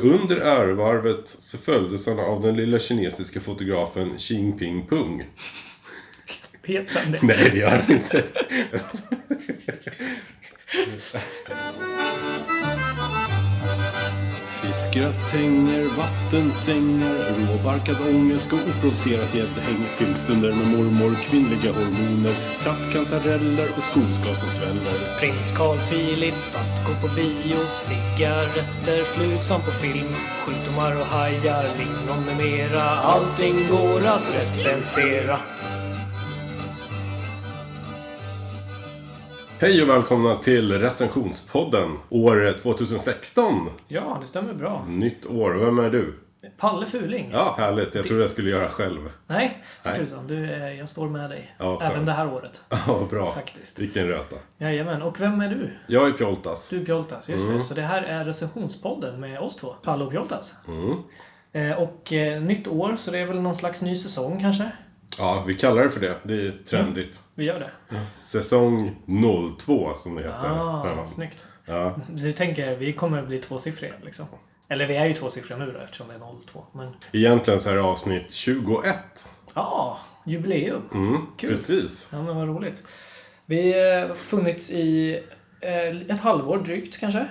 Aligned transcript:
Under 0.00 0.36
ärevarvet 0.36 1.28
så 1.28 1.58
följdes 1.58 2.06
han 2.06 2.18
av 2.18 2.42
den 2.42 2.56
lilla 2.56 2.78
kinesiska 2.78 3.40
fotografen 3.40 4.18
Xi 4.18 4.34
Jinping 4.34 4.86
Pung. 4.86 5.26
Vet 6.66 6.94
han 6.94 7.12
det? 7.12 7.22
Nej, 7.22 7.50
det 7.52 7.58
gör 7.58 7.70
han 7.70 7.92
inte. 7.92 8.24
Fiskgratänger, 14.70 15.84
vattensängar, 15.98 17.16
råbarkad 17.46 17.96
ångest 18.14 18.52
och 18.52 18.58
oprovocerat 18.58 19.34
gäddhäng. 19.34 19.80
Filmstunder 19.98 20.52
med 20.52 20.66
mormor, 20.66 21.14
kvinnliga 21.14 21.72
hormoner, 21.72 22.34
trattkantareller 22.62 23.68
och 23.76 23.84
skogsgas 23.84 24.40
som 24.40 24.48
sväller. 24.48 25.18
Prins 25.20 25.52
Carl 25.52 25.78
Philip 25.78 26.34
att 26.54 26.86
gå 26.86 27.08
på 27.08 27.14
bio, 27.14 27.60
cigaretter, 27.70 29.04
flugsvamp 29.04 29.64
på 29.64 29.70
film, 29.70 30.14
sjukdomar 30.44 30.96
och 30.96 31.06
hajar, 31.06 31.64
lingon 31.78 32.24
med 32.26 32.36
mera. 32.36 32.82
Allting 32.82 33.56
går 33.70 34.06
att 34.06 34.34
recensera. 34.34 35.38
Hej 39.60 39.82
och 39.82 39.88
välkomna 39.88 40.38
till 40.38 40.78
recensionspodden 40.80 41.88
år 42.10 42.58
2016. 42.62 43.70
Ja, 43.88 44.16
det 44.20 44.26
stämmer 44.26 44.54
bra. 44.54 44.84
Nytt 44.88 45.26
år. 45.26 45.54
Vem 45.54 45.78
är 45.78 45.90
du? 45.90 46.14
Palle 46.58 46.86
Fuling. 46.86 47.30
Ja, 47.32 47.54
härligt. 47.58 47.94
Jag 47.94 48.04
trodde 48.04 48.22
jag 48.22 48.30
skulle 48.30 48.50
göra 48.50 48.68
själv. 48.68 48.98
Nej, 49.26 49.62
för 49.82 49.90
Nej. 49.90 49.98
tusan. 49.98 50.26
Du, 50.26 50.44
eh, 50.52 50.78
jag 50.78 50.88
står 50.88 51.08
med 51.08 51.30
dig. 51.30 51.54
Ja, 51.58 51.78
skönt. 51.78 51.92
Även 51.92 52.06
det 52.06 52.12
här 52.12 52.32
året. 52.32 52.62
Ja, 52.86 53.06
bra. 53.10 53.32
Faktiskt. 53.32 53.78
Vilken 53.78 54.08
röta. 54.08 54.36
Jajamän. 54.58 55.02
Och 55.02 55.20
vem 55.20 55.40
är 55.40 55.48
du? 55.48 55.70
Jag 55.86 56.08
är 56.08 56.12
Pjoltas. 56.12 56.68
Du 56.68 56.80
är 56.80 56.84
Pjoltas, 56.84 57.28
just 57.28 57.44
Mm. 57.44 57.56
det. 57.56 57.62
Så 57.62 57.74
det 57.74 57.82
här 57.82 58.02
är 58.02 58.24
recensionspodden 58.24 59.20
med 59.20 59.38
oss 59.40 59.56
två. 59.56 59.68
Palle 59.84 60.04
och 60.04 60.10
Pjoltas. 60.10 60.54
Mm. 60.68 60.96
Eh, 61.52 61.82
och 61.82 62.12
eh, 62.12 62.42
nytt 62.42 62.68
år, 62.68 62.94
så 62.96 63.10
det 63.10 63.18
är 63.18 63.26
väl 63.26 63.40
någon 63.40 63.54
slags 63.54 63.82
ny 63.82 63.94
säsong 63.94 64.38
kanske? 64.40 64.70
Ja, 65.18 65.44
vi 65.46 65.54
kallar 65.54 65.82
det 65.82 65.90
för 65.90 66.00
det. 66.00 66.16
Det 66.22 66.46
är 66.46 66.52
trendigt. 66.66 67.20
Vi 67.34 67.44
gör 67.44 67.60
det. 67.60 68.00
Säsong 68.16 68.96
02 69.58 69.94
som 69.94 70.14
det 70.14 70.22
heter. 70.22 70.48
Ah, 70.48 71.04
snyggt. 71.04 71.48
Ja. 71.66 72.00
Du 72.08 72.32
tänker, 72.32 72.76
vi 72.76 72.92
kommer 72.92 73.22
bli 73.22 73.40
tvåsiffriga 73.40 73.92
liksom. 74.04 74.26
Eller 74.68 74.86
vi 74.86 74.96
är 74.96 75.06
ju 75.06 75.12
tvåsiffriga 75.12 75.58
nu 75.58 75.72
då 75.72 75.78
eftersom 75.78 76.08
det 76.08 76.14
är 76.14 76.46
02. 76.46 76.64
Men 76.72 76.92
Egentligen 77.12 77.60
så 77.60 77.70
är 77.70 77.74
det 77.74 77.82
avsnitt 77.82 78.32
21. 78.32 79.28
ja, 79.54 79.98
jubileum. 80.26 80.82
Mm, 80.94 81.26
Kul. 81.36 81.50
precis. 81.50 82.08
Ja, 82.12 82.22
men 82.22 82.36
vad 82.36 82.48
roligt. 82.48 82.82
Vi 83.46 83.72
har 83.72 84.14
funnits 84.14 84.70
i 84.70 85.20
eh, 85.60 86.14
ett 86.14 86.20
halvår 86.20 86.58
drygt 86.58 86.98
kanske? 86.98 87.26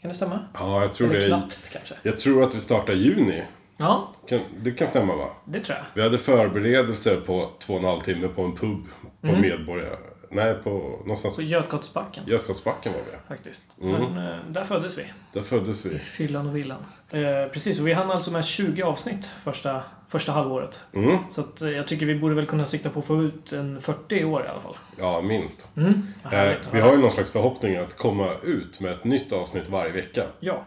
Kan 0.00 0.08
det 0.08 0.14
stämma? 0.14 0.38
Ja, 0.54 0.80
jag 0.80 0.92
tror 0.92 1.08
Eller 1.08 1.18
det 1.18 1.24
är... 1.24 1.28
knappt 1.28 1.68
kanske? 1.72 1.94
Jag 2.02 2.18
tror 2.18 2.42
att 2.42 2.54
vi 2.54 2.60
startar 2.60 2.92
juni. 2.92 3.42
Ja, 3.82 4.12
Kan, 4.28 4.40
det 4.60 4.70
kan 4.70 4.88
stämma 4.88 5.16
va? 5.16 5.28
det 5.44 5.60
tror 5.60 5.78
jag. 5.78 5.84
Vi 5.94 6.02
hade 6.02 6.18
förberedelser 6.18 7.16
på 7.16 7.50
två 7.58 7.72
och 7.74 7.78
en 7.80 7.84
halv 7.86 8.00
timme 8.00 8.28
på 8.28 8.42
en 8.42 8.52
pub 8.56 8.84
på 9.20 9.28
Mm. 9.28 9.40
Medborgar... 9.40 9.98
Nej, 10.34 10.54
på 10.54 10.70
någonstans... 11.00 11.36
På 11.36 11.42
Götgatsbacken 11.42 12.24
Götgatsbacken 12.26 12.92
var 12.92 13.00
vi. 13.00 13.28
faktiskt. 13.28 13.76
Mm. 13.78 13.90
Sen, 13.90 14.18
eh, 14.26 14.38
där 14.48 14.64
föddes 14.64 14.98
vi. 14.98 15.04
Där 15.32 15.42
föddes 15.42 15.86
vi. 15.86 15.98
Fyllan 15.98 16.48
och 16.48 16.56
villan. 16.56 16.78
Eh, 17.10 17.20
precis, 17.52 17.80
och 17.80 17.86
vi 17.88 17.92
hann 17.92 18.10
alltså 18.10 18.30
med 18.30 18.44
20 18.44 18.82
avsnitt 18.82 19.24
första, 19.44 19.82
första 20.08 20.32
halvåret. 20.32 20.82
Mm. 20.94 21.16
Så 21.30 21.40
att, 21.40 21.62
eh, 21.62 21.70
jag 21.70 21.86
tycker 21.86 22.06
vi 22.06 22.14
borde 22.18 22.34
väl 22.34 22.46
kunna 22.46 22.66
sikta 22.66 22.90
på 22.90 22.98
att 22.98 23.04
få 23.04 23.22
ut 23.22 23.52
en 23.52 23.80
40 23.80 24.16
i 24.16 24.24
år 24.24 24.44
i 24.44 24.48
alla 24.48 24.60
fall. 24.60 24.76
Ja, 24.98 25.20
minst. 25.22 25.76
Mm. 25.76 26.02
Eh, 26.32 26.52
vi 26.72 26.80
har 26.80 26.90
ju 26.92 26.98
någon 26.98 27.10
slags 27.10 27.30
förhoppning 27.30 27.76
att 27.76 27.96
komma 27.96 28.28
ut 28.42 28.80
med 28.80 28.92
ett 28.92 29.04
nytt 29.04 29.32
avsnitt 29.32 29.68
varje 29.68 29.92
vecka. 29.92 30.22
Ja. 30.40 30.64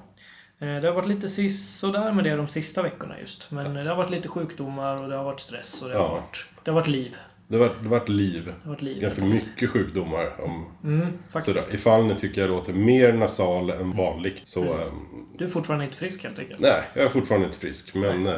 Eh, 0.59 0.67
Det 0.81 0.87
har 0.87 0.93
varit 0.93 1.07
lite 1.07 1.27
sådär 1.49 2.11
med 2.11 2.23
det 2.23 2.35
de 2.35 2.47
sista 2.47 2.81
veckorna 2.83 3.19
just. 3.19 3.51
Men 3.51 3.73
det 3.73 3.89
har 3.89 3.95
varit 3.95 4.09
lite 4.09 4.27
sjukdomar 4.27 5.03
och 5.03 5.09
det 5.09 5.15
har 5.15 5.23
varit 5.23 5.39
stress 5.39 5.81
och 5.81 5.89
det 5.89 5.95
har, 5.97 6.03
Ja. 6.03 6.11
varit, 6.11 6.45
det 6.63 6.71
har 6.71 6.75
varit 6.75 6.87
liv. 6.87 7.15
Det 7.47 7.55
har 7.57 7.65
varit, 7.67 7.77
det 7.79 7.89
har 7.89 7.99
varit 7.99 8.09
liv. 8.09 8.53
Har 8.63 8.69
varit 8.69 8.81
liv. 8.81 9.01
Ganska 9.01 9.23
mycket 9.25 9.69
sjukdomar. 9.69 10.41
Om, 10.41 10.65
Mm, 10.83 11.07
sådär. 11.27 11.45
faktiskt. 11.53 11.73
Ifall 11.73 12.05
ni 12.05 12.15
tycker 12.15 12.41
jag 12.41 12.49
låter 12.49 12.73
mer 12.73 13.13
nasal 13.13 13.69
än 13.69 13.91
vanligt 13.91 14.41
så... 14.45 14.61
Mm. 14.63 14.73
ehm, 14.81 15.27
Du 15.37 15.43
är 15.45 15.49
fortfarande 15.49 15.85
inte 15.85 15.97
frisk 15.97 16.23
helt 16.23 16.39
enkelt. 16.39 16.59
nej, 16.61 16.83
jag 16.93 17.05
är 17.05 17.09
fortfarande 17.09 17.47
inte 17.47 17.59
frisk. 17.59 17.93
Men 17.93 18.27
eh, 18.27 18.33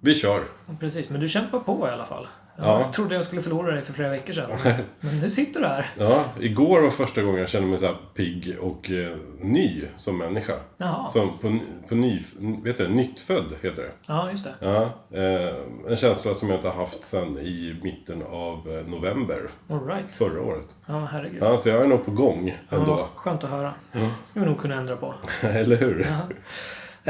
vi 0.00 0.14
kör. 0.14 0.44
Precis, 0.80 1.10
men 1.10 1.20
du 1.20 1.28
kämpar 1.28 1.58
på 1.58 1.88
i 1.88 1.90
alla 1.90 2.04
fall. 2.06 2.26
Jag 2.58 2.80
Ja. 2.80 2.92
trodde 2.92 3.14
jag 3.14 3.24
skulle 3.24 3.42
förlora 3.42 3.72
dig 3.74 3.82
för 3.82 3.92
flera 3.92 4.08
veckor 4.10 4.32
sedan. 4.32 4.50
Men, 5.00 5.18
nu 5.20 5.30
sitter 5.30 5.60
du 5.60 5.66
här. 5.66 5.90
Ja, 5.98 6.24
igår 6.40 6.80
var 6.82 6.90
första 6.90 7.22
gången 7.22 7.40
jag 7.40 7.48
kände 7.48 7.68
mig 7.68 7.78
så 7.78 7.88
pigg 8.14 8.56
och 8.60 8.90
eh, 8.90 9.16
ny 9.40 9.84
som 9.96 10.18
människa. 10.18 10.52
Jaha. 10.76 11.08
Som 11.08 11.38
på, 11.38 11.58
på 11.88 11.94
ny, 11.94 12.22
vet 12.64 12.76
du, 12.76 12.88
nyttfödd 12.88 13.52
heter 13.62 13.82
det. 13.82 13.90
Ja, 14.08 14.30
just 14.30 14.44
det. 14.44 14.54
Ja, 14.60 14.82
eh, 15.18 15.54
en 15.90 15.96
känsla 15.96 16.34
som 16.34 16.48
jag 16.48 16.58
inte 16.58 16.68
har 16.68 16.74
haft 16.74 17.06
sedan 17.06 17.38
i 17.38 17.76
mitten 17.82 18.22
av 18.22 18.68
eh, 18.68 18.90
november 18.90 19.40
All 19.70 19.86
right. 19.86 20.16
förra 20.16 20.42
året. 20.42 20.76
Ja, 20.86 21.08
herregud. 21.12 21.42
Ja, 21.42 21.58
så 21.58 21.68
jag 21.68 21.82
är 21.82 21.86
nog 21.86 22.04
på 22.04 22.10
gång 22.10 22.58
ändå. 22.70 22.90
Ja, 22.98 23.08
skönt 23.16 23.44
att 23.44 23.50
höra. 23.50 23.74
ska 24.26 24.40
vi 24.40 24.46
nog 24.46 24.58
kunna 24.58 24.74
ändra 24.74 24.96
på. 24.96 25.14
Eller 25.40 25.76
hur? 25.76 26.06
Ja. 26.10 26.34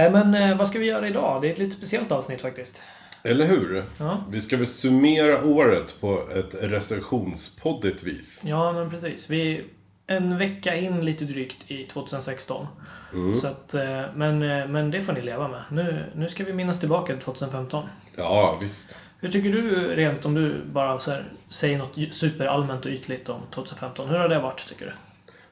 Eh, 0.03 0.13
Men 0.13 0.35
eh, 0.35 0.57
vad 0.59 0.69
ska 0.69 0.79
vi 0.79 0.87
göra 0.87 1.09
idag? 1.09 1.43
Det 1.43 1.49
är 1.49 1.53
ett 1.53 1.59
lite 1.59 1.77
speciellt 1.77 2.13
avsnitt 2.13 2.43
faktiskt. 2.43 2.83
Eller 3.27 3.47
hur? 3.47 3.85
Ja, 3.99 4.25
Vi 4.31 4.41
ska 4.41 4.57
väl 4.57 4.67
summera 4.67 5.45
året 5.45 5.97
på 6.01 6.29
ett 6.35 6.55
recensionspoddigt 6.61 8.03
vis. 8.03 8.43
ja 8.47 8.73
men 8.73 8.91
precis. 8.91 9.31
Vi 9.31 9.57
är 9.57 10.17
en 10.17 10.39
vecka 10.39 10.77
in 10.77 11.01
lite 11.01 11.25
drygt 11.25 11.71
i 11.71 11.85
2016. 11.85 12.67
Mm. 13.13 13.35
Så 13.35 13.47
att, 13.49 13.75
eh, 13.75 14.03
men, 14.15 14.43
eh, 14.43 14.67
men 14.69 14.91
det 14.91 15.01
får 15.01 15.13
ni 15.13 15.23
leva 15.23 15.49
med. 15.49 15.63
Nu, 15.71 16.05
nu 16.15 16.29
ska 16.29 16.45
vi 16.45 16.53
minnas 16.53 16.81
tillbaka 16.81 17.13
till 17.13 17.23
2015. 17.23 17.85
Ja, 18.17 18.59
visst. 18.61 19.01
Hur 19.21 19.29
tycker 19.29 19.51
du 19.53 19.95
rent 19.95 20.25
om 20.25 20.35
du 20.35 20.55
bara 20.73 20.99
så 20.99 21.11
här, 21.11 21.25
säger 21.49 21.79
något 21.79 21.99
superallmänt 22.15 22.85
och 22.85 22.91
ytligt 22.91 23.29
om 23.29 23.41
2015? 23.51 24.09
Hur 24.09 24.19
har 24.19 24.29
det 24.29 24.39
varit 24.39 24.67
tycker 24.69 24.87
du? 24.87 24.93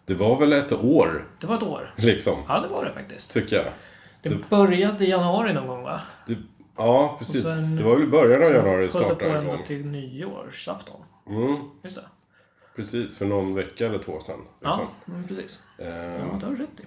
Det 0.06 0.14
var 0.14 0.38
väl 0.40 0.52
ett 0.52 0.72
år, 0.72 1.26
Det 1.40 1.46
var 1.46 1.56
ett 1.56 1.62
år. 1.62 1.94
liksom. 1.96 2.34
Ja, 2.48 2.60
det 2.60 2.68
var 2.68 2.84
det 2.84 2.92
faktiskt. 2.92 3.32
Tycker 3.32 3.56
jag. 3.56 3.64
Det 4.22 4.50
började 4.50 5.04
i 5.04 5.10
januari 5.10 5.52
någon 5.52 5.66
gång 5.66 5.82
va? 5.82 6.00
Det, 6.26 6.36
ja, 6.76 7.16
precis. 7.18 7.42
Sen- 7.42 7.76
det 7.76 7.82
var 7.82 7.94
väl 7.94 8.02
i 8.02 8.06
början 8.10 8.42
av 8.42 8.52
januari 8.52 8.84
det 8.86 8.90
startade 8.90 9.14
på 9.14 9.24
igång. 9.24 9.36
ända 9.36 9.56
till 9.66 9.86
nyårsafton. 9.86 11.00
Mm, 11.28 11.56
Just 11.82 11.96
det. 11.96 12.02
precis, 12.76 13.18
för 13.18 13.26
någon 13.26 13.54
vecka 13.54 13.86
eller 13.86 13.98
två 13.98 14.20
sedan. 14.20 14.40
Ja, 14.60 14.68
Liksom. 14.68 15.14
mm, 15.16 15.28
precis. 15.28 15.60
Eh, 15.78 15.86
Ja, 15.88 15.92
det 16.40 16.46
har 16.46 16.52
du 16.52 16.62
rätt 16.62 16.80
i. 16.80 16.84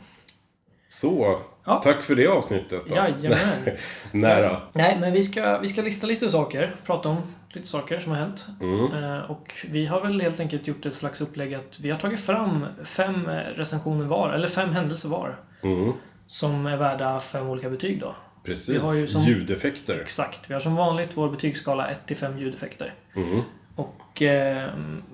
Så, 0.90 1.40
Ja. 1.66 1.81
tack 1.84 2.02
för 2.02 2.16
det 2.16 2.28
avsnittet 2.28 2.81
då. 2.90 2.96
Jajamän. 2.96 3.78
Nära. 4.12 4.62
Nej, 4.74 4.97
men 5.00 5.14
vi 5.14 5.24
ska, 5.24 5.58
vi 5.59 5.68
ska 5.68 5.81
lista 5.81 6.08
lite 6.08 6.30
saker. 6.30 6.76
Prata 6.86 7.09
om 7.09 7.18
lite 7.50 7.68
saker 7.68 8.00
som 8.00 8.12
har 8.12 8.20
hänt. 8.20 8.47
Mm. 8.62 9.03
Eh, 9.03 9.31
och 9.31 9.53
vi 9.70 9.86
har 9.86 10.02
väl 10.02 10.22
helt 10.22 10.40
enkelt 10.40 10.68
gjort 10.68 10.86
ett 10.86 10.94
slags 10.96 11.22
upplägg 11.22 11.53
att 11.53 11.80
vi 11.80 11.90
har 11.90 12.00
tagit 12.00 12.20
fram 12.20 12.66
fem 12.86 13.28
recensioner 13.56 14.06
var, 14.06 14.30
eller 14.30 14.47
fem 14.47 14.70
händelser 14.70 15.09
var. 15.09 15.40
Mm. 15.62 15.94
Som 16.28 16.66
är 16.66 16.78
värda 16.78 17.20
fem 17.20 17.50
olika 17.50 17.70
betyg 17.70 18.02
då. 18.02 18.16
Precis. 18.47 18.69
Vi 18.69 18.78
har 18.78 18.94
ju 18.96 19.08
som- 19.08 19.22
Ljudeffekter. 19.24 20.00
Exakt. 20.02 20.50
Vi 20.50 20.53
har 20.53 20.62
som 20.62 20.75
vanligt 20.75 21.09
vår 21.18 21.30
betygsskala 21.30 21.88
1 21.88 22.00
till 22.08 22.18
5 22.18 22.38
ljudeffekter. 22.40 22.94
Mm. 23.16 23.41
Och 23.75 24.22
eh, 24.22 24.69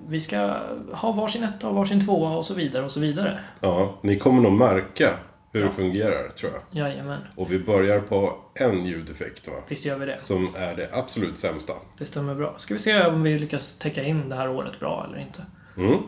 vi 0.08 0.20
ska 0.20 0.56
ha 0.92 1.12
varsin 1.12 1.44
etta 1.44 1.68
och 1.68 1.74
varsin 1.74 2.04
tvåa 2.06 2.36
och 2.36 2.44
så 2.46 2.54
vidare 2.54 2.84
och 2.84 2.90
så 2.90 3.00
vidare. 3.00 3.38
Ja, 3.60 3.98
ni 4.02 4.18
kommer 4.18 4.42
nog 4.42 4.52
märka 4.52 5.14
hur 5.52 5.60
Ja. 5.60 5.66
det 5.66 5.72
fungerar, 5.72 6.28
tror 6.28 6.52
jag. 6.52 6.62
Jajamän. 6.88 7.18
Och 7.36 7.52
vi 7.52 7.58
börjar 7.58 8.00
på 8.00 8.38
en 8.54 8.84
ljudeffekt, 8.86 9.48
va? 9.48 9.54
Visst 9.68 9.84
gör 9.84 9.98
vi 9.98 10.06
det. 10.06 10.20
Som 10.20 10.48
är 10.56 10.74
det 10.74 10.88
absolut 10.92 11.38
sämsta. 11.38 11.72
Det 11.98 12.04
stämmer 12.04 12.34
bra. 12.34 12.54
Ska 12.56 12.74
vi 12.74 12.78
se 12.80 13.04
om 13.06 13.22
vi 13.22 13.38
lyckas 13.38 13.78
täcka 13.78 14.02
in 14.04 14.28
det 14.28 14.34
här 14.34 14.48
året 14.48 14.80
bra 14.80 15.06
eller 15.08 15.18
inte. 15.20 15.42
Mm. 15.76 15.98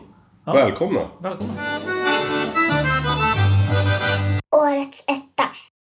Ja. 0.45 0.53
Välkomna! 0.53 1.01
Välkomna. 1.21 1.53
Årets 4.55 5.03
etta. 5.07 5.49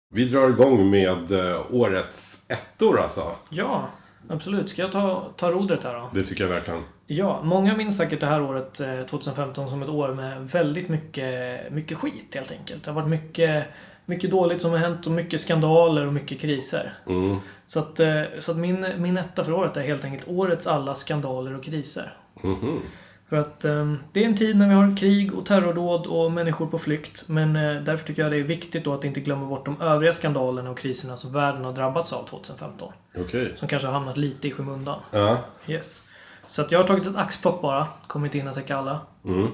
Vi 0.10 0.26
drar 0.26 0.50
igång 0.50 0.90
med 0.90 1.32
eh, 1.32 1.62
årets 1.72 2.46
ettor 2.50 3.00
alltså. 3.00 3.36
Ja, 3.50 3.90
absolut. 4.30 4.70
Ska 4.70 4.82
jag 4.82 4.92
ta, 4.92 5.32
ta 5.36 5.52
rodret 5.52 5.84
här 5.84 5.94
då? 5.94 6.10
Det 6.14 6.24
tycker 6.24 6.44
jag 6.44 6.52
verkligen. 6.52 6.84
Ja, 7.08 7.42
många 7.44 7.78
minns 7.78 7.98
säkert 7.98 8.20
det 8.20 8.26
här 8.26 8.42
året, 8.42 8.80
eh, 8.80 9.06
2015, 9.06 9.70
som 9.70 9.84
ett 9.84 9.90
år 9.90 10.14
med 10.14 10.48
väldigt 10.48 10.90
mycket, 10.90 11.72
mycket 11.72 11.98
skit 11.98 12.36
helt 12.36 12.52
enkelt. 12.52 12.84
Det 12.84 12.92
har 12.92 12.96
varit 12.96 13.10
mycket, 13.10 13.66
mycket 14.06 14.32
dåligt 14.32 14.62
som 14.62 14.72
har 14.72 14.78
hänt 14.78 15.06
och 15.06 15.12
mycket 15.12 15.42
skandaler 15.42 16.08
och 16.08 16.14
mycket 16.14 16.40
kriser. 16.40 16.94
Mm. 17.08 17.38
Så 17.66 17.80
att, 17.80 18.00
eh, 18.00 18.22
så 18.40 18.52
att 18.52 18.58
min, 18.58 18.88
min 18.98 19.18
etta 19.18 19.44
för 19.44 19.52
året 19.52 19.78
är 19.78 19.82
helt 19.82 20.04
enkelt 20.04 20.28
årets 20.28 20.68
alla 20.68 20.96
skandaler 20.96 21.56
och 21.56 21.64
kriser. 21.64 22.18
Mhm. 22.42 22.80
För 23.30 23.36
att 23.36 23.66
eh, 23.66 23.94
det 24.12 24.24
är 24.24 24.26
en 24.26 24.36
tid 24.36 24.58
när 24.58 24.68
vi 24.68 24.74
har 24.74 24.98
krig 24.98 25.34
och 25.34 25.46
terrordåd 25.46 26.08
och 26.08 26.32
människor 26.32 26.68
på 26.68 26.80
flykt. 26.80 27.24
Men 27.28 27.56
eh, 27.56 27.82
därför 27.84 28.08
tycker 28.08 28.22
jag 28.22 28.32
det 28.32 28.38
är 28.38 28.44
viktigt 28.44 28.86
då 28.86 28.94
att 28.94 29.04
inte 29.04 29.20
glömma 29.20 29.46
bort 29.46 29.66
de 29.66 29.82
övriga 29.82 30.14
skandalerna 30.14 30.70
och 30.70 30.78
kriserna 30.78 31.18
som 31.18 31.32
världen 31.32 31.66
har 31.66 31.74
drabbats 31.74 32.14
av 32.14 32.24
2015. 32.24 32.94
Okej. 33.18 33.52
Som 33.56 33.68
kanske 33.68 33.88
har 33.88 33.94
hamnat 33.94 34.18
lite 34.18 34.48
i 34.48 34.52
skymundan. 34.52 35.00
Ja. 35.12 35.38
Yes. 35.68 36.04
Så 36.48 36.62
att 36.62 36.72
jag 36.72 36.80
har 36.80 36.88
tagit 36.88 37.08
ett 37.08 37.16
axplock 37.16 37.62
bara. 37.62 37.88
Kommer 38.08 38.26
inte 38.26 38.38
in 38.38 38.48
att 38.48 38.56
täcka 38.56 38.78
alla. 38.78 39.00
Mm. 39.26 39.48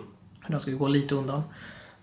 Den 0.48 0.60
ska 0.60 0.72
gå 0.72 0.88
lite 0.88 1.16
undan. 1.16 1.44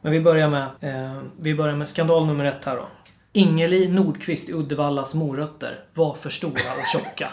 Men 0.00 0.12
vi 0.12 0.20
börjar 0.20 0.48
med, 0.48 0.66
eh, 0.80 1.22
vi 1.40 1.54
börjar 1.54 1.76
med 1.76 1.88
skandal 1.88 2.26
nummer 2.26 2.44
ett 2.44 2.64
här 2.64 2.76
då. 2.76 2.86
Ingeli 3.32 3.88
Nordqvist 3.88 4.48
i 4.48 4.52
Uddevallas 4.52 5.14
morötter 5.14 5.84
var 5.94 6.14
för 6.14 6.30
stora 6.30 6.50
och 6.52 6.86
tjocka. 6.92 7.30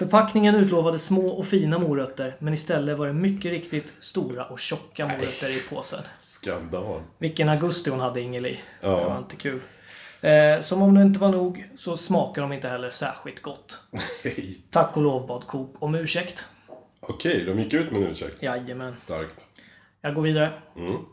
Förpackningen 0.00 0.54
utlovade 0.54 0.98
små 0.98 1.28
och 1.28 1.46
fina 1.46 1.78
morötter, 1.78 2.36
men 2.38 2.54
istället 2.54 2.98
var 2.98 3.06
det 3.06 3.12
mycket 3.12 3.52
riktigt 3.52 3.94
stora 3.98 4.44
och 4.44 4.58
tjocka 4.58 5.06
morötter 5.06 5.56
i 5.56 5.60
påsen. 5.60 6.00
Skandal. 6.18 7.02
Vilken 7.18 7.48
augusti 7.48 7.90
hon 7.90 8.00
hade 8.00 8.20
Ingeli. 8.20 8.60
Ja. 8.80 8.88
Det 8.88 9.04
var 9.04 9.18
inte 9.18 9.36
kul. 9.36 9.60
Eh, 10.20 10.60
som 10.60 10.82
om 10.82 10.94
det 10.94 11.02
inte 11.02 11.20
var 11.20 11.28
nog 11.28 11.70
så 11.74 11.96
smakar 11.96 12.42
de 12.42 12.52
inte 12.52 12.68
heller 12.68 12.90
särskilt 12.90 13.42
gott. 13.42 13.80
Hej. 14.22 14.60
Tack 14.70 14.96
och 14.96 15.02
lov 15.02 15.26
bad 15.26 15.46
Coop 15.46 15.76
om 15.78 15.94
ursäkt. 15.94 16.46
Okej, 17.00 17.44
de 17.44 17.58
gick 17.58 17.72
ut 17.72 17.92
med 17.92 18.02
en 18.02 18.08
ursäkt. 18.08 18.42
Jajamän. 18.42 18.96
Starkt. 18.96 19.46
Jag 20.00 20.14
går 20.14 20.22
vidare. 20.22 20.50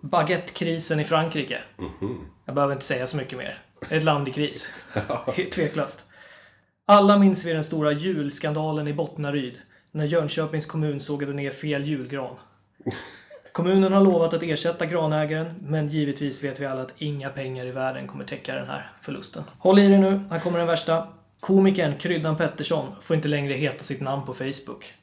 Baguettekrisen 0.02 1.00
i 1.00 1.04
Frankrike. 1.04 1.62
Jag 2.46 2.56
behöver 2.56 2.74
inte 2.74 2.86
säga 2.86 3.08
så 3.08 3.18
mycket 3.18 3.38
mer. 3.38 3.62
Ett 3.90 4.04
land 4.04 4.28
i 4.28 4.32
kris. 4.32 4.74
Tveklöst. 5.52 6.07
Alla 6.90 7.18
minns 7.18 7.46
vi 7.46 7.54
den 7.54 7.64
stora 7.64 7.92
julskandalen 7.92 8.88
i 8.88 8.94
Bottnaryd. 8.94 9.60
När 9.92 10.06
Jönköpings 10.06 10.66
kommun 10.66 11.00
sågade 11.00 11.34
ner 11.34 11.52
fel 11.52 11.86
julgran. 11.86 12.36
Kommunen 13.52 13.94
har 13.94 14.02
lovat 14.02 14.34
att 14.34 14.44
ersätta 14.44 14.86
granägaren, 14.86 15.48
men 15.62 15.88
givetvis 15.88 16.44
vet 16.44 16.60
vi 16.60 16.66
alla 16.66 16.82
att 16.82 16.94
inga 16.98 17.30
pengar 17.30 17.66
i 17.66 17.72
världen 17.72 18.08
kommer 18.08 18.26
täcka 18.26 18.56
den 18.56 18.68
här 18.68 18.92
förlusten. 19.02 19.44
Håll 19.60 19.80
i 19.80 19.88
dig 19.88 19.98
nu, 19.98 20.20
här 20.30 20.40
kommer 20.40 20.58
den 20.58 20.68
värsta. 20.68 21.08
Komikern 21.40 21.96
Kryddan 21.96 22.36
Pettersson 22.36 22.86
får 23.02 23.16
inte 23.16 23.28
längre 23.28 23.54
heta 23.54 23.84
sitt 23.84 24.02
namn 24.02 24.26
på 24.26 24.34
Facebook. 24.34 24.94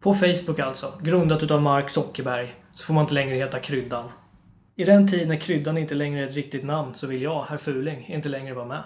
På 0.00 0.14
Facebook 0.14 0.58
alltså, 0.58 0.92
grundat 1.02 1.42
utav 1.42 1.62
Mark 1.62 1.90
Zuckerberg, 1.90 2.54
så 2.72 2.84
får 2.84 2.94
man 2.94 3.04
inte 3.04 3.14
längre 3.14 3.36
heta 3.36 3.58
Kryddan. 3.58 4.08
I 4.76 4.84
den 4.84 5.08
tid 5.08 5.28
när 5.28 5.36
Kryddan 5.36 5.78
inte 5.78 5.94
längre 5.94 6.22
är 6.22 6.26
ett 6.26 6.36
riktigt 6.36 6.64
namn 6.64 6.94
så 6.94 7.06
vill 7.06 7.22
jag, 7.22 7.42
herr 7.42 7.56
Fuling, 7.56 8.06
inte 8.08 8.28
längre 8.28 8.54
vara 8.54 8.66
med. 8.66 8.82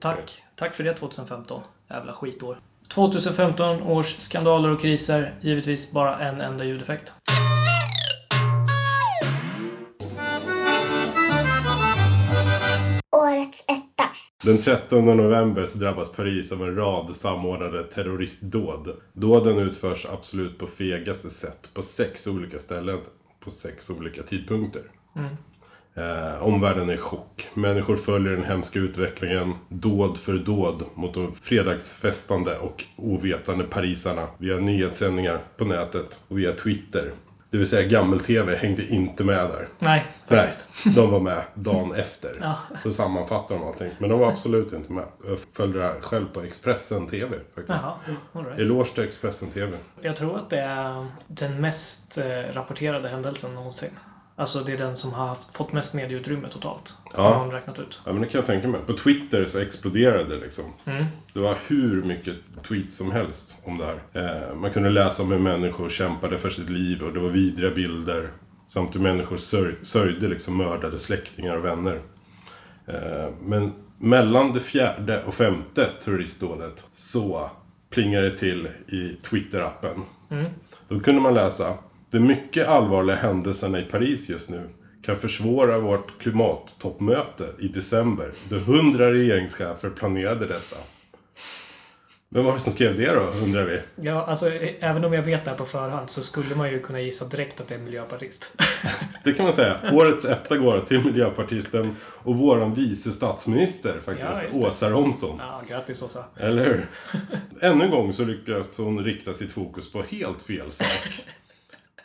Tack. 0.00 0.42
Tack 0.56 0.74
för 0.74 0.84
det 0.84 0.94
2015. 0.94 1.62
Jävla 1.90 2.12
skitår. 2.12 2.58
2015 2.94 3.82
års 3.82 4.06
skandaler 4.06 4.68
och 4.68 4.80
kriser, 4.80 5.34
givetvis 5.40 5.92
bara 5.92 6.18
en 6.18 6.40
enda 6.40 6.64
ljudeffekt. 6.64 7.12
Årets 13.16 13.64
etta. 13.68 14.08
Den 14.44 14.58
13 14.58 15.04
november 15.04 15.66
så 15.66 15.78
drabbas 15.78 16.12
Paris 16.12 16.52
av 16.52 16.62
en 16.62 16.74
rad 16.76 17.16
samordnade 17.16 17.84
terroristdåd. 17.84 18.88
Dåden 19.12 19.58
utförs 19.58 20.06
absolut 20.06 20.58
på 20.58 20.66
fegaste 20.66 21.30
sätt 21.30 21.70
på 21.74 21.82
sex 21.82 22.26
olika 22.26 22.58
ställen 22.58 22.98
på 23.40 23.50
sex 23.50 23.90
olika 23.90 24.22
tidpunkter. 24.22 24.82
Eh, 25.98 26.42
omvärlden 26.42 26.88
är 26.88 26.94
i 26.94 26.96
chock. 26.96 27.48
Människor 27.54 27.96
följer 27.96 28.32
den 28.32 28.44
hemska 28.44 28.78
utvecklingen 28.78 29.54
dåd 29.68 30.18
för 30.18 30.34
dåd 30.34 30.82
mot 30.94 31.14
de 31.14 31.34
fredagsfestande 31.34 32.58
och 32.58 32.84
ovetande 32.96 33.64
parisarna 33.64 34.26
via 34.38 34.56
nyhetssändningar 34.56 35.38
på 35.56 35.64
nätet 35.64 36.20
och 36.28 36.38
via 36.38 36.52
Twitter. 36.52 37.12
Det 37.50 37.58
vill 37.58 37.66
säga 37.66 37.88
gammel-tv 37.88 38.56
hängde 38.56 38.86
inte 38.86 39.24
med 39.24 39.36
där. 39.36 39.68
Nej, 39.78 40.06
Nej, 40.30 40.50
de 40.96 41.10
var 41.10 41.20
med 41.20 41.42
dagen 41.54 41.94
efter. 41.94 42.30
Ja. 42.40 42.58
Så 42.82 42.92
sammanfattar 42.92 43.54
de 43.54 43.64
allting. 43.64 43.90
Men 43.98 44.10
de 44.10 44.20
var 44.20 44.28
absolut 44.28 44.72
inte 44.72 44.92
med. 44.92 45.04
Jag 45.26 45.38
följde 45.52 45.78
det 45.78 45.84
här 45.84 46.00
själv 46.00 46.26
på 46.26 46.40
Expressen 46.40 47.06
TV 47.06 47.36
faktiskt. 47.54 47.80
Jaha, 47.82 47.94
all 48.32 48.44
right. 48.44 48.58
Eloge 48.60 48.94
till 48.94 49.04
Expressen 49.04 49.48
TV. 49.48 49.76
Jag 50.00 50.16
tror 50.16 50.36
att 50.36 50.50
det 50.50 50.60
är 50.60 51.06
den 51.26 51.60
mest 51.60 52.18
eh, 52.18 52.24
rapporterade 52.52 53.08
händelsen 53.08 53.54
någonsin. 53.54 53.90
Alltså 54.38 54.60
det 54.60 54.72
är 54.72 54.78
den 54.78 54.96
som 54.96 55.12
har 55.12 55.26
haft, 55.26 55.56
fått 55.56 55.72
mest 55.72 55.94
medieutrymme 55.94 56.48
totalt. 56.48 56.94
Ja. 57.16 57.22
Har 57.22 57.38
någon 57.38 57.50
räknat 57.50 57.78
ut. 57.78 58.00
Ja 58.04 58.12
men 58.12 58.22
det 58.22 58.28
kan 58.28 58.38
jag 58.38 58.46
tänka 58.46 58.68
mig. 58.68 58.80
På 58.86 58.92
Twitter 58.92 59.46
så 59.46 59.58
exploderade 59.58 60.24
det 60.24 60.40
liksom. 60.40 60.64
Mm. 60.84 61.04
Det 61.32 61.40
var 61.40 61.56
hur 61.66 62.04
mycket 62.04 62.36
tweets 62.68 62.96
som 62.96 63.12
helst 63.12 63.56
om 63.64 63.78
det 63.78 63.84
här. 63.84 64.02
Eh, 64.12 64.54
man 64.54 64.70
kunde 64.70 64.90
läsa 64.90 65.22
om 65.22 65.32
hur 65.32 65.38
människor 65.38 65.88
kämpade 65.88 66.38
för 66.38 66.50
sitt 66.50 66.70
liv 66.70 67.02
och 67.02 67.12
det 67.12 67.20
var 67.20 67.28
vidriga 67.28 67.70
bilder. 67.70 68.30
Samt 68.68 68.94
hur 68.94 69.00
människor 69.00 69.36
sörj, 69.36 69.74
sörjde 69.82 70.28
liksom 70.28 70.56
mördade 70.56 70.98
släktingar 70.98 71.56
och 71.56 71.64
vänner. 71.64 72.00
Eh, 72.86 73.28
men 73.42 73.72
mellan 73.96 74.52
det 74.52 74.60
fjärde 74.60 75.24
och 75.24 75.34
femte 75.34 75.90
terroristdådet 75.90 76.86
så 76.92 77.50
plingade 77.90 78.30
det 78.30 78.36
till 78.36 78.68
i 78.86 79.16
Twitter-appen. 79.22 80.02
Då 80.88 81.00
kunde 81.00 81.20
man 81.20 81.34
läsa 81.34 81.78
De 82.10 82.20
mycket 82.20 82.68
allvarliga 82.68 83.16
händelserna 83.16 83.80
i 83.80 83.82
Paris 83.82 84.28
just 84.30 84.50
nu 84.50 84.68
kan 85.02 85.16
försvåra 85.16 85.78
vårt 85.78 86.22
klimattoppmöte 86.22 87.46
i 87.58 87.68
december 87.68 88.30
då 88.48 88.56
hundra 88.56 89.10
regeringschefer 89.10 89.90
planerade 89.90 90.46
detta. 90.46 90.76
Vem 92.30 92.44
var 92.44 92.52
det 92.52 92.58
som 92.58 92.72
skrev 92.72 92.96
det 92.96 93.14
då, 93.14 93.20
undrar 93.44 93.64
vi? 93.64 93.78
Ja, 93.96 94.24
alltså 94.26 94.48
eh, 94.50 94.74
även 94.80 95.04
om 95.04 95.12
jag 95.12 95.22
vet 95.22 95.44
det 95.44 95.50
här 95.50 95.58
på 95.58 95.64
förhand 95.64 96.10
så 96.10 96.22
skulle 96.22 96.54
man 96.54 96.70
ju 96.70 96.80
kunna 96.80 97.00
gissa 97.00 97.24
direkt 97.24 97.60
att 97.60 97.68
det 97.68 97.74
är 97.74 97.78
en 97.78 97.84
miljöpartist. 97.84 98.52
Det 99.24 99.32
kan 99.32 99.44
man 99.44 99.52
säga. 99.52 99.80
Årets 99.92 100.24
etta 100.24 100.56
går 100.56 100.80
till 100.80 101.04
miljöpartisten 101.04 101.96
och 102.02 102.36
våran 102.38 102.74
vice 102.74 103.12
statsminister 103.12 103.94
Ja, 103.94 104.00
faktiskt, 104.00 104.60
det. 104.60 104.66
Åsa 104.68 104.90
Romson. 104.90 105.36
ja, 105.38 105.62
grattis 105.68 106.02
Åsa. 106.02 106.24
Eller 106.36 106.64
hur? 106.64 106.86
Ännu 107.60 107.84
en 107.84 107.90
gång 107.90 108.12
så 108.12 108.24
lyckas 108.24 108.78
hon 108.78 109.04
rikta 109.04 109.34
sitt 109.34 109.52
fokus 109.52 109.92
på 109.92 110.02
helt 110.02 110.42
fel 110.42 110.72
sak. 110.72 111.08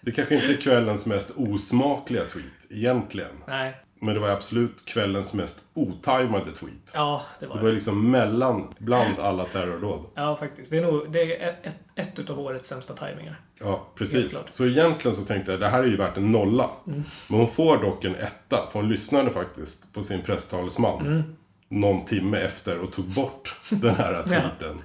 Det 0.05 0.11
kanske 0.11 0.35
inte 0.35 0.47
är 0.47 0.57
kvällens 0.57 1.05
mest 1.05 1.31
osmakliga 1.35 2.25
tweet, 2.25 2.67
egentligen. 2.69 3.43
Nej. 3.47 3.73
Men 3.99 4.13
det 4.13 4.19
var 4.19 4.29
absolut 4.29 4.85
kvällens 4.85 5.33
mest 5.33 5.63
otajmade 5.73 6.51
tweet. 6.51 6.91
Ja, 6.93 7.21
det 7.39 7.45
var 7.45 7.55
Det 7.55 7.61
det. 7.61 7.65
var 7.67 7.73
liksom 7.73 8.11
mellan, 8.11 8.73
bland 8.77 9.19
alla 9.19 9.45
terrordåd. 9.45 10.05
Ja, 10.15 10.35
faktiskt. 10.35 10.71
Det 10.71 10.77
är 10.77 10.81
nog 10.81 11.11
det 11.11 11.41
är 11.43 11.55
ett, 11.63 11.75
ett 11.95 12.19
utav 12.19 12.39
årets 12.39 12.69
sämsta 12.69 12.93
tajmingar. 12.93 13.41
Ja, 13.59 13.87
precis. 13.95 14.43
Så 14.47 14.65
egentligen 14.65 15.15
så 15.17 15.25
tänkte 15.25 15.51
jag, 15.51 15.59
det 15.59 15.67
här 15.67 15.79
är 15.83 15.87
ju 15.87 15.97
värt 15.97 16.17
en 16.17 16.31
nolla. 16.31 16.69
Men 16.85 17.03
hon 17.39 17.47
får 17.47 17.77
dock 17.77 18.03
en 18.03 18.15
etta, 18.15 18.67
för 18.71 18.79
hon 18.79 18.89
lyssnade 18.89 19.31
faktiskt 19.31 19.93
på 19.93 20.03
sin 20.03 20.21
presstalesman. 20.21 21.35
Någon 21.69 22.05
timme 22.05 22.37
efter 22.37 22.79
och 22.79 22.91
tog 22.91 23.05
bort 23.05 23.55
den 23.69 23.95
här 23.95 24.23
tweeten. 24.27 24.81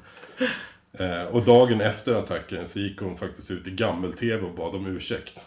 Eh, 0.99 1.23
och 1.23 1.43
dagen 1.43 1.81
efter 1.81 2.15
attacken 2.15 2.67
så 2.67 2.79
gick 2.79 3.01
hon 3.01 3.17
faktiskt 3.17 3.51
ut 3.51 3.67
i 3.67 3.71
gammel-tv 3.71 4.47
och 4.47 4.55
bad 4.55 4.75
om 4.75 4.87
ursäkt. 4.87 5.45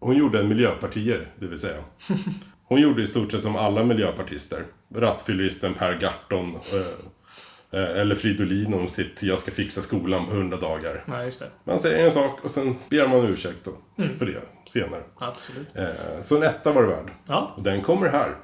Hon 0.00 0.16
gjorde 0.16 0.40
en 0.40 0.48
miljöpartier, 0.48 1.28
det 1.38 1.46
vill 1.46 1.58
säga. 1.58 1.76
Hon 2.64 2.80
gjorde 2.80 3.02
i 3.02 3.06
stort 3.06 3.32
sett 3.32 3.42
som 3.42 3.56
alla 3.56 3.84
miljöpartister. 3.84 4.64
Rattfylleristen 4.94 5.74
Per 5.74 5.94
Gahrton. 5.94 6.50
Eh, 6.72 7.80
eh, 7.80 8.00
eller 8.00 8.14
Fridolin 8.14 8.74
om 8.74 8.88
sitt 8.88 9.22
Jag 9.22 9.38
ska 9.38 9.50
fixa 9.50 9.82
skolan 9.82 10.26
på 10.26 10.32
100 10.32 10.56
dagar. 10.56 11.04
Nej, 11.06 11.24
just 11.24 11.40
det. 11.40 11.46
Man 11.64 11.78
säger 11.78 12.04
en 12.04 12.10
sak 12.10 12.44
och 12.44 12.50
sen 12.50 12.76
ber 12.90 13.06
man 13.08 13.26
ursäkt 13.26 13.58
då, 13.64 13.72
för 14.18 14.26
det 14.26 14.40
senare. 14.72 15.02
Absolut. 15.18 15.76
Eh, 15.76 16.20
så 16.20 16.36
en 16.36 16.42
etta 16.42 16.72
var 16.72 16.82
det 16.82 16.88
värd. 16.88 17.10
Ja, 17.28 17.54
Och 17.56 17.62
den 17.62 17.82
kommer 17.82 18.08
här. 18.08 18.36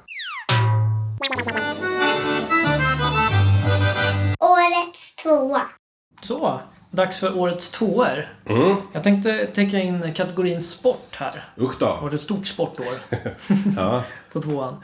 Årets 4.41 5.17
tvåa. 5.17 5.63
Så. 6.21 6.61
Dags 6.91 7.21
för 7.21 7.39
årets 7.39 7.71
tvåor. 7.71 8.27
Mm. 8.47 8.77
Jag 8.93 9.03
tänkte 9.03 9.47
täcka 9.47 9.79
in 9.79 10.15
kategorin 10.15 10.61
sport 10.61 11.17
här. 11.17 11.45
Usch 11.61 11.79
Det 11.79 11.85
då. 11.85 11.99
var 12.03 12.11
ett 12.15 12.21
stort 12.21 12.47
sportår 12.47 12.87
Ja. 13.77 14.03
på 14.33 14.41
tvåan. 14.43 14.77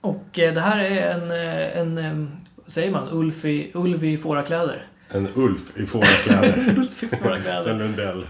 Och 0.00 0.38
eh, 0.38 0.54
det 0.54 0.60
här 0.60 0.78
är 0.78 1.10
en, 1.10 1.30
eh, 1.30 1.78
en 1.78 1.98
eh, 1.98 2.28
vad 2.56 2.70
säger 2.70 2.90
man, 2.90 3.08
Ulf 3.10 3.44
i, 3.44 3.70
Ulv 3.74 4.04
i 4.04 4.18
fårakläder. 4.18 4.86
En 5.08 5.28
Ulf 5.34 5.76
i 5.76 5.86
fårakläder. 5.86 6.74
Ulf 6.78 7.02
i 7.02 7.08
Sen 7.08 7.18
fårakläder. 7.18 7.74
Lundell. 7.74 8.26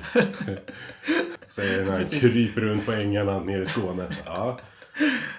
Säger 1.47 1.85
när 1.85 1.93
han 1.93 2.05
kryper 2.05 2.61
runt 2.61 2.87
på 2.87 2.93
ängarna 2.93 3.41
nere 3.41 3.63
i 3.63 3.67
Skåne. 3.67 4.07
Ja. 4.27 4.61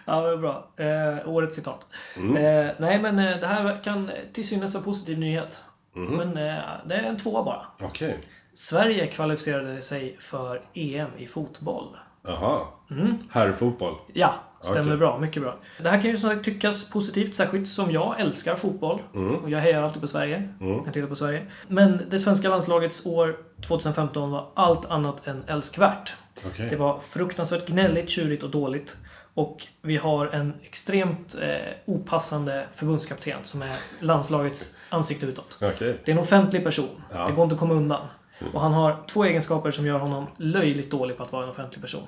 Ja, 0.05 0.21
det 0.21 0.35
var 0.35 0.37
bra. 0.37 0.67
Eh, 0.77 1.29
årets 1.29 1.55
citat. 1.55 1.87
Mm. 2.17 2.35
Eh, 2.65 2.71
nej, 2.77 2.99
men 2.99 3.15
det 3.15 3.47
här 3.47 3.83
kan 3.83 4.11
till 4.33 4.47
synes 4.47 4.75
en 4.75 4.83
positiv 4.83 5.19
nyhet. 5.19 5.61
Mm. 5.95 6.11
Men 6.11 6.27
eh, 6.27 6.63
det 6.85 6.95
är 6.95 7.03
en 7.03 7.17
tvåa 7.17 7.43
bara. 7.43 7.65
Okej. 7.81 8.19
Sverige 8.53 9.07
kvalificerade 9.07 9.81
sig 9.81 10.17
för 10.19 10.61
EM 10.73 11.09
i 11.17 11.27
fotboll. 11.27 11.97
Jaha. 12.27 12.61
Mm. 12.91 13.17
Herrfotboll. 13.29 13.95
Ja, 14.13 14.33
stämmer 14.61 14.81
Okej. 14.89 14.97
bra. 14.97 15.19
Mycket 15.19 15.41
bra. 15.43 15.57
Det 15.77 15.89
här 15.89 16.01
kan 16.01 16.09
ju 16.09 16.17
som 16.17 16.41
tyckas 16.41 16.89
positivt, 16.89 17.35
särskilt 17.35 17.67
som 17.67 17.91
jag 17.91 18.19
älskar 18.19 18.55
fotboll. 18.55 19.01
Mm. 19.15 19.35
Och 19.35 19.49
jag 19.49 19.59
hejar 19.59 19.83
alltid 19.83 20.01
på 20.01 20.07
Sverige. 20.07 20.49
Jag 20.59 20.93
tittar 20.93 21.07
på 21.07 21.15
Sverige. 21.15 21.45
Men 21.67 22.01
det 22.09 22.19
svenska 22.19 22.49
landslagets 22.49 23.05
år 23.05 23.37
2015 23.67 24.31
var 24.31 24.49
allt 24.53 24.85
annat 24.85 25.27
än 25.27 25.43
älskvärt. 25.47 26.13
Okej. 26.45 26.69
Det 26.69 26.75
var 26.75 26.99
fruktansvärt 26.99 27.67
gnälligt, 27.67 28.09
tjurigt 28.09 28.43
och 28.43 28.49
dåligt. 28.49 28.97
Och 29.33 29.67
vi 29.81 29.97
har 29.97 30.27
en 30.27 30.53
extremt 30.63 31.35
eh, 31.41 31.73
opassande 31.85 32.67
förbundskapten 32.73 33.39
som 33.43 33.61
är 33.61 33.75
landslagets 33.99 34.75
ansikte 34.89 35.25
utåt. 35.25 35.57
Okej. 35.61 35.97
Det 36.05 36.11
är 36.11 36.15
en 36.15 36.21
offentlig 36.21 36.63
person. 36.63 37.03
Ja. 37.13 37.27
Det 37.27 37.33
går 37.33 37.43
inte 37.43 37.53
att 37.53 37.59
komma 37.59 37.73
undan. 37.73 38.07
Och 38.53 38.61
han 38.61 38.73
har 38.73 39.03
två 39.07 39.23
egenskaper 39.23 39.71
som 39.71 39.85
gör 39.85 39.99
honom 39.99 40.27
löjligt 40.37 40.91
dålig 40.91 41.17
på 41.17 41.23
att 41.23 41.31
vara 41.31 41.43
en 41.43 41.49
offentlig 41.49 41.81
person. 41.81 42.07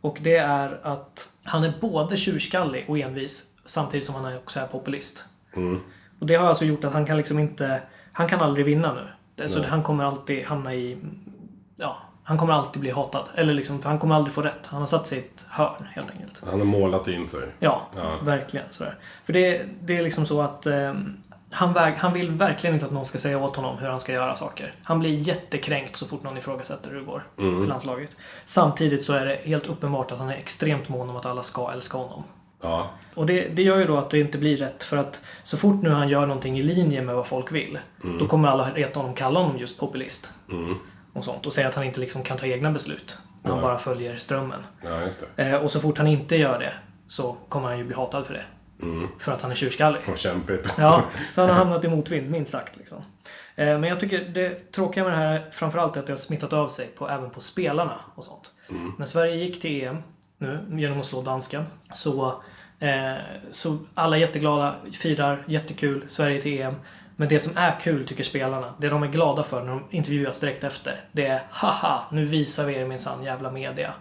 Och 0.00 0.18
det 0.20 0.36
är 0.36 0.80
att 0.82 1.28
han 1.44 1.64
är 1.64 1.78
både 1.80 2.16
tjurskallig 2.16 2.84
och 2.88 2.98
envis 2.98 3.42
samtidigt 3.64 4.04
som 4.04 4.14
han 4.14 4.24
är 4.24 4.36
också 4.36 4.60
är 4.60 4.66
populist. 4.66 5.24
Och 6.18 6.26
det 6.26 6.34
har 6.34 6.46
alltså 6.46 6.64
gjort 6.64 6.84
att 6.84 6.92
han 6.92 7.06
kan 7.06 7.16
liksom 7.16 7.38
inte... 7.38 7.82
Han 8.12 8.28
kan 8.28 8.40
aldrig 8.40 8.66
vinna 8.66 8.94
nu. 8.94 9.48
Så 9.48 9.60
Nej. 9.60 9.68
han 9.68 9.82
kommer 9.82 10.04
alltid 10.04 10.44
hamna 10.44 10.74
i... 10.74 10.98
Ja, 11.76 12.02
han 12.24 12.38
kommer 12.38 12.52
alltid 12.52 12.80
bli 12.80 12.90
hatad. 12.90 13.28
Eller 13.34 13.54
liksom, 13.54 13.82
för 13.82 13.88
han 13.88 13.98
kommer 13.98 14.14
aldrig 14.14 14.34
få 14.34 14.42
rätt. 14.42 14.66
Han 14.66 14.80
har 14.80 14.86
satt 14.86 15.06
sig 15.06 15.18
i 15.18 15.20
ett 15.20 15.44
hörn, 15.48 15.86
helt 15.94 16.10
enkelt. 16.10 16.42
Han 16.50 16.58
har 16.58 16.66
målat 16.66 17.08
in 17.08 17.26
sig. 17.26 17.40
Ja, 17.58 17.82
Ja. 17.96 18.16
verkligen. 18.22 18.66
Sådär. 18.70 18.98
För 19.24 19.32
det, 19.32 19.62
det 19.80 19.96
är 19.96 20.02
liksom 20.02 20.26
så 20.26 20.40
att 20.40 20.66
eh, 20.66 20.94
han, 21.50 21.72
väg, 21.72 21.94
han 21.94 22.12
vill 22.12 22.30
verkligen 22.30 22.74
inte 22.74 22.86
att 22.86 22.92
någon 22.92 23.04
ska 23.04 23.18
säga 23.18 23.38
åt 23.38 23.56
honom 23.56 23.78
hur 23.78 23.88
han 23.88 24.00
ska 24.00 24.12
göra 24.12 24.34
saker. 24.34 24.74
Han 24.82 24.98
blir 25.00 25.10
jättekränkt 25.18 25.96
så 25.96 26.06
fort 26.06 26.22
någon 26.22 26.36
ifrågasätter 26.38 26.90
hur 26.90 26.98
det 26.98 27.04
går 27.04 27.22
för 27.36 27.66
landslaget. 27.66 28.16
Samtidigt 28.44 29.04
så 29.04 29.12
är 29.12 29.26
det 29.26 29.38
helt 29.44 29.66
uppenbart 29.66 30.12
att 30.12 30.18
han 30.18 30.28
är 30.30 30.34
extremt 30.36 30.88
mån 30.88 31.10
om 31.10 31.16
att 31.16 31.26
alla 31.26 31.42
ska 31.42 31.72
älska 31.72 31.98
honom. 31.98 32.24
Ja. 32.62 32.90
Och 33.14 33.26
det, 33.26 33.48
det 33.48 33.62
gör 33.62 33.78
ju 33.78 33.84
då 33.84 33.96
att 33.96 34.10
det 34.10 34.20
inte 34.20 34.38
blir 34.38 34.56
rätt 34.56 34.82
för 34.82 34.96
att 34.96 35.22
så 35.42 35.56
fort 35.56 35.82
nu 35.82 35.90
han 35.90 36.08
gör 36.08 36.26
någonting 36.26 36.58
i 36.58 36.62
linje 36.62 37.02
med 37.02 37.14
vad 37.14 37.26
folk 37.26 37.52
vill 37.52 37.78
då 38.20 38.26
kommer 38.26 38.48
alla 38.48 38.70
reta 38.70 39.00
honom, 39.00 39.14
kalla 39.14 39.40
honom 39.40 39.58
just 39.58 39.78
populist. 39.80 40.30
Och 41.12 41.24
sånt. 41.24 41.46
Och 41.46 41.52
säga 41.52 41.68
att 41.68 41.74
han 41.74 41.84
inte 41.84 42.00
liksom 42.00 42.22
kan 42.22 42.36
ta 42.36 42.46
egna 42.46 42.70
beslut. 42.70 43.18
Han 43.42 43.52
Nej. 43.52 43.62
bara 43.62 43.78
följer 43.78 44.16
strömmen. 44.16 44.66
ja, 44.84 45.00
just 45.02 45.24
det. 45.36 45.44
Eh, 45.44 45.54
och 45.54 45.70
så 45.70 45.80
fort 45.80 45.98
han 45.98 46.06
inte 46.06 46.36
gör 46.36 46.58
det 46.58 46.72
så 47.06 47.36
kommer 47.48 47.68
han 47.68 47.78
ju 47.78 47.84
bli 47.84 47.96
hatad 47.96 48.26
för 48.26 48.34
det. 48.34 48.44
För 49.18 49.32
att 49.32 49.42
han 49.42 49.50
är 49.50 49.54
tjurskallig. 49.54 50.00
Vad 50.06 50.18
kämpigt. 50.18 50.74
Ja, 50.78 51.04
så 51.30 51.40
han 51.40 51.50
har 51.50 51.56
hamnat 51.56 51.84
i 51.84 51.88
motvind, 51.88 52.30
minst 52.30 52.50
sagt. 52.50 52.76
Liksom. 52.76 52.98
Eh, 53.56 53.66
men 53.66 53.84
jag 53.84 54.00
tycker 54.00 54.24
det 54.24 54.72
tråkiga 54.72 55.04
med 55.04 55.12
det 55.12 55.16
här 55.16 55.50
framförallt 55.52 55.96
är 55.96 56.00
att 56.00 56.06
det 56.06 56.12
har 56.12 56.18
smittat 56.18 56.52
av 56.52 56.68
sig 56.68 56.86
på, 56.86 57.08
även 57.08 57.30
på 57.30 57.40
spelarna 57.40 58.00
och 58.14 58.24
sånt. 58.24 58.50
När 58.98 59.06
Sverige 59.06 59.34
gick 59.34 59.60
till 59.60 59.84
EM 59.84 59.96
nu 60.38 60.66
genom 60.70 61.00
att 61.00 61.06
slå 61.06 61.22
dansken 61.22 61.64
så, 61.92 62.42
eh, 62.78 63.14
så 63.50 63.78
alla 63.94 64.16
jätteglada, 64.16 64.74
firar, 64.92 65.44
jättekul, 65.46 66.04
Sverige 66.08 66.42
till 66.42 66.60
EM. 66.60 66.74
Men 67.22 67.28
det 67.28 67.40
som 67.40 67.56
är 67.56 67.80
kul 67.80 68.04
tycker 68.06 68.24
spelarna, 68.24 68.74
det 68.78 68.88
de 68.88 69.02
är 69.02 69.06
glada 69.06 69.42
för 69.42 69.62
när 69.62 69.70
de 69.70 69.82
intervjuas 69.90 70.40
direkt 70.40 70.64
efter, 70.64 71.04
det 71.12 71.26
är 71.26 71.42
haha, 71.50 72.02
nu 72.12 72.24
visar 72.24 72.66
vi 72.66 72.74
er 72.74 72.84
minsann 72.86 73.22
jävla 73.24 73.50
media. 73.50 73.92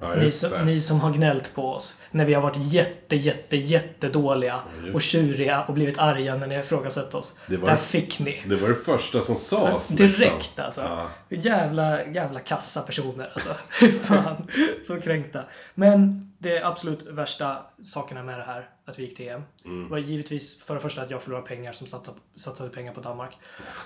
Ja, 0.00 0.14
Ni 0.14 0.30
som, 0.30 0.50
ni 0.64 0.80
som 0.80 1.00
har 1.00 1.12
gnällt 1.12 1.54
på 1.54 1.72
oss 1.72 2.00
när 2.10 2.24
vi 2.24 2.34
har 2.34 2.42
varit 2.42 2.56
jätte, 2.58 3.16
jätte, 3.16 3.56
jättedåliga 3.56 4.60
just 4.84 4.94
och 4.94 5.02
tjuriga 5.02 5.60
och 5.62 5.74
blivit 5.74 5.98
arga 5.98 6.36
när 6.36 6.46
ni 6.46 6.54
har 6.54 6.62
ifrågasatt 6.62 7.14
oss. 7.14 7.36
Det 7.46 7.56
var- 7.56 7.68
Där 7.68 7.76
fick 7.76 8.18
ni. 8.18 8.42
Det 8.46 8.56
var 8.56 8.68
det 8.68 8.74
första 8.74 9.22
som 9.22 9.36
sades. 9.36 9.88
Direkt 9.88 10.20
liksom. 10.20 10.64
alltså. 10.64 10.80
Ja. 10.80 11.06
Jävla, 11.28 12.04
jävla 12.06 12.40
kassa 12.40 12.80
personer 12.82 13.30
alltså. 13.32 13.54
Fan, 14.02 14.46
så 14.86 15.00
kränkta. 15.00 15.40
Men 15.74 16.29
det 16.42 16.62
absolut 16.62 17.02
värsta 17.02 17.56
sakerna 17.82 18.22
med 18.22 18.38
det 18.38 18.44
här, 18.44 18.68
att 18.84 18.98
vi 18.98 19.02
gick 19.02 19.16
till 19.16 19.28
EM, 19.28 19.42
var 19.88 19.98
givetvis 19.98 20.62
för 20.62 20.74
det 20.74 20.80
första 20.80 21.02
att 21.02 21.10
jag 21.10 21.22
förlorade 21.22 21.46
pengar 21.46 21.72
som 21.72 21.86
satsade, 21.86 22.18
satsade 22.36 22.70
pengar 22.70 22.92
på 22.92 23.00
Danmark. 23.00 23.38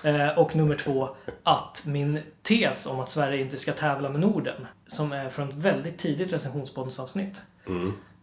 Eh, 0.03 0.39
och 0.39 0.55
nummer 0.55 0.75
två, 0.75 1.09
att 1.43 1.83
min 1.85 2.19
tes 2.41 2.87
om 2.87 2.99
att 2.99 3.09
Sverige 3.09 3.41
inte 3.41 3.57
ska 3.57 3.71
tävla 3.71 4.09
med 4.09 4.21
Norden, 4.21 4.67
som 4.87 5.11
är 5.11 5.29
från 5.29 5.49
ett 5.49 5.55
väldigt 5.55 5.97
tidigt 5.97 6.33
recensionspoddsavsnitt, 6.33 7.41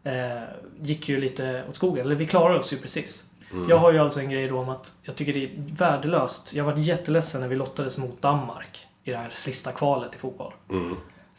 eh, 0.04 0.42
gick 0.80 1.08
ju 1.08 1.20
lite 1.20 1.64
åt 1.68 1.76
skogen. 1.76 2.06
Eller 2.06 2.16
vi 2.16 2.26
klarar 2.26 2.58
oss 2.58 2.72
ju 2.72 2.76
precis. 2.76 3.30
Jag 3.68 3.76
har 3.76 3.92
ju 3.92 3.98
alltså 3.98 4.20
en 4.20 4.30
grej 4.30 4.48
då 4.48 4.58
om 4.58 4.68
att 4.68 4.92
jag 5.02 5.16
tycker 5.16 5.32
det 5.32 5.44
är 5.44 5.50
värdelöst. 5.56 6.54
Jag 6.54 6.64
var 6.64 6.76
jätteledsen 6.76 7.40
när 7.40 7.48
vi 7.48 7.56
lottades 7.56 7.98
mot 7.98 8.22
Danmark 8.22 8.86
i 9.04 9.10
det 9.10 9.16
här 9.16 9.30
sista 9.30 9.72
kvalet 9.72 10.14
i 10.14 10.18
fotboll. 10.18 10.52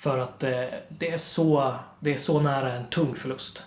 För 0.04 0.18
att 0.18 0.44
eh, 0.44 0.52
det, 0.90 1.10
är 1.12 1.18
så, 1.18 1.74
det 2.00 2.14
är 2.14 2.18
så 2.18 2.40
nära 2.40 2.74
en 2.74 2.86
tung 2.86 3.16
förlust. 3.16 3.64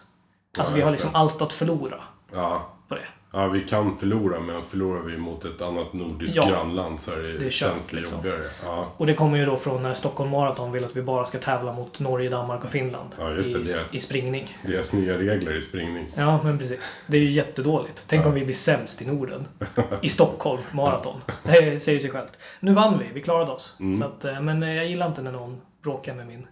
Alltså 0.59 0.75
vi 0.75 0.81
har 0.81 0.91
liksom 0.91 1.13
det. 1.13 1.19
allt 1.19 1.43
att 1.43 1.53
förlora 1.53 2.01
Ja. 2.33 2.73
på 2.89 2.95
det. 2.95 3.05
ja, 3.33 3.47
vi 3.49 3.61
kan 3.61 3.97
förlora, 3.99 4.41
men 4.41 4.63
förlorar 4.63 5.01
vi 5.03 5.17
mot 5.17 5.45
ett 5.45 5.63
annat 5.63 5.93
nordiskt 5.93 6.37
Ja. 6.37 6.47
grannland 6.49 7.01
så 7.01 7.13
är 7.13 7.17
det, 7.17 7.39
Det 7.39 7.51
känns 7.51 7.89
det 7.89 7.97
liksom. 7.97 8.17
jobbigare. 8.17 8.43
Ja. 8.65 8.93
Och 8.97 9.07
det 9.07 9.15
kommer 9.15 9.39
ju 9.39 9.45
då 9.45 9.57
från 9.57 9.83
när 9.83 9.95
Stockholm 9.95 10.31
Marathon 10.31 10.73
vill 10.73 10.85
att 10.85 10.97
vi 10.97 11.03
bara 11.03 11.25
ska 11.25 11.39
tävla 11.39 11.73
mot 11.73 12.01
Norge, 12.01 12.31
Danmark 12.31 12.65
och 12.65 12.71
Finland 12.71 13.09
Ja, 13.19 13.25
det, 13.25 13.47
i, 13.47 13.53
det. 13.53 13.97
i 13.97 14.01
springning. 14.01 14.57
Deras 14.63 14.93
nya 14.93 15.19
regler 15.19 15.57
i 15.57 15.63
springning. 15.63 16.07
Ja, 16.15 16.41
men 16.45 16.59
precis. 16.59 16.93
Det 17.07 17.17
är 17.17 17.21
ju 17.23 17.31
jättedåligt. 17.31 18.05
Tänk 18.07 18.27
om 18.27 18.35
vi 18.35 18.45
blir 18.45 18.55
sämst 18.55 19.03
i 19.03 19.07
Norden. 19.07 19.49
I 20.03 20.09
Stockholm 20.09 20.63
Marathon. 20.73 21.21
Det 21.43 21.81
säger 21.83 21.99
sig 21.99 22.11
självt. 22.11 22.39
Nu 22.61 22.73
vann 22.73 22.99
vi, 22.99 23.05
vi 23.15 23.21
klarade 23.21 23.51
oss. 23.53 23.77
Mm. 23.81 23.95
Så 23.95 24.05
att, 24.05 24.25
eh, 24.25 24.41
men 24.41 24.63
eh, 24.63 24.75
jag 24.75 24.87
gillar 24.87 25.07
inte 25.07 25.23
när 25.23 25.33
någon 25.33 25.61
bråkar 25.87 26.15
med 26.15 26.27
min, 26.27 26.47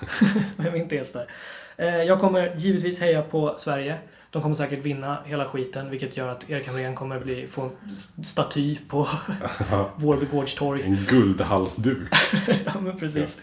med 0.56 0.72
min 0.72 0.88
tes 0.88 1.12
där. 1.12 1.26
Eh, 1.76 2.02
Jag 2.02 2.20
kommer 2.20 2.52
givetvis 2.56 3.00
heja 3.00 3.22
på 3.22 3.54
Sverige. 3.56 3.96
De 4.30 4.42
kommer 4.42 4.54
säkert 4.54 4.78
vinna 4.78 5.18
hela 5.24 5.44
skiten, 5.44 5.90
vilket 5.90 6.16
gör 6.16 6.28
att 6.28 6.50
Erik 6.50 6.66
Hamrén 6.66 6.94
kommer 6.94 7.20
bli, 7.20 7.46
få 7.46 7.62
en 7.62 7.94
staty 8.24 8.76
på 8.88 9.08
Vårby 9.96 10.26
gårdstorg. 10.26 10.82
En 10.82 10.94
guldhalsduk. 10.94 12.08
ja, 12.66 12.80
men 12.80 12.98
precis. 12.98 13.38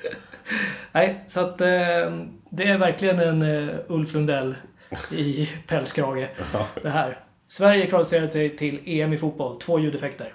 Nej, 0.91 1.23
så 1.27 1.39
att 1.39 1.61
eh, 1.61 1.67
det 2.49 2.63
är 2.63 2.77
verkligen 2.77 3.19
en 3.19 3.41
eh, 3.41 3.75
Ulf 3.87 4.13
Lundell 4.13 4.55
i 5.11 5.49
pälskrage. 5.67 6.27
Det 6.81 6.89
här. 6.89 7.19
Sverige 7.47 7.87
kvalificerade 7.87 8.31
sig 8.31 8.57
till 8.57 8.79
EM 8.85 9.13
i 9.13 9.17
fotboll. 9.17 9.59
Två 9.59 9.79
ljudeffekter. 9.79 10.33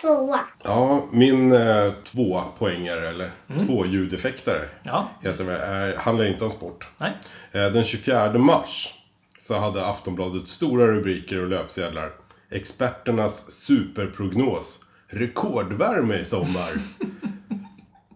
Tvåa. 0.00 0.40
Ja, 0.64 1.06
min 1.12 1.52
eh, 1.52 1.92
två 2.04 2.42
poängare, 2.58 3.08
eller 3.08 3.30
två 3.66 3.86
ljudeffektare, 3.86 4.62
Ja, 4.82 5.08
heter 5.22 5.46
det, 5.46 5.58
är, 5.58 5.96
handlar 5.96 6.24
inte 6.24 6.44
om 6.44 6.50
sport. 6.50 6.88
nej. 6.98 7.12
Eh, 7.52 7.66
Den 7.72 7.84
24 7.84 8.32
mars 8.38 8.94
så 9.40 9.58
hade 9.58 9.86
Aftonbladet 9.86 10.46
stora 10.46 10.86
rubriker 10.86 11.38
och 11.42 11.48
löpsedlar. 11.48 12.10
Experternas 12.50 13.50
superprognos. 13.50 14.84
Rekordvärme 15.08 16.16
i 16.18 16.24
sommar. 16.24 16.70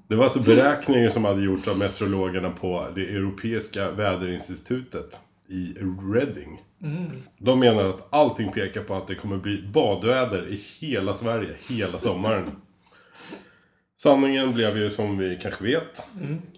Det 0.09 0.17
var 0.17 0.25
alltså 0.25 0.41
beräkningar 0.41 1.09
som 1.11 1.25
hade 1.25 1.43
gjorts 1.43 1.69
av 1.69 1.79
meteorologerna 1.79 2.51
på 2.51 2.87
det 2.95 3.01
europeiska 3.15 3.91
väderinstitutet 3.91 5.21
i 5.49 5.75
Reading. 6.15 6.61
De 7.39 7.61
menar 7.61 7.85
att 7.85 8.07
allting 8.11 8.53
pekar 8.53 8.83
på 8.83 8.95
att 8.95 9.07
det 9.07 9.15
kommer 9.15 9.37
bli 9.37 9.63
badväder 9.63 10.49
i 10.49 10.65
hela 10.81 11.15
Sverige 11.15 11.55
hela 11.69 11.99
sommaren. 11.99 12.51
Sanningen 14.05 14.53
blev 14.53 14.79
ju 14.79 14.91
som 14.91 15.19
vi 15.19 15.39
kanske 15.43 15.65
vet, 15.65 16.03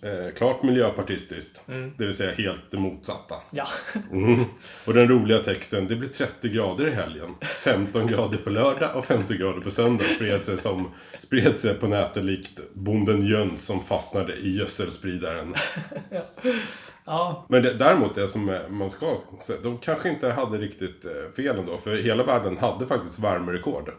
eh, 0.02 0.34
klart 0.36 0.62
miljöpartistiskt. 0.62 1.62
Det 1.96 2.04
vill 2.04 2.14
säga 2.14 2.34
helt 2.34 2.70
det 2.70 2.76
motsatta. 2.76 3.34
Ja. 3.50 3.64
Mm. 4.12 4.44
Och 4.86 4.94
den 4.94 5.08
roliga 5.08 5.38
texten, 5.38 5.88
det 5.88 5.96
blir 5.96 6.08
30 6.08 6.48
grader 6.48 6.86
i 6.88 6.90
helgen. 6.90 7.34
15 7.42 8.06
grader 8.06 8.38
på 8.38 8.50
lördag 8.50 8.96
och 8.96 9.04
50 9.04 9.36
grader 9.36 9.60
på 9.60 9.70
söndag 9.70 10.04
spred 10.04 10.46
sig, 10.46 10.58
som, 10.58 10.90
spred 11.18 11.58
sig 11.58 11.74
på 11.74 11.86
nätet 11.86 12.24
likt 12.24 12.60
bonden 12.72 13.26
Jöns 13.26 13.62
som 13.62 13.82
fastnade 13.82 14.36
i 14.36 14.56
gödselspridaren. 14.56 15.54
ja. 16.10 16.22
Men 17.48 17.62
det, 17.62 17.74
däremot 17.74 18.14
det 18.14 18.28
som 18.28 18.58
man 18.70 18.90
ska 18.90 19.16
säga, 19.40 19.58
de 19.62 19.78
kanske 19.78 20.08
inte 20.08 20.30
hade 20.30 20.58
riktigt 20.58 21.04
eh, 21.04 21.12
fel 21.36 21.58
ändå. 21.58 21.76
För 21.76 21.96
hela 21.96 22.22
världen 22.24 22.58
hade 22.58 22.86
faktiskt 22.86 23.18
värmerekord. 23.18 23.92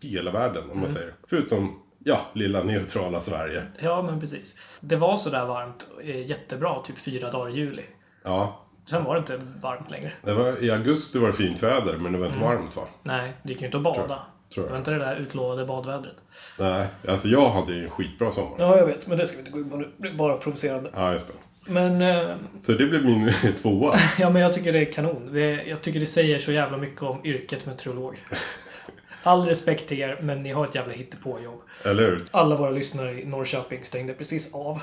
Hela 0.00 0.30
världen 0.30 0.70
om 0.70 0.80
man 0.80 0.88
säger. 0.88 1.14
Förutom, 1.28 1.82
ja, 1.98 2.20
lilla 2.32 2.62
neutrala 2.64 3.20
Sverige. 3.20 3.64
Ja, 3.78 4.02
men 4.02 4.20
precis. 4.20 4.58
Det 4.80 4.96
var 4.96 5.16
sådär 5.16 5.46
varmt, 5.46 5.86
eh, 6.02 6.26
jättebra, 6.26 6.74
typ 6.84 6.98
fyra 6.98 7.30
dagar 7.30 7.48
i 7.50 7.52
juli. 7.54 7.82
Ja, 8.24 8.58
Sen 8.84 9.04
var 9.04 9.14
det 9.14 9.18
inte 9.18 9.40
varmt 9.62 9.90
längre. 9.90 10.12
det 10.22 10.34
var, 10.34 10.64
i 10.64 10.70
augusti 10.70 11.18
var 11.18 11.26
det 11.26 11.32
fint 11.32 11.62
väder 11.62 11.96
men 11.96 12.12
det 12.12 12.18
var 12.18 12.26
inte 12.26 12.38
varmt 12.38 12.76
va? 12.76 12.82
Nej, 13.02 13.32
det 13.42 13.48
gick 13.48 13.60
ju 13.60 13.66
inte 13.66 13.76
att 13.76 13.82
bada. 13.82 13.96
tror 14.06 14.16
jag. 14.54 14.64
Det 14.66 14.70
var 14.70 14.78
inte 14.78 14.90
det 14.90 14.98
där 14.98 15.16
utlovade 15.16 15.64
badvädret. 15.64 16.16
Nej, 16.58 16.86
alltså 17.08 17.28
jag 17.28 17.50
hade 17.50 17.72
ju 17.72 17.82
en 17.82 17.90
skitbra 17.90 18.32
sommar. 18.32 18.56
Ja, 18.58 18.76
jag 18.78 18.86
vet, 18.86 19.06
men 19.06 19.18
det 19.18 19.26
ska 19.26 19.36
vi 19.36 19.40
inte 19.40 19.50
gå 19.52 19.58
in 19.58 19.70
på 19.70 19.76
nu. 19.76 19.88
Det 19.96 20.08
är 20.08 20.14
bara 20.14 20.36
provocerande. 20.36 20.90
Ja, 20.94 21.12
just 21.12 21.26
det. 21.26 21.32
Men 21.66 22.00
eh, 22.02 22.36
Så 22.60 22.72
det 22.72 22.86
blev 22.86 23.04
min 23.04 23.32
tvåa. 23.62 23.94
Ja, 24.18 24.30
men 24.30 24.42
jag 24.42 24.52
tycker 24.52 24.72
det 24.72 24.78
är 24.78 24.92
kanon. 24.92 25.30
Det, 25.32 25.62
jag 25.68 25.80
tycker 25.80 26.00
det 26.00 26.06
säger 26.06 26.38
så 26.38 26.52
jävla 26.52 26.76
mycket 26.76 27.02
om 27.02 27.20
yrket 27.24 27.66
meteorolog. 27.66 28.16
All 29.22 29.46
respekt 29.46 29.88
till 29.88 30.00
er, 30.00 30.18
men 30.22 30.42
ni 30.42 30.50
har 30.52 30.64
ett 30.64 30.74
jävla 30.74 30.92
hittepåjobb. 30.92 31.60
Eller 31.84 32.02
hur? 32.02 32.22
Alla 32.30 32.56
våra 32.56 32.70
lyssnare 32.70 33.12
i 33.22 33.24
Norrköping 33.26 33.84
stängde 33.84 34.12
precis 34.14 34.54
av. 34.54 34.82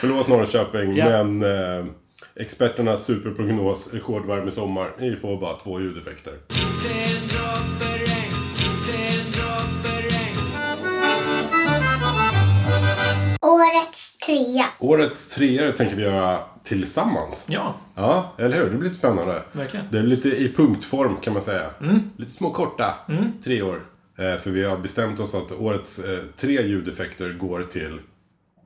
Förlåt 0.00 0.28
Norrköping, 0.28 0.96
Ja. 0.96 1.08
men 1.24 1.42
eh, 1.42 1.86
experternas 2.34 3.04
superprognos, 3.04 3.94
rekordvarm 3.94 4.48
i 4.48 4.50
sommar. 4.50 4.92
Ni 4.98 5.16
får 5.16 5.40
bara 5.40 5.54
två 5.54 5.80
ljudeffekter. 5.80 6.34
Trea. 14.26 14.64
Årets 14.78 15.34
treor 15.34 15.72
tänker 15.72 15.96
vi 15.96 16.02
göra 16.02 16.38
tillsammans. 16.62 17.46
Ja, 17.48 17.74
Ja, 17.94 18.32
eller 18.38 18.56
hur? 18.56 18.64
Det 18.64 18.70
blir 18.70 18.82
lite 18.82 18.94
spännande. 18.98 19.42
verkligen. 19.52 19.86
Det 19.90 19.98
är 19.98 20.02
lite 20.02 20.28
i 20.28 20.52
punktform 20.56 21.16
kan 21.16 21.32
man 21.32 21.42
säga. 21.42 21.70
Mm. 21.80 22.00
Lite 22.16 22.30
små 22.32 22.50
korta 22.50 22.94
treor. 23.44 23.86
Eh, 24.18 24.36
för 24.36 24.50
vi 24.50 24.64
har 24.64 24.78
bestämt 24.78 25.20
oss 25.20 25.34
att 25.34 25.52
årets 25.52 25.98
eh, 25.98 26.18
tre 26.36 26.62
ljudeffekter 26.66 27.32
går 27.32 27.62
till 27.62 28.00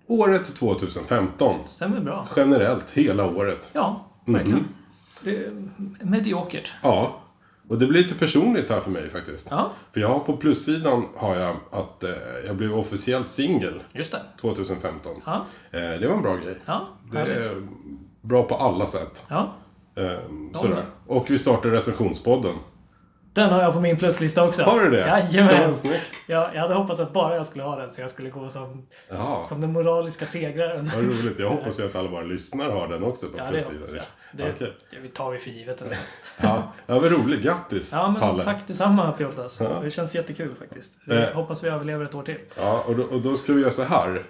Året 0.07 0.55
2015. 0.55 1.55
Stämmer 1.67 2.01
bra. 2.01 2.29
Generellt, 2.37 2.91
hela 2.91 3.27
året. 3.27 3.71
Ja, 3.73 4.07
verkligen. 4.25 4.65
Det 5.23 5.37
är 5.37 5.53
mediokert. 6.01 6.73
Ja. 6.83 7.20
Och 7.71 7.79
det 7.79 7.87
blir 7.87 8.03
lite 8.03 8.15
personligt 8.15 8.71
här 8.71 8.81
för 8.81 8.91
mig 8.91 9.11
faktiskt. 9.11 9.47
Ja, 9.51 9.71
För 9.93 10.01
jag 10.01 10.09
har 10.09 10.19
på 10.21 10.37
plussidan 10.37 11.09
har 11.17 11.37
jag 11.37 11.57
att 11.71 12.05
eh, 12.05 12.11
jag 12.47 12.57
blev 12.57 12.73
officiellt 12.79 13.29
singel 13.29 13.83
just 13.95 14.13
det. 14.13 14.21
2015. 14.41 15.13
Ja, 15.27 15.45
Eh, 15.71 15.81
det 15.81 16.07
var 16.09 16.15
en 16.17 16.23
bra 16.23 16.37
grej. 16.37 16.59
ja 16.67 16.89
Det 17.13 17.19
är 17.19 17.43
bra 18.21 18.43
på 18.43 18.55
alla 18.55 18.87
sätt. 18.87 19.23
Ja, 19.29 19.53
Eh, 19.95 20.19
sådär. 20.53 20.85
Och 21.07 21.31
vi 21.31 21.39
startade 21.39 21.77
recensionspodden. 21.77 22.55
den 23.33 23.51
har 23.51 23.63
jag 23.63 23.73
på 23.73 23.81
min 23.81 23.97
pluslista 23.97 24.45
också. 24.49 24.63
Har 24.63 24.81
du 24.81 24.91
det? 24.91 24.99
Jajamän. 25.31 25.55
Ja, 25.63 25.73
snyggt. 25.75 26.13
Ja, 26.27 26.51
jag 26.55 26.61
hade 26.61 26.75
hoppats 26.75 27.01
att 27.01 27.13
bara 27.13 27.37
jag 27.37 27.47
skulle 27.47 27.65
ha 27.65 27.77
den 27.77 27.91
så 27.91 28.01
jag 28.01 28.11
skulle 28.11 28.31
gå 28.31 28.49
som, 28.49 28.87
Ja, 29.11 29.43
som 29.43 29.61
den 29.61 29.73
moraliska 29.73 30.27
segraren. 30.27 30.91
vad 30.95 31.05
roligt. 31.05 31.39
Jag 31.39 31.51
hoppas 31.51 31.81
ju 31.81 31.87
att 31.87 31.97
alla 31.97 32.11
våra 32.11 32.23
lyssnare 32.23 32.73
har 32.73 32.89
den 32.89 33.05
också 33.05 33.27
på 33.27 33.39
Ja, 33.39 33.45
plussidan. 33.51 34.05
Det, 34.33 34.53
Okej. 34.55 34.77
det 35.03 35.09
tar 35.15 35.31
vi 35.31 35.39
för 35.39 35.51
givet 35.51 35.81
nästan. 35.81 35.99
Ja, 36.43 36.73
ja 36.87 36.99
vad 36.99 37.13
roligt. 37.13 37.41
Grattis, 37.43 37.93
Ja, 37.93 38.11
men 38.11 38.21
Palle. 38.21 38.43
tack 38.43 38.67
detsamma 38.67 39.13
Piotas. 39.13 39.61
Ja. 39.61 39.81
Det 39.85 39.91
känns 39.91 40.15
jättekul 40.15 40.55
faktiskt. 40.55 40.99
Vi 41.07 41.17
Eh. 41.17 41.33
hoppas 41.35 41.65
vi 41.65 41.69
överlever 41.69 42.05
ett 42.05 42.15
år 42.15 42.23
till. 42.23 42.39
Ja, 42.57 42.85
och 42.87 42.97
då, 42.97 43.03
och 43.03 43.21
då 43.21 43.37
ska 43.37 43.53
vi 43.53 43.61
göra 43.61 43.71
så 43.71 43.83
här. 43.85 44.25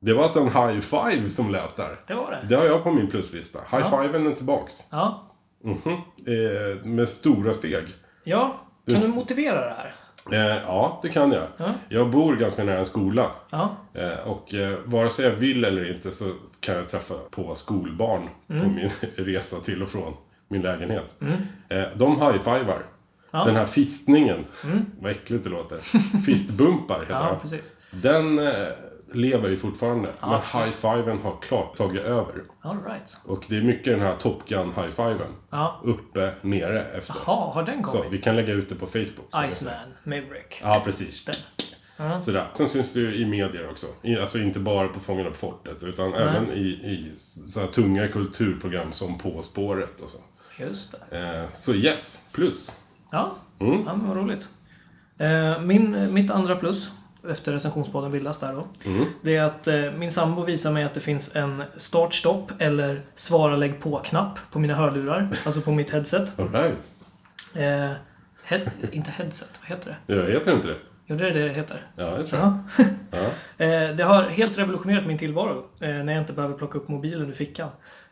Det 0.00 0.12
var 0.14 0.22
alltså 0.22 0.40
en 0.40 0.48
high 0.48 0.80
five 0.80 1.30
som 1.30 1.50
lät 1.50 1.76
där. 1.76 1.96
Det 2.06 2.14
var 2.14 2.30
det. 2.30 2.48
Det 2.48 2.54
har 2.56 2.64
jag 2.64 2.82
på 2.82 2.90
min 2.90 3.10
pluslista. 3.10 3.58
High 3.70 3.86
Ja. 3.92 4.02
fiven 4.02 4.26
är 4.26 4.32
tillbaks. 4.32 4.74
Ja. 4.90 5.28
Mhm. 5.64 5.92
Eh, 6.26 6.84
med 6.84 7.08
stora 7.08 7.52
steg. 7.52 7.86
Ja, 8.24 8.56
kan 8.90 9.00
du 9.00 9.08
motivera 9.08 9.60
det 9.64 9.74
här? 9.76 9.94
Eh, 10.32 10.38
ja, 10.66 10.98
det 11.02 11.08
kan 11.08 11.32
jag. 11.32 11.46
Ja. 11.56 11.64
Jag 11.88 12.10
bor 12.10 12.36
ganska 12.36 12.64
nära 12.64 12.78
en 12.78 12.84
skola. 12.86 13.30
Ja, 13.50 13.76
Eh, 13.94 14.28
och 14.28 14.54
eh, 14.54 14.78
vare 14.84 15.10
sig 15.10 15.24
jag 15.24 15.32
vill 15.32 15.64
eller 15.64 15.94
inte 15.94 16.12
så 16.12 16.32
kan 16.60 16.74
jag 16.74 16.88
träffa 16.88 17.14
på 17.30 17.54
skolbarn 17.54 18.28
på 18.46 18.52
Mm. 18.54 18.74
min 18.74 18.90
resa 19.26 19.56
till 19.60 19.82
och 19.82 19.88
från 19.88 20.14
min 20.48 20.62
lägenhet. 20.62 21.16
Eh, 21.68 21.82
de 21.94 22.20
high-fivar. 22.20 22.82
Ja. 23.30 23.42
Mm. 23.42 23.46
Den 23.46 23.56
här 23.56 23.66
fistningen, 23.66 24.44
vad 25.00 25.10
äckligt 25.12 25.44
det 25.44 25.50
låter. 25.50 25.78
Fistbumpar 26.26 27.00
heter 27.00 27.14
ja 27.14 27.40
den. 28.00 28.36
Den 28.36 28.46
eh, 28.46 28.68
lever 29.14 29.48
ju 29.48 29.56
fortfarande. 29.56 30.08
men 30.20 30.30
absolut. 30.30 30.66
high-fiven 30.66 31.22
har 31.22 31.36
klart 31.42 31.76
tagit 31.76 32.02
över. 32.02 32.34
All 32.62 32.84
right. 32.84 33.16
Och 33.24 33.44
det 33.48 33.56
är 33.56 33.62
mycket 33.62 33.84
den 33.92 34.00
här 34.00 34.16
Top 34.16 34.48
Gun 34.48 34.72
high-fiven. 34.76 35.32
Ja. 35.50 35.80
Uppe, 35.84 36.32
nere, 36.42 36.84
efter. 36.84 37.14
Jaha, 37.26 37.50
har 37.52 37.62
den 37.62 37.84
Så 37.84 37.98
kommit? 37.98 38.12
vi 38.12 38.18
kan 38.18 38.36
lägga 38.36 38.52
ut 38.52 38.68
det 38.68 38.74
på 38.74 38.86
Facebook. 38.86 39.26
så. 39.30 39.44
Iceman, 39.44 39.74
Maverick. 40.04 40.60
Ja, 40.62 40.82
precis. 40.84 41.24
Den. 41.24 41.34
Ja. 41.96 42.20
Sådär. 42.20 42.50
Sen 42.54 42.68
syns 42.68 42.92
det 42.94 43.00
ju 43.00 43.14
i 43.14 43.26
medier 43.26 43.70
också. 43.70 43.86
I, 44.02 44.16
alltså 44.18 44.38
inte 44.38 44.58
bara 44.58 44.88
på 44.88 45.00
Fångarna 45.00 45.30
på 45.30 45.36
fortet, 45.36 45.82
utan 45.82 46.14
även 46.14 46.52
i, 46.52 46.66
i 46.66 47.12
så 47.48 47.60
här 47.60 47.66
tunga 47.66 48.08
kulturprogram 48.08 48.92
som 48.92 49.18
På 49.18 49.42
spåret 49.42 50.00
och 50.00 50.10
så. 50.10 50.18
Just 50.58 50.94
det. 51.10 51.18
Eh, 51.18 51.44
så 51.54 51.74
yes, 51.74 52.24
plus. 52.32 52.78
Ja, 53.10 53.30
Mm. 53.60 53.82
ja 53.86 53.96
men 53.96 54.08
vad 54.08 54.16
roligt. 54.16 54.48
Eh, 55.18 55.60
min, 55.60 56.14
mitt 56.14 56.30
andra 56.30 56.56
plus, 56.56 56.90
efter 57.30 57.52
recensionspodden 57.52 58.10
Villas 58.12 58.38
där 58.38 58.52
då, 58.52 58.66
Mm. 58.90 59.04
det 59.22 59.36
är 59.36 59.42
att 59.42 59.68
eh, 59.68 59.92
min 59.98 60.10
sambo 60.10 60.44
visar 60.44 60.72
mig 60.72 60.84
att 60.84 60.94
det 60.94 61.00
finns 61.00 61.36
en 61.36 61.62
start-stopp 61.76 62.52
eller 62.58 63.00
svara 63.14 63.56
lägg 63.56 63.80
på-knapp 63.80 64.38
på 64.50 64.58
mina 64.58 64.74
hörlurar, 64.74 65.28
alltså 65.44 65.60
på 65.60 65.72
mitt 65.72 65.90
headset. 65.90 66.38
Alright. 66.40 66.74
Eh, 67.56 67.90
head, 68.44 68.60
inte 68.92 69.10
headset, 69.10 69.50
vad 69.60 69.68
heter 69.68 69.96
det? 70.06 70.14
Jag 70.14 70.30
heter 70.30 70.52
inte 70.54 70.68
det? 70.68 70.76
Jo, 71.06 71.16
det 71.16 71.26
är 71.28 71.30
det 71.34 71.48
det 71.48 71.54
heter. 71.54 71.86
Ja, 71.96 72.04
det 72.10 72.26
tror 72.26 72.40
jag. 72.40 72.58
Ja. 72.78 72.84
Ja. 73.10 73.18
Eh, 73.58 73.94
det 73.96 74.02
har 74.04 74.22
helt 74.22 74.58
revolutionerat 74.58 75.06
min 75.06 75.18
tillvaro 75.18 75.64
eh, 75.80 75.88
när 75.90 76.12
jag 76.12 76.22
inte 76.22 76.32
behöver 76.32 76.54
plocka 76.54 76.78
upp 76.78 76.88
mobilen 76.88 77.28
ur 77.28 77.32
fickan. 77.32 77.68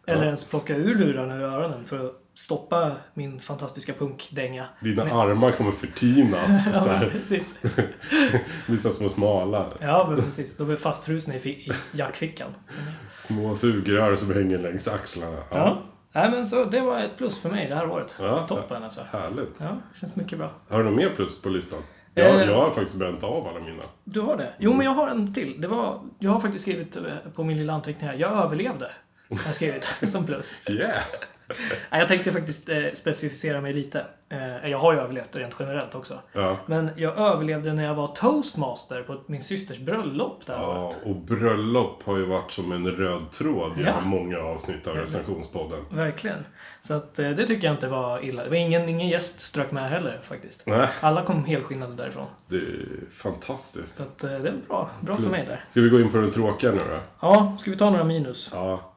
Eller 0.07 0.25
ens 0.25 0.45
plocka 0.45 0.77
ur 0.77 0.95
lurarna 0.95 1.37
ur 1.37 1.43
öronen 1.43 1.85
för 1.85 2.07
att 2.07 2.13
stoppa 2.41 2.93
min 3.15 3.41
fantastiska 3.41 3.93
punkdänga. 3.93 4.65
Dina 4.81 5.03
armar 5.03 5.51
kommer 5.51 5.73
förtinas. 5.73 6.65
så 6.65 6.71
Ja, 6.75 6.81
här. 6.81 7.11
precis. 7.11 7.59
Blir 8.67 8.79
så 8.79 8.91
små 8.91 9.09
smala. 9.09 9.67
Ja, 9.81 10.07
men 10.11 10.23
precis. 10.25 10.57
De 10.57 10.71
är 10.71 10.77
fastfrusna 10.77 11.35
i, 11.35 11.39
i 11.49 11.73
jackfickan. 11.93 12.51
Så, 12.69 12.79
Små 13.19 13.55
sugrör 13.55 14.17
som 14.17 14.35
hänger 14.35 14.59
längs 14.59 14.89
axlarna. 14.89 15.37
Ja. 15.51 15.57
ja. 15.57 15.83
Nej, 16.13 16.31
men 16.31 16.47
så 16.47 16.65
det 16.65 16.81
var 16.81 16.99
ett 16.99 17.17
plus 17.17 17.39
för 17.43 17.51
mig 17.51 17.69
det 17.69 17.75
här 17.75 17.91
året. 17.91 18.17
Ja. 18.21 18.47
Toppen 18.47 18.85
alltså. 18.85 19.01
Härligt. 19.13 19.55
Ja, 19.59 19.79
känns 20.01 20.17
mycket 20.17 20.39
bra. 20.39 20.51
Har 20.69 20.79
du 20.79 20.85
något 20.85 20.95
mer 20.95 21.11
plus 21.11 21.43
på 21.43 21.49
listan? 21.49 21.79
Jag, 22.15 22.27
Eh. 22.41 22.47
jag 22.51 22.57
har 22.57 22.71
faktiskt 22.71 22.95
bränt 22.95 23.23
av 23.25 23.49
alla 23.49 23.61
mina. 23.61 23.83
Du 24.05 24.21
har 24.21 24.37
det? 24.37 24.53
Jo, 24.59 24.73
men 24.75 24.87
jag 24.87 24.93
har 24.93 25.09
en 25.09 25.35
till. 25.35 25.61
Det 25.61 25.69
var, 25.69 26.01
jag 26.19 26.31
har 26.31 26.41
faktiskt 26.41 26.63
skrivit 26.63 26.97
eh, 26.97 27.03
på 27.35 27.45
min 27.45 27.57
lilla 27.57 27.73
anteckning 27.73 28.09
här. 28.11 28.17
Jag 28.17 28.33
överlevde. 28.45 28.91
Jag 29.29 29.39
har 29.39 29.53
skrivit 29.53 29.85
som 30.07 30.27
plus. 30.27 30.55
Yeah! 30.69 31.03
Jag 31.91 32.09
tänkte 32.09 32.33
faktiskt 32.33 32.69
eh, 32.69 32.77
specificera 32.95 33.61
mig 33.61 33.73
lite. 33.73 34.05
Eh, 34.29 34.71
jag 34.71 34.79
har 34.79 34.93
ju 34.93 34.99
överlevt 34.99 35.37
rent 35.37 35.55
generellt 35.59 35.95
också. 35.95 36.19
Ja. 36.33 36.57
Men 36.67 36.91
jag 36.97 37.19
överlevde 37.19 37.73
när 37.73 37.85
jag 37.85 37.95
var 37.95 38.07
toastmaster 38.07 39.03
på 39.03 39.17
min 39.27 39.41
systers 39.41 39.79
bröllop 39.79 40.43
det 40.47 40.53
här 40.53 40.63
Ja, 40.63 40.85
året. 40.85 41.01
och 41.05 41.17
bröllop 41.17 42.03
har 42.05 42.17
ju 42.17 42.25
varit 42.27 42.51
som 42.51 42.73
en 42.73 42.87
röd 42.87 43.31
tråd 43.31 43.73
genom 43.77 43.93
Ja. 43.95 44.01
många 44.05 44.39
avsnitt 44.39 44.87
av 44.87 44.97
recensionspodden. 44.97 45.79
Verkligen. 45.91 46.45
Så 46.81 46.95
att, 46.95 47.19
eh, 47.19 47.31
det 47.31 47.47
tycker 47.47 47.67
jag 47.67 47.75
inte 47.75 47.89
var 47.89 48.25
illa. 48.25 48.43
Det 48.45 48.49
var 48.49 48.57
ingen, 48.57 48.89
ingen 48.89 49.09
gäst 49.09 49.41
strök 49.41 49.71
med 49.71 49.91
heller 49.91 50.21
faktiskt. 50.23 50.63
Nej, 50.67 50.89
Alla 51.01 51.25
kom 51.25 51.45
helskinnade 51.45 51.95
därifrån. 51.95 52.27
det 52.49 52.57
är 52.57 53.11
fantastiskt. 53.13 53.97
Så 53.97 54.03
att, 54.03 54.19
det 54.19 54.31
är 54.33 54.55
bra. 54.69 54.91
Bra 55.01 55.17
för 55.17 55.31
mig 55.31 55.45
där. 55.47 55.61
Ska 55.69 55.81
vi 55.81 55.89
gå 55.89 56.01
in 56.01 56.11
på 56.13 56.17
det 56.19 56.29
tråkiga 56.33 56.71
nu 56.73 56.79
då? 56.79 56.99
Ja, 57.21 57.57
ska 57.59 57.71
vi 57.71 57.77
ta 57.77 57.91
några 57.91 58.05
minus? 58.05 58.51
Ja. 58.55 58.90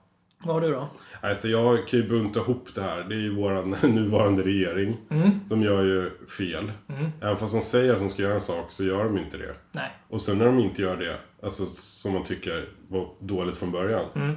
Vad 0.46 0.56
har 0.56 0.62
du 0.62 0.72
då? 0.72 0.88
Alltså 1.22 1.48
jag 1.48 1.88
kan 1.88 2.00
ju 2.00 2.08
bunta 2.08 2.40
ihop 2.40 2.68
det 2.76 2.82
här. 2.82 3.06
Det 3.10 3.16
är 3.16 3.20
ju 3.20 3.36
våran 3.36 3.70
nuvarande 3.82 4.44
regering. 4.44 4.98
Mm. 5.10 5.30
De 5.50 5.62
gör 5.62 5.84
ju 5.84 6.10
fel. 6.38 6.72
Även 7.22 7.38
fast 7.38 7.54
de 7.54 7.62
säger 7.62 7.94
att 7.94 8.00
de 8.00 8.10
ska 8.10 8.22
göra 8.22 8.34
en 8.34 8.42
sak 8.42 8.66
så 8.70 8.84
gör 8.84 9.04
de 9.04 9.18
inte 9.18 9.38
det. 9.38 9.54
Nej. 9.72 9.92
Och 10.10 10.22
sen 10.22 10.38
när 10.38 10.46
de 10.46 10.60
inte 10.60 10.82
gör 10.82 10.98
det, 10.98 11.18
alltså 11.46 11.66
som 11.66 12.14
man 12.14 12.24
tycker 12.24 12.70
var 12.88 13.08
dåligt 13.20 13.58
från 13.58 13.72
början. 13.72 14.06
Mm. 14.16 14.36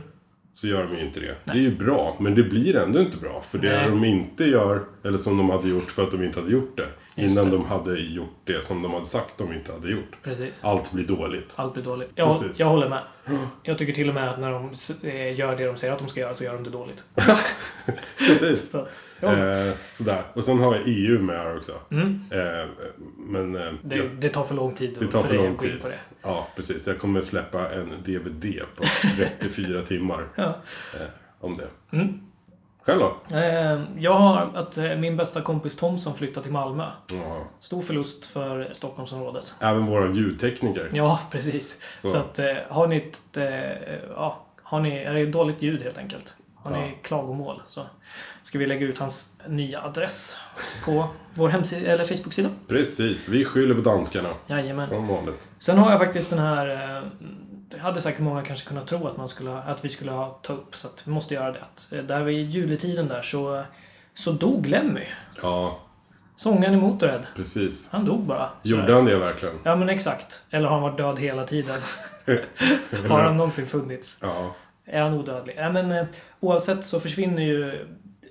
Så 0.52 0.66
gör 0.66 0.86
de 0.86 0.96
ju 0.96 1.06
inte 1.06 1.20
det. 1.20 1.34
Det 1.44 1.50
är 1.50 1.56
ju 1.62 1.76
bra, 1.76 2.16
men 2.20 2.34
det 2.34 2.42
blir 2.42 2.76
ändå 2.76 3.00
inte 3.00 3.16
bra. 3.16 3.42
För 3.42 3.58
det 3.58 3.76
Nej. 3.76 3.90
de 3.90 4.04
inte 4.04 4.44
gör, 4.44 4.84
eller 5.04 5.18
som 5.18 5.36
de 5.36 5.50
hade 5.50 5.68
gjort 5.68 5.90
för 5.90 6.02
att 6.02 6.10
de 6.10 6.22
inte 6.24 6.40
hade 6.40 6.52
gjort 6.52 6.76
det. 6.76 6.88
Just 7.18 7.32
innan 7.32 7.50
det. 7.50 7.56
de 7.56 7.64
hade 7.66 7.98
gjort 8.00 8.34
det 8.44 8.64
som 8.64 8.82
de 8.82 8.92
hade 8.94 9.06
sagt 9.06 9.38
de 9.38 9.52
inte 9.52 9.72
hade 9.72 9.90
gjort. 9.90 10.16
Precis. 10.22 10.64
Allt 10.64 10.92
blir 10.92 11.04
dåligt. 11.06 11.52
Allt 11.56 11.74
blir 11.74 11.84
dåligt. 11.84 12.12
Jag, 12.14 12.28
Precis. 12.40 12.60
jag 12.60 12.66
håller 12.66 12.88
med. 12.88 13.02
Jag 13.62 13.78
tycker 13.78 13.92
till 13.92 14.08
och 14.08 14.14
med 14.14 14.30
att 14.30 14.40
när 14.40 14.52
de 14.52 14.70
eh, 15.08 15.38
gör 15.38 15.56
det 15.56 15.64
de 15.66 15.76
säger 15.76 15.92
att 15.92 15.98
de 15.98 16.08
ska 16.08 16.20
göra 16.20 16.34
så 16.34 16.44
gör 16.44 16.54
de 16.54 16.64
det 16.64 16.70
dåligt. 16.70 17.04
Precis. 18.18 18.70
Så 18.70 18.78
att, 18.78 19.00
ja, 19.20 19.36
Eh, 19.36 19.72
sådär. 19.92 20.22
Och 20.34 20.44
sen 20.44 20.58
har 20.58 20.74
jag 20.74 20.82
EU 20.86 21.22
med 21.22 21.36
här 21.38 21.56
också. 21.56 21.72
Mm. 21.90 22.20
Eh, 22.30 22.64
men... 23.18 23.56
Eh, 23.56 23.72
det, 23.82 23.96
ja, 23.96 24.04
det 24.18 24.28
tar 24.28 24.44
för 24.44 24.54
lång 24.54 24.74
tid 24.74 24.96
det 24.98 25.06
tar 25.06 25.20
för 25.20 25.28
för 25.28 25.34
dig 25.34 25.44
lång 25.44 25.52
att 25.54 25.60
gå 25.60 25.66
in 25.66 25.78
på 25.82 25.88
det. 25.88 25.98
Ja, 26.22 26.48
precis. 26.56 26.86
Jag 26.86 26.98
kommer 26.98 27.20
släppa 27.20 27.70
en 27.70 27.90
DVD 28.04 28.60
på 28.76 28.84
34 29.38 29.82
timmar 29.82 30.20
Ja. 30.34 30.56
om 31.40 31.56
det. 31.56 31.96
Mm. 31.96 32.20
Själv 32.86 33.00
då? 33.00 33.36
Eh, 33.36 33.80
Jag 33.98 34.12
har 34.14 34.50
att 34.54 34.78
eh, 34.78 34.96
min 34.96 35.16
bästa 35.16 35.40
kompis 35.42 35.76
Thomson 35.76 36.14
flyttat 36.14 36.42
till 36.42 36.52
Malmö. 36.52 36.86
Ja. 37.12 37.44
Stor 37.60 37.80
förlust 37.80 38.24
för 38.26 38.68
Stockholmsområdet. 38.72 39.54
Även 39.60 39.86
våran 39.86 40.14
ljudtekniker. 40.14 40.90
Ja, 40.92 41.20
precis. 41.30 41.98
Så, 42.00 42.08
Så. 42.08 42.18
att 42.18 42.38
eh, 42.38 42.54
har 42.68 42.86
ni 42.86 42.96
ett... 42.96 43.38
Ja, 44.16 44.46
har 44.62 44.80
ni... 44.80 44.96
Är 44.96 45.14
det 45.14 45.26
dåligt 45.26 45.62
ljud 45.62 45.82
helt 45.82 45.98
enkelt? 45.98 46.36
Har 46.56 46.70
ni 46.70 46.94
klagomål 47.02 47.62
så 47.64 47.80
ska 48.42 48.58
vi 48.58 48.66
lägga 48.66 48.86
ut 48.86 48.98
hans 48.98 49.36
nya 49.48 49.82
adress 49.82 50.36
på 50.84 51.08
vår 51.34 51.48
hemsida, 51.48 51.92
eller 51.92 52.04
Facebook-sida. 52.04 52.48
Precis. 52.68 53.28
Vi 53.28 53.44
skyller 53.44 53.74
på 53.74 53.80
danskarna. 53.80 54.28
Jajamän. 54.46 54.86
Som 54.86 55.08
vanligt. 55.08 55.46
Sen 55.58 55.78
har 55.78 55.90
jag 55.90 55.98
faktiskt 55.98 56.30
den 56.30 56.38
här... 56.38 57.02
Det 57.70 57.78
hade 57.78 58.00
säkert 58.00 58.20
många 58.20 58.42
kanske 58.42 58.68
kunnat 58.68 58.86
tro 58.86 59.06
att, 59.06 59.16
man 59.16 59.28
skulle, 59.28 59.52
att 59.58 59.84
vi 59.84 59.88
skulle 59.88 60.10
ha 60.10 60.38
ta 60.42 60.52
upp, 60.52 60.74
så 60.76 60.88
att 60.88 61.02
vi 61.06 61.10
måste 61.12 61.34
göra 61.34 61.52
det. 61.52 61.96
Eh, 61.98 62.04
Där 62.04 62.22
vid 62.22 62.50
juletiden 62.50 63.08
där 63.08 63.22
så, 63.22 63.62
så 64.14 64.32
dog 64.32 64.66
Lemmy. 64.66 65.04
Ja, 65.42 65.80
Sångaren 66.36 66.74
i 66.74 66.76
Motörhead. 66.76 67.22
precis. 67.36 67.88
Han 67.90 68.04
dog 68.04 68.20
bara. 68.20 68.48
Gjorde 68.62 68.94
han 68.94 69.04
det 69.04 69.16
verkligen? 69.16 69.58
Ja 69.64 69.76
men 69.76 69.88
exakt. 69.88 70.42
Eller 70.50 70.68
har 70.68 70.74
han 70.74 70.82
varit 70.82 70.96
död 70.98 71.18
hela 71.18 71.44
tiden? 71.44 71.80
har 73.08 73.20
han 73.22 73.36
någonsin 73.36 73.66
funnits? 73.66 74.18
Ja. 74.22 74.54
Är 74.86 75.02
han 75.02 75.14
odödlig? 75.14 75.54
Ja, 75.58 75.70
men, 75.72 75.92
eh, 75.92 76.04
oavsett 76.40 76.84
så 76.84 77.00
försvinner 77.00 77.42
ju... 77.42 77.86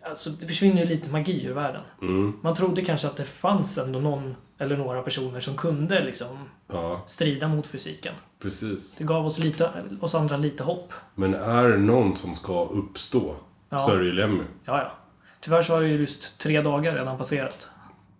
Alltså, 0.09 0.29
det 0.29 0.47
försvinner 0.47 0.81
ju 0.81 0.85
lite 0.87 1.09
magi 1.09 1.45
ur 1.45 1.53
världen. 1.53 1.81
Mm. 2.01 2.33
Man 2.43 2.55
trodde 2.55 2.81
kanske 2.81 3.07
att 3.07 3.17
det 3.17 3.25
fanns 3.25 3.77
ändå 3.77 3.99
någon 3.99 4.35
eller 4.59 4.77
några 4.77 5.01
personer 5.01 5.39
som 5.39 5.55
kunde 5.57 6.03
liksom 6.03 6.49
Ja, 6.71 7.03
strida 7.05 7.47
mot 7.47 7.67
fysiken. 7.67 8.13
Precis. 8.45 8.95
Det 8.95 9.03
gav 9.03 9.25
oss, 9.25 9.39
lite, 9.39 9.71
oss 10.01 10.15
andra 10.15 10.37
lite 10.37 10.63
hopp. 10.63 10.93
Men 11.15 11.33
är 11.33 11.63
det 11.69 11.77
någon 11.77 12.15
som 12.15 12.33
ska 12.33 12.65
uppstå 12.65 13.35
Ja. 13.69 13.79
så 13.81 13.91
är 13.91 13.97
det 13.97 14.05
ju 14.05 14.11
Lemmy. 14.11 14.43
Ja, 14.65 14.81
ja. 14.81 14.91
Tyvärr 15.39 15.61
så 15.61 15.73
har 15.73 15.81
ju 15.81 15.93
just 15.99 16.37
tre 16.39 16.61
dagar 16.61 16.95
redan 16.95 17.17
passerat. 17.17 17.69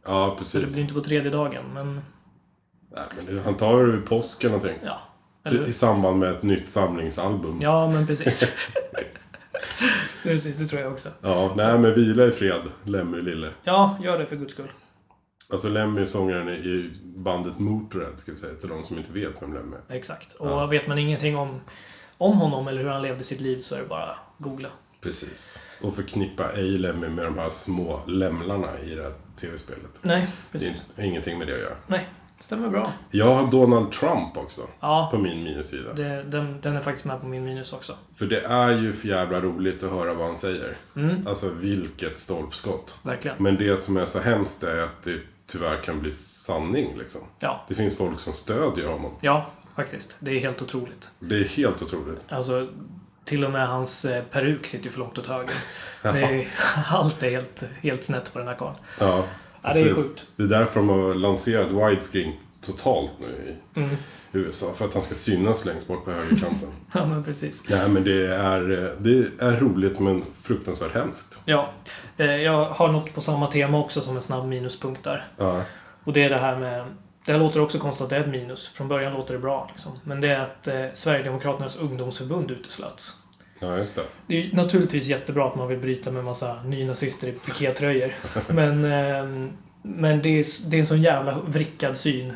Ja, 0.05 0.25
Så 0.27 0.31
det 0.31 0.37
precis. 0.37 0.73
blir 0.75 0.83
inte 0.83 0.93
på 0.93 1.01
tredje 1.01 1.31
dagen, 1.31 1.63
men 1.73 2.01
Nej, 2.95 3.03
men 3.25 3.35
det, 3.35 3.41
han 3.43 3.57
tar 3.57 3.77
väl 3.77 3.91
vid 3.91 4.05
påsken 4.05 4.51
någonting. 4.51 4.77
ja. 4.85 4.99
Eller? 5.43 5.67
I 5.67 5.73
samband 5.73 6.19
med 6.19 6.31
ett 6.31 6.43
nytt 6.43 6.69
samlingsalbum. 6.69 7.61
Ja, 7.61 7.89
men 7.91 8.07
precis. 8.07 8.57
precis, 10.23 10.57
det 10.57 10.65
tror 10.65 10.81
jag 10.81 10.91
också. 10.91 11.09
Ja, 11.21 11.53
nej 11.57 11.79
men 11.79 11.93
vila 11.95 12.25
i 12.25 12.31
fred, 12.31 12.61
Lemmy 12.83 13.21
lille. 13.21 13.49
Ja, 13.63 13.97
gör 14.03 14.19
det 14.19 14.25
för 14.25 14.35
guds 14.35 14.53
skull. 14.53 14.67
Alltså 15.49 15.69
Lemmy 15.69 16.01
är 16.01 16.05
sångaren 16.05 16.49
i 16.49 16.91
bandet 17.03 17.59
Motörhead, 17.59 18.17
ska 18.17 18.31
vi 18.31 18.37
säga, 18.37 18.53
till 18.53 18.69
de 18.69 18.83
som 18.83 18.97
inte 18.97 19.11
vet 19.11 19.41
vem 19.41 19.53
Lemmy 19.53 19.75
är. 19.89 19.95
Exakt. 19.95 20.33
Och 20.33 20.73
vet 20.73 20.87
man 20.87 20.97
ingenting 20.97 21.37
om, 21.37 21.61
om 22.17 22.33
honom 22.37 22.67
eller 22.67 22.81
hur 22.83 22.89
han 22.89 23.01
levde 23.01 23.23
sitt 23.23 23.41
liv 23.41 23.57
så 23.57 23.75
är 23.75 23.79
det 23.79 23.85
bara 23.87 24.03
att 24.03 24.17
googla. 24.37 24.69
Precis. 25.01 25.59
Och 25.81 25.95
förknippa 25.95 26.51
ej 26.51 26.77
Lemmy 26.77 27.07
med 27.09 27.25
de 27.25 27.37
här 27.37 27.49
små 27.49 27.99
lämlarna 28.07 28.79
i 28.79 28.95
det 28.95 29.03
här 29.03 29.13
tv-spelet. 29.39 29.99
Nej, 30.01 30.21
Det 30.21 30.51
precis. 30.51 30.89
är 30.95 31.03
ingenting 31.03 31.37
med 31.37 31.47
det 31.47 31.53
att 31.53 31.59
göra. 31.59 31.75
Nej, 31.87 32.07
stämmer 32.39 32.69
bra. 32.69 32.91
Jag 33.11 33.35
har 33.35 33.51
Donald 33.51 33.91
Trump 33.91 34.37
också, 34.37 34.61
Ja, 34.79 35.07
på 35.11 35.17
min 35.17 35.43
minussida. 35.43 35.93
det, 35.93 36.23
den, 36.23 36.61
den 36.61 36.75
är 36.75 36.79
faktiskt 36.79 37.05
med 37.05 37.21
på 37.21 37.27
min 37.27 37.43
minus 37.45 37.73
också. 37.73 37.93
För 38.15 38.25
det 38.25 38.41
är 38.41 38.69
ju 38.81 38.93
för 38.93 39.07
jävla 39.07 39.41
roligt 39.41 39.83
att 39.83 39.91
höra 39.91 40.13
vad 40.13 40.25
han 40.27 40.35
säger. 40.35 40.77
Mm. 40.95 41.27
Alltså 41.27 41.49
vilket 41.49 42.17
stolpskott. 42.17 42.97
Verkligen. 43.03 43.37
Men 43.43 43.57
det 43.57 43.77
som 43.77 43.97
är 43.97 44.05
så 44.05 44.19
hemskt 44.19 44.63
är 44.63 44.77
att 44.77 45.03
det 45.03 45.19
tyvärr 45.47 45.81
kan 45.81 45.99
bli 45.99 46.11
sanning 46.11 46.97
liksom. 46.97 47.21
Ja, 47.39 47.65
Det 47.67 47.75
finns 47.75 47.97
folk 47.97 48.19
som 48.19 48.33
stödjer 48.33 48.87
honom. 48.87 49.11
ja, 49.21 49.45
faktiskt. 49.75 50.17
Det 50.19 50.31
är 50.31 50.39
helt 50.39 50.61
otroligt. 50.61 51.11
Det 51.19 51.35
är 51.35 51.43
helt 51.43 51.81
otroligt. 51.81 52.19
Alltså, 52.29 52.67
till 53.23 53.45
och 53.45 53.51
med 53.51 53.67
hans 53.67 54.05
eh, 54.05 54.23
peruk 54.23 54.65
sitter 54.67 54.85
ju 54.85 54.91
för 54.91 54.99
långt 54.99 55.17
åt 55.17 55.27
höger. 55.27 55.55
Det 56.01 56.09
är, 56.09 56.47
allt 56.95 57.23
är 57.23 57.31
helt, 57.31 57.63
helt 57.81 58.03
snett 58.03 58.33
på 58.33 58.39
den 58.39 58.47
här 58.47 58.55
karln. 58.55 58.75
Ja, 58.99 59.25
Ja, 59.61 59.73
det 59.73 59.79
är 59.81 59.93
sjukt. 59.93 60.27
Det 60.35 60.43
är 60.43 60.47
därför 60.47 60.79
de 60.79 60.89
har 60.89 61.13
lanserat 61.13 61.67
widescreen 61.71 62.33
totalt 62.61 63.15
nu 63.19 63.27
i 63.75 63.79
Mm. 63.79 63.95
USA. 64.39 64.73
För 64.73 64.85
att 64.85 64.93
han 64.93 65.03
ska 65.03 65.15
synas 65.15 65.65
längst 65.65 65.87
bort 65.87 66.05
på 66.05 66.11
högerkanten. 66.11 66.69
Ja, 66.93 67.05
men 67.05 67.23
precis. 67.23 67.63
Nej, 67.69 67.89
men 67.89 68.03
det 68.03 68.27
är, 68.35 68.61
det 68.99 69.43
är 69.45 69.59
roligt 69.59 69.99
men 69.99 70.23
fruktansvärt 70.43 70.93
hemskt. 70.93 71.39
Ja, 71.45 71.69
eh, 72.17 72.35
jag 72.35 72.65
har 72.65 72.91
något 72.91 73.13
på 73.13 73.21
samma 73.21 73.47
tema 73.47 73.79
också 73.79 74.01
som 74.01 74.15
en 74.15 74.21
snabb 74.21 74.47
minuspunkt 74.47 75.03
där. 75.03 75.23
Ja, 75.37 75.61
Och 76.03 76.13
det 76.13 76.23
är 76.23 76.29
det 76.29 76.37
här 76.37 76.57
med... 76.57 76.85
Det 77.25 77.31
här 77.31 77.39
låter 77.39 77.59
också 77.61 77.79
konstigt 77.79 78.03
att 78.03 78.09
det 78.09 78.15
är 78.15 78.21
ett 78.21 78.27
minus. 78.27 78.69
Från 78.69 78.87
början 78.87 79.13
låter 79.13 79.33
det 79.33 79.39
bra. 79.39 79.67
Liksom. 79.71 79.91
Men 80.03 80.21
det 80.21 80.27
är 80.27 80.39
att 80.39 80.67
eh, 80.67 80.85
Sverigedemokraternas 80.93 81.77
ungdomsförbund 81.77 82.51
uteslöts. 82.51 83.15
ja 83.61 83.77
just 83.77 83.95
det. 83.95 84.01
Det 84.27 84.45
är 84.45 84.55
naturligtvis 84.55 85.07
jättebra 85.07 85.45
att 85.47 85.55
man 85.55 85.67
vill 85.67 85.79
bryta 85.79 86.11
med 86.11 86.23
massa 86.23 86.63
nynazister 86.63 87.27
i 87.27 87.31
pikétröjor. 87.31 88.13
men 88.47 88.83
ehm, 88.85 89.49
men 89.87 90.21
det, 90.21 90.29
är, 90.29 90.69
det 90.69 90.75
är 90.75 90.79
en 90.79 90.85
sån 90.85 91.01
jävla 91.01 91.39
vrickad 91.47 91.97
syn 91.97 92.33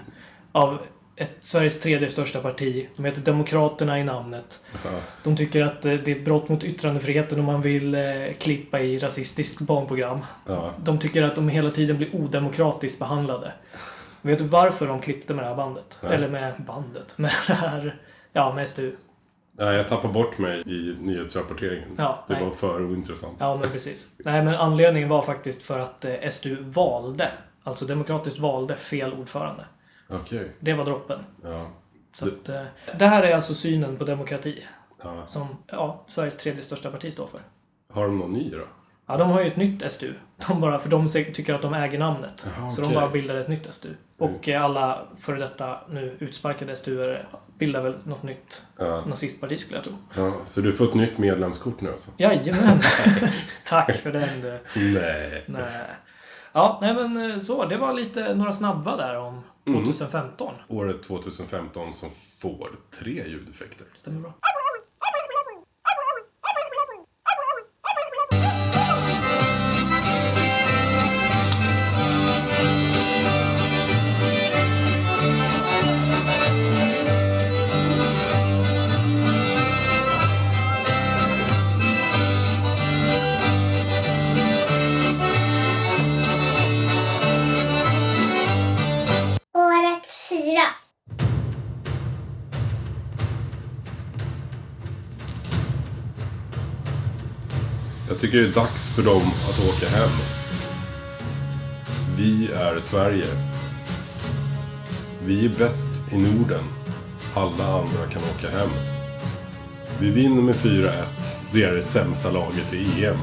av 0.52 0.80
ett, 1.20 1.32
Sveriges 1.40 1.80
tredje 1.80 2.10
största 2.10 2.40
parti. 2.40 2.88
De 2.96 3.06
heter 3.06 3.22
Demokraterna 3.22 4.00
i 4.00 4.04
namnet. 4.04 4.60
Ja. 4.84 4.90
De 5.24 5.36
tycker 5.36 5.62
att 5.62 5.86
eh, 5.86 5.94
det 5.94 6.12
är 6.12 6.16
ett 6.16 6.26
brott 6.26 6.50
mot 6.50 6.64
yttrandefriheten 6.64 7.40
om 7.40 7.46
man 7.46 7.62
vill 7.62 7.96
eh, 7.96 8.02
klippa 8.40 8.80
i 8.80 8.98
rasistiskt 8.98 9.62
barnprogram. 9.62 10.20
Ja. 10.48 10.74
De 10.84 11.00
tycker 11.00 11.24
att 11.24 11.36
de 11.36 11.50
hela 11.50 11.72
tiden 11.72 11.98
blir 11.98 12.16
odemokratiskt 12.16 13.00
behandlade. 13.00 13.54
Vet 14.22 14.40
du 14.40 14.44
varför 14.44 14.88
de 14.88 15.00
klippte 15.00 15.34
med 15.34 15.44
det 15.44 15.50
här 15.50 15.56
bandet? 15.56 16.00
Nej. 16.04 16.16
Eller 16.16 16.30
med 16.30 16.54
bandet? 16.68 17.18
Med 17.18 17.32
det 17.48 17.54
här... 17.54 18.02
Ja, 18.34 18.54
med 18.54 18.70
SDU. 18.70 18.92
Ja, 19.58 19.74
jag 19.74 19.88
tappade 19.88 20.14
bort 20.14 20.38
mig 20.38 20.62
i 20.66 20.96
nyhetsrapporteringen. 21.00 21.90
Ja, 21.98 22.26
det 22.28 22.34
nej. 22.34 22.44
var 22.44 22.52
för 22.52 22.86
ointressant. 22.86 23.38
Ja, 23.40 23.58
men 23.62 23.70
precis. 23.70 24.08
Nej, 24.18 24.44
men 24.44 24.56
anledningen 24.56 25.10
var 25.10 25.22
faktiskt 25.22 25.62
för 25.62 25.80
att 25.80 26.06
eh, 26.06 26.30
SDU 26.30 26.58
valde, 26.62 27.32
alltså 27.64 27.86
demokratiskt 27.86 28.40
valde, 28.40 28.76
fel 28.76 29.14
ordförande. 29.14 29.66
Okej. 30.10 30.56
Det 30.60 30.74
var 30.74 30.86
droppen. 30.86 31.19
Ja. 31.43 31.69
Så 32.13 32.26
Det- 32.26 32.32
att, 32.32 32.50
eh, 32.50 32.95
det 32.98 33.06
här 33.06 33.24
är 33.24 33.36
alltså 33.36 33.54
synen 33.54 33.98
på 33.98 34.04
demokrati 34.04 34.63
ja. 35.04 35.26
som 35.26 35.48
ja, 35.67 36.04
Sveriges 36.08 36.38
tredje 36.38 36.62
största 36.62 36.91
parti 36.91 37.13
står 37.13 37.28
för. 37.28 37.39
Har 37.93 38.04
de 38.04 38.17
någon 38.17 38.34
ny 38.34 38.50
då? 38.52 38.67
Ja, 39.08 39.17
de 39.17 39.30
har 39.30 39.41
ju 39.41 39.48
ett 39.48 39.56
nytt 39.56 39.91
SDU. 39.91 40.13
De 40.48 40.62
bara, 40.62 40.80
för 40.80 40.89
de 40.89 41.08
tycker 41.08 41.54
att 41.54 41.62
de 41.62 41.74
äger 41.74 42.00
namnet. 42.00 42.48
Jaha, 42.58 42.69
Så 42.69 42.82
de 42.82 42.88
okej. 42.88 42.98
bara 43.00 43.10
bildade 43.10 43.39
ett 43.39 43.48
nytt 43.48 43.74
SDU. 43.74 43.89
Och 44.17 44.50
eh, 44.50 44.63
alla 44.63 45.08
före 45.19 45.39
detta 45.39 45.80
nu 45.89 46.15
utsparkade 46.19 46.76
SDU 46.76 47.17
bildar 47.58 47.82
väl 47.84 47.95
något 48.04 48.24
nytt 48.24 48.62
Ja. 48.80 49.06
nazistparti 49.06 49.58
skulle 49.60 49.78
jag 49.78 49.84
tro. 49.84 49.93
ja. 50.15 50.34
Så 50.45 50.62
du 50.62 50.74
får 50.74 50.86
ett 50.86 50.93
nytt 50.93 51.17
medlemskort 51.17 51.82
nu 51.82 51.91
alltså? 51.91 52.12
Jajamän! 52.17 52.80
Tack 53.65 53.95
för 53.98 54.12
den 54.12 54.41
du. 54.41 54.60
Nej. 54.76 55.43
Nej. 55.45 55.82
Ja, 56.54 56.78
nej 56.82 56.93
men 56.93 57.32
eh, 57.32 57.38
så. 57.39 57.65
Det 57.65 57.78
var 57.78 57.93
lite 57.93 58.36
några 58.36 58.52
snabba 58.52 58.98
där 58.98 59.19
om 59.19 59.41
2015. 59.74 60.54
Året 60.68 61.04
2015 61.04 61.94
som 61.94 62.10
får 62.38 62.70
tre 63.00 63.28
ljudeffekter. 63.28 63.88
Stämmer 63.94 64.20
bra. 64.20 64.34
Tycker 98.30 98.42
det 98.42 98.50
är 98.50 98.54
dags 98.54 98.96
för 98.96 99.04
dem 99.04 99.22
att 99.22 99.70
åka 99.70 99.89
hem. 99.96 100.10
Vi 102.18 102.52
är 102.52 102.80
Sverige. 102.80 103.26
Vi 105.26 105.46
är 105.46 105.50
bäst 105.50 106.13
i 106.13 106.18
Norden. 106.18 106.63
Alla 107.36 107.63
andra 107.63 108.08
kan 108.12 108.22
åka 108.22 108.58
hem. 108.58 108.70
Vi 110.00 110.12
vinner 110.12 110.42
med 110.42 110.56
4-1. 110.56 110.92
Det 111.54 111.63
är 111.63 111.74
det 111.74 111.82
sämsta 111.82 112.32
laget 112.32 112.74
i 112.74 113.06
EM. 113.06 113.18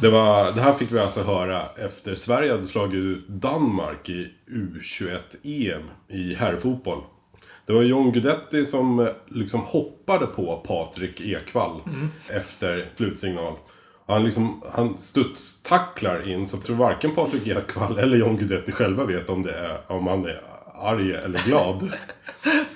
Det, 0.00 0.08
var, 0.08 0.52
det 0.52 0.60
här 0.60 0.74
fick 0.74 0.92
vi 0.92 0.98
alltså 0.98 1.22
höra 1.22 1.62
efter 1.76 2.14
Sverige 2.14 2.52
hade 2.52 2.66
slagit 2.66 2.94
ut 2.94 3.28
Danmark 3.28 4.08
i 4.08 4.30
U21-EM 4.48 5.82
i 6.08 6.34
herrfotboll. 6.34 7.02
Det 7.66 7.72
var 7.72 7.82
John 7.82 8.12
Guidetti 8.12 8.64
som 8.64 9.00
eh, 9.00 9.06
liksom 9.26 9.60
hoppade 9.60 10.26
på 10.26 10.56
Patrik 10.66 11.20
Ekwall 11.20 11.80
efter 12.30 12.86
slutsignal. 12.96 13.54
Han, 14.06 14.24
liksom, 14.24 14.62
han 14.72 14.98
studstacklar 14.98 16.28
in 16.28 16.48
så 16.48 16.56
jag 16.56 16.64
tror 16.64 16.76
varken 16.76 17.14
Patrik 17.14 17.46
Ekwall 17.46 17.98
eller 17.98 18.16
John 18.16 18.36
Guidetti 18.36 18.72
själva 18.72 19.04
vet 19.04 19.30
om, 19.30 19.42
det 19.42 19.52
är, 19.52 19.78
om 19.86 20.06
han 20.06 20.24
är 20.26 20.40
arg 20.74 21.14
eller 21.14 21.38
glad. 21.38 21.92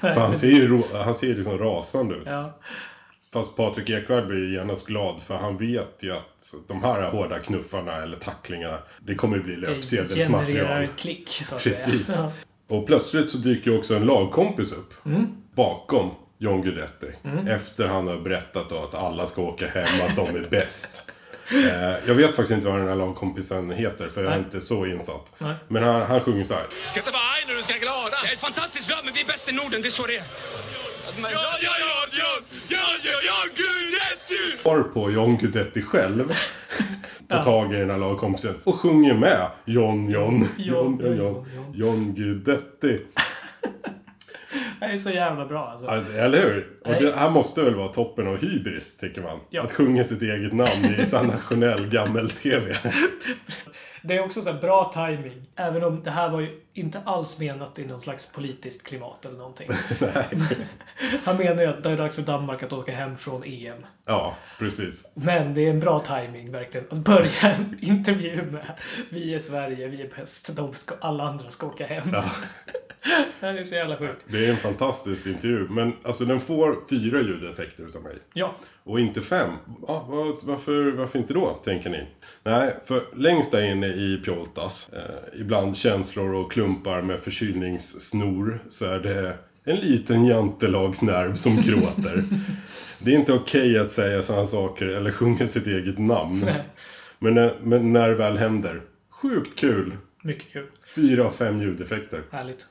För 0.01 0.09
han 0.09 0.35
ser 0.35 0.49
ju, 0.49 0.83
han 0.93 1.15
ser 1.15 1.35
liksom 1.35 1.59
rasande 1.59 2.15
ut. 2.15 2.23
Ja, 2.27 2.53
Fast 3.33 3.57
Patrik 3.57 3.91
Ekwall 3.91 4.27
blir 4.27 4.53
genast 4.53 4.87
glad 4.87 5.23
för 5.23 5.37
han 5.37 5.57
vet 5.57 6.03
ju 6.03 6.13
att 6.13 6.55
de 6.69 6.83
här 6.83 7.11
hårda 7.11 7.39
knuffarna 7.39 8.03
eller 8.03 8.17
tacklingarna, 8.17 8.79
det 9.01 9.15
kommer 9.15 9.37
ju 9.37 9.43
bli 9.43 9.55
det 9.55 9.61
löpsedelsmaterial. 9.61 10.67
genererar 10.67 10.93
klick 10.97 11.29
så 11.29 11.55
att 11.55 11.63
Precis. 11.63 12.07
säga. 12.07 12.19
Ja. 12.19 12.33
Och 12.69 12.87
plötsligt 12.87 13.31
så 13.31 13.39
dyker 13.39 13.71
ju 13.71 13.79
också 13.79 13.95
en 13.95 14.07
lagkompis 14.07 14.73
upp. 14.73 14.95
Bakom 15.55 16.11
John 16.39 16.63
Guidetti. 16.63 17.07
Efter 17.49 17.89
han 17.89 18.09
har 18.09 18.17
berättat 18.17 18.69
då 18.69 18.79
att 18.85 18.95
alla 18.95 19.27
ska 19.27 19.43
åka 19.43 19.67
hem, 19.69 20.09
att 20.09 20.17
de 20.17 20.37
är 20.37 20.49
bäst. 20.51 21.03
Eh, 21.53 21.95
jag 22.07 22.15
vet 22.15 22.37
faktiskt 22.37 22.51
inte 22.53 22.69
vad 22.69 22.79
den 22.79 22.89
här 22.89 22.97
lagkompisen 22.97 23.71
heter, 23.71 24.09
för 24.09 24.23
jag 24.23 24.33
är 24.33 24.37
Nej. 24.37 24.45
inte 24.45 24.61
så 24.61 24.87
insatt. 24.87 25.33
Nej. 25.39 25.55
Men 25.69 25.83
han, 25.83 26.03
han 26.03 26.21
sjunger 26.21 26.45
så 26.45 26.55
här. 26.55 26.67
ska 26.87 27.01
inte 27.01 27.13
vara 27.13 27.23
arg 27.35 27.45
när 27.49 27.55
du 27.55 27.63
ska 27.63 27.73
vara 27.73 27.81
glada. 27.81 28.17
Jag 28.25 28.33
är 28.33 28.37
fantastiskt 28.37 28.89
glad, 28.89 29.01
men 29.05 29.15
vi 29.15 29.21
är 29.21 29.27
bäst 29.27 29.49
i 29.49 29.53
Norden, 29.53 29.83
det 29.83 29.89
är 29.89 29.91
så 30.01 30.07
det 30.07 30.17
är. 30.17 30.25
Ja, 31.23 31.29
ja, 31.33 31.51
ja, 31.63 31.73
ja, 32.21 32.33
ja, 32.69 32.85
ja, 33.05 33.19
ja, 33.31 33.39
gud, 33.55 33.63
rätt 33.63 33.82
Var 34.65 34.83
på 34.83 35.11
John 35.11 35.37
Guidetti 35.37 35.83
själv. 35.83 36.33
Tar 37.29 37.43
tag 37.43 37.75
i 37.75 37.77
den 37.77 37.91
här 37.91 37.99
lagkompisen 37.99 38.55
och 38.65 38.75
sjunger 38.75 39.15
med. 39.15 39.47
John, 39.65 40.11
John, 40.11 40.49
John, 40.59 41.01
John, 41.03 41.17
John, 41.17 41.17
John. 41.17 41.73
John 41.75 42.15
Guidetti. 42.15 43.01
Det 44.81 44.87
är 44.87 44.97
så 44.97 45.11
jävla 45.11 45.47
bra 45.47 45.69
alltså. 45.69 45.87
Ja, 45.87 46.23
Eller 46.23 46.39
hur? 46.43 46.67
Och 46.85 47.03
det 47.03 47.15
här 47.17 47.31
måste 47.31 47.63
väl 47.63 47.75
vara 47.75 47.89
toppen 47.89 48.27
av 48.27 48.37
hybris, 48.37 48.97
tycker 48.97 49.23
man. 49.23 49.39
Ja. 49.51 49.63
Att 49.63 49.73
sjunga 49.73 50.05
sitt 50.05 50.23
eget 50.23 50.53
namn 50.53 50.95
i 50.99 51.07
sån 51.07 51.27
nationell 51.27 51.87
gammel-tv. 51.87 52.77
Det 54.03 54.15
är 54.15 54.25
också 54.25 54.43
så 54.43 54.53
bra 54.53 54.85
timing. 54.85 55.47
Även 55.57 55.85
om 55.85 56.03
det 56.03 56.11
här 56.11 56.31
var 56.31 56.41
ju 56.41 56.63
inte 56.75 57.01
alls 57.05 57.39
menat 57.39 57.79
i 57.79 57.87
någon 57.87 58.01
slags 58.01 58.33
politiskt 58.33 58.87
klimat 58.87 59.25
eller 59.25 59.39
någonting. 59.39 59.69
Han 61.25 61.37
menar 61.37 61.63
ju 61.63 61.69
att 61.69 61.83
det 61.83 61.91
är 61.91 61.97
dags 61.97 62.17
för 62.17 62.23
Danmark 62.23 62.63
att 62.63 62.73
åka 62.73 62.93
hem 62.93 63.17
från 63.17 63.43
EM. 63.45 63.87
Ja, 64.05 64.37
precis. 64.59 65.07
Men 65.15 65.55
det 65.55 65.67
är 65.67 65.71
en 65.71 65.81
bra 65.81 66.01
timing 66.01 66.53
verkligen. 66.53 66.87
Att 66.91 66.99
börja 66.99 67.43
en 67.43 67.77
intervju 67.83 68.43
med 68.43 68.73
Vi 69.11 69.35
är 69.35 69.39
Sverige, 69.39 69.89
vi 69.89 70.03
är 70.03 70.09
bäst. 70.17 70.57
De 70.57 70.73
ska, 70.73 70.95
alla 71.01 71.25
andra 71.25 71.51
ska 71.51 71.67
åka 71.67 71.87
hem. 71.87 72.11
Ja. 72.13 72.25
Det 73.41 73.47
är 73.47 73.65
så 73.65 73.75
jävla 73.75 73.97
sjukt. 73.97 74.25
Det 74.27 74.47
är 74.47 74.51
en 74.51 74.57
fantastisk 74.57 75.27
intervju. 75.27 75.67
Men 75.71 75.93
alltså 76.03 76.25
den 76.25 76.41
får 76.41 76.79
fyra 76.91 77.21
ljudeffekter 77.21 77.85
utav 77.85 78.03
mig. 78.03 78.19
Ja. 78.35 78.55
Och 78.85 79.01
inte 79.01 79.23
fem. 79.23 79.51
Ja, 79.89 80.07
vad, 80.09 80.37
varför, 80.43 80.91
varför 80.91 81.19
inte 81.19 81.35
då, 81.35 81.61
tänker 81.65 81.91
ni? 81.91 82.07
Nej, 82.45 82.75
för 82.87 83.03
längst 83.17 83.51
där 83.53 83.63
inne 83.63 83.87
i 83.87 84.21
Pjoltas, 84.25 84.91
eh, 84.93 85.41
ibland 85.41 85.77
känslor 85.77 86.35
och 86.35 86.53
klumpar 86.53 87.03
med 87.03 87.21
förkylningssnor, 87.21 88.59
så 88.69 88.85
är 88.87 88.99
det 88.99 89.37
en 89.65 89.77
liten 89.77 90.25
jantelagsnerv 90.27 91.35
som 91.35 91.57
gråter. 91.63 92.23
det 92.99 93.11
är 93.15 93.19
inte 93.19 93.33
okej 93.33 93.79
att 93.79 93.91
säga 93.93 94.23
sådana 94.23 94.47
saker 94.47 94.87
eller 94.87 95.11
sjunga 95.11 95.47
sitt 95.47 95.67
eget 95.67 95.99
namn. 95.99 96.43
Nej. 96.45 96.63
Men, 97.19 97.35
när- 97.35 97.55
men 97.63 97.93
när 97.93 98.09
det 98.09 98.15
väl 98.15 98.37
händer, 98.39 98.81
sjukt 99.11 99.59
kul. 99.59 99.93
Mycket 100.23 100.53
kul. 100.53 100.67
Fyra 100.95 101.25
av 101.25 101.31
fem 101.31 101.63
ljudeffekter. 101.63 102.23
Härligt. 102.31 102.67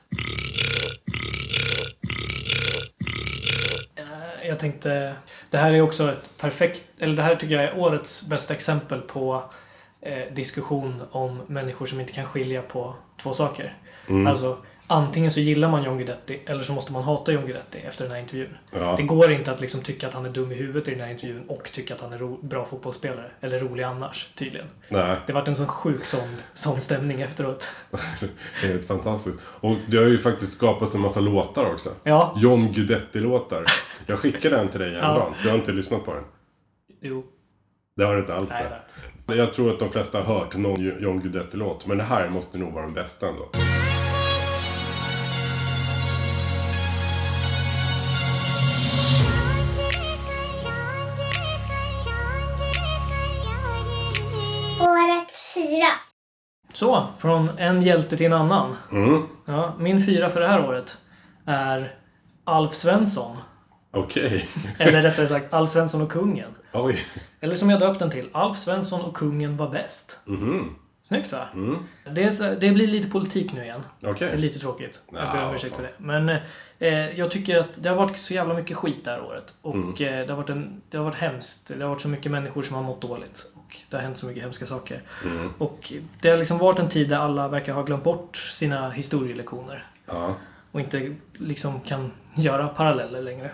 Eh, 3.96 4.48
Jag 4.48 4.58
tänkte, 4.58 5.14
det 5.50 5.58
här 5.58 5.72
är 5.72 5.80
också 5.80 6.10
ett 6.12 6.30
perfekt, 6.38 6.82
eller 6.98 7.16
det 7.16 7.22
här 7.22 7.36
tycker 7.36 7.54
jag 7.54 7.64
är 7.64 7.78
årets 7.78 8.28
bästa 8.28 8.54
exempel 8.54 9.00
på 9.00 9.50
eh, 10.00 10.32
diskussion 10.34 11.02
om 11.10 11.42
människor 11.46 11.86
som 11.86 12.00
inte 12.00 12.12
kan 12.12 12.24
skilja 12.26 12.62
på 12.62 12.94
två 13.22 13.32
saker. 13.32 13.76
Alltså, 14.28 14.58
antingen 14.86 15.30
så 15.30 15.40
gillar 15.40 15.70
man 15.70 15.84
John 15.84 15.96
Guidetti 15.96 16.40
eller 16.46 16.60
så 16.62 16.72
måste 16.72 16.92
man 16.92 17.02
hata 17.02 17.32
John 17.32 17.44
Guidetti 17.46 17.78
efter 17.78 18.04
den 18.04 18.12
här 18.12 18.20
intervjun. 18.20 18.56
Ja. 18.72 18.94
Det 18.96 19.02
går 19.02 19.32
inte 19.32 19.52
att 19.52 19.60
liksom 19.60 19.80
tycka 19.82 20.08
att 20.08 20.14
han 20.14 20.24
är 20.26 20.30
dum 20.30 20.52
i 20.52 20.54
huvudet 20.54 20.88
i 20.88 20.90
den 20.90 21.00
här 21.00 21.10
intervjun 21.10 21.44
och 21.48 21.70
tycka 21.72 21.94
att 21.94 22.00
han 22.00 22.12
är 22.12 22.46
bra 22.46 22.64
fotbollsspelare. 22.64 23.30
Eller 23.40 23.58
rolig 23.58 23.82
annars, 23.82 24.28
tydligen. 24.34 24.66
Nej, 24.88 25.16
Det 25.26 25.32
vart 25.32 25.48
en 25.48 25.56
sån 25.56 25.66
sjuk 25.66 26.04
sån, 26.04 26.28
sån 26.54 26.80
stämning 26.80 27.20
efteråt. 27.20 27.70
det 28.60 28.66
är 28.66 28.68
helt 28.72 28.86
fantastiskt. 28.86 29.38
Och 29.44 29.76
det 29.88 29.96
har 29.96 30.04
ju 30.04 30.18
faktiskt 30.18 30.52
skapats 30.52 30.94
en 30.94 31.00
massa 31.00 31.20
låtar 31.20 31.64
också. 31.72 31.90
Ja, 32.04 32.34
John 32.36 32.62
Guidetti-låtar. 32.72 33.64
Jag 34.06 34.18
skickade 34.18 34.56
den 34.56 34.68
till 34.68 34.80
dig 34.80 34.92
Ja. 34.92 35.00
häromdagen. 35.00 35.34
Du 35.42 35.48
har 35.48 35.56
inte 35.56 35.72
lyssnat 35.72 36.04
på 36.04 36.14
den. 36.14 36.24
jo. 37.02 37.24
Det 37.96 38.04
har 38.04 38.14
du 38.14 38.20
inte 38.20 38.34
alls 38.34 38.50
Nej, 38.50 38.64
det. 39.26 39.34
Jag 39.36 39.54
tror 39.54 39.70
att 39.72 39.78
de 39.78 39.90
flesta 39.92 40.22
har 40.22 40.34
hört 40.38 40.56
någon 40.56 40.80
John 41.02 41.20
Guidetti-låt. 41.20 41.86
Men 41.86 41.98
det 41.98 42.04
här 42.04 42.28
måste 42.28 42.58
nog 42.58 42.72
vara 42.72 42.84
den 42.84 42.94
bästa 42.94 43.28
ändå. 43.28 43.48
Så, 56.82 57.06
från 57.18 57.50
en 57.58 57.82
hjälte 57.82 58.16
till 58.16 58.26
en 58.26 58.32
annan. 58.32 58.76
Mm. 58.92 59.22
Ja, 59.46 59.74
min 59.78 60.06
fyra 60.06 60.30
för 60.30 60.40
det 60.40 60.46
här 60.46 60.68
året 60.68 60.96
är 61.46 61.94
Alf 62.44 62.74
Svensson. 62.74 63.36
Okej. 63.92 64.48
Eller 64.78 65.02
rättare 65.02 65.28
sagt 65.28 65.54
Alf 65.54 65.70
Svensson 65.70 66.02
och 66.02 66.10
kungen. 66.10 66.50
Oj. 66.72 66.98
Eller 67.40 67.54
som 67.54 67.70
jag 67.70 67.80
döpt 67.80 67.98
den 67.98 68.10
till, 68.10 68.28
Alf 68.32 68.58
Svensson 68.58 69.00
och 69.00 69.16
kungen 69.16 69.56
var 69.56 69.70
bäst. 69.70 70.20
Mhm. 70.24 70.74
Snyggt 71.02 71.32
va? 71.32 71.48
Det, 72.10 72.22
är 72.24 72.30
så, 72.30 72.54
det 72.60 72.70
blir 72.70 72.86
lite 72.86 73.08
politik 73.08 73.52
nu 73.52 73.62
igen. 73.62 73.80
Okej. 74.02 74.28
Det 74.28 74.34
är 74.34 74.38
lite 74.38 74.58
tråkigt. 74.58 75.00
Jag 75.12 75.22
Ja, 75.22 75.32
ber 75.32 75.44
om 75.48 75.54
ursäkt 75.54 75.76
för 75.76 75.82
det. 75.82 75.92
Men 75.98 76.28
eh, 76.78 77.18
jag 77.18 77.30
tycker 77.30 77.58
att 77.58 77.68
det 77.82 77.88
har 77.88 77.96
varit 77.96 78.16
så 78.16 78.34
jävla 78.34 78.54
mycket 78.54 78.76
skit 78.76 79.04
det 79.04 79.10
här 79.10 79.22
året. 79.22 79.54
Och 79.62 79.74
Mm. 79.74 79.88
eh, 79.90 79.96
det, 80.26 80.28
har 80.32 80.36
varit 80.36 80.50
en, 80.50 80.82
det 80.90 80.96
har 80.96 81.04
varit 81.04 81.14
hemskt. 81.14 81.72
Det 81.78 81.82
har 81.84 81.88
varit 81.90 82.00
så 82.00 82.08
mycket 82.08 82.32
människor 82.32 82.62
som 82.62 82.76
har 82.76 82.82
mått 82.82 83.00
dåligt. 83.02 83.52
Och 83.54 83.76
det 83.90 83.96
har 83.96 84.02
hänt 84.02 84.16
så 84.18 84.26
mycket 84.26 84.42
hemska 84.42 84.66
saker. 84.66 85.02
Mm. 85.24 85.52
Och 85.58 85.92
det 86.20 86.30
har 86.30 86.38
liksom 86.38 86.58
varit 86.58 86.78
en 86.78 86.88
tid 86.88 87.08
där 87.08 87.16
alla 87.18 87.48
verkar 87.48 87.72
ha 87.72 87.82
glömt 87.82 88.04
bort 88.04 88.36
sina 88.36 88.90
historielektioner. 88.90 89.86
Ja. 90.06 90.34
Och 90.72 90.80
inte 90.80 91.14
liksom 91.32 91.80
kan 91.80 92.12
göra 92.34 92.68
paralleller 92.68 93.22
längre. 93.22 93.50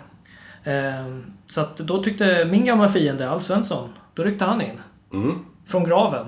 Ehm, 0.63 1.23
så 1.45 1.61
att 1.61 1.77
då 1.77 2.03
tyckte 2.03 2.45
min 2.45 2.65
gamla 2.65 2.87
fiende 2.89 3.29
Alf 3.29 3.43
Svensson, 3.43 3.89
då 4.13 4.23
ryckte 4.23 4.45
han 4.45 4.61
in. 4.61 4.81
Mm. 5.13 5.45
Från 5.69 5.83
graven. 5.83 6.25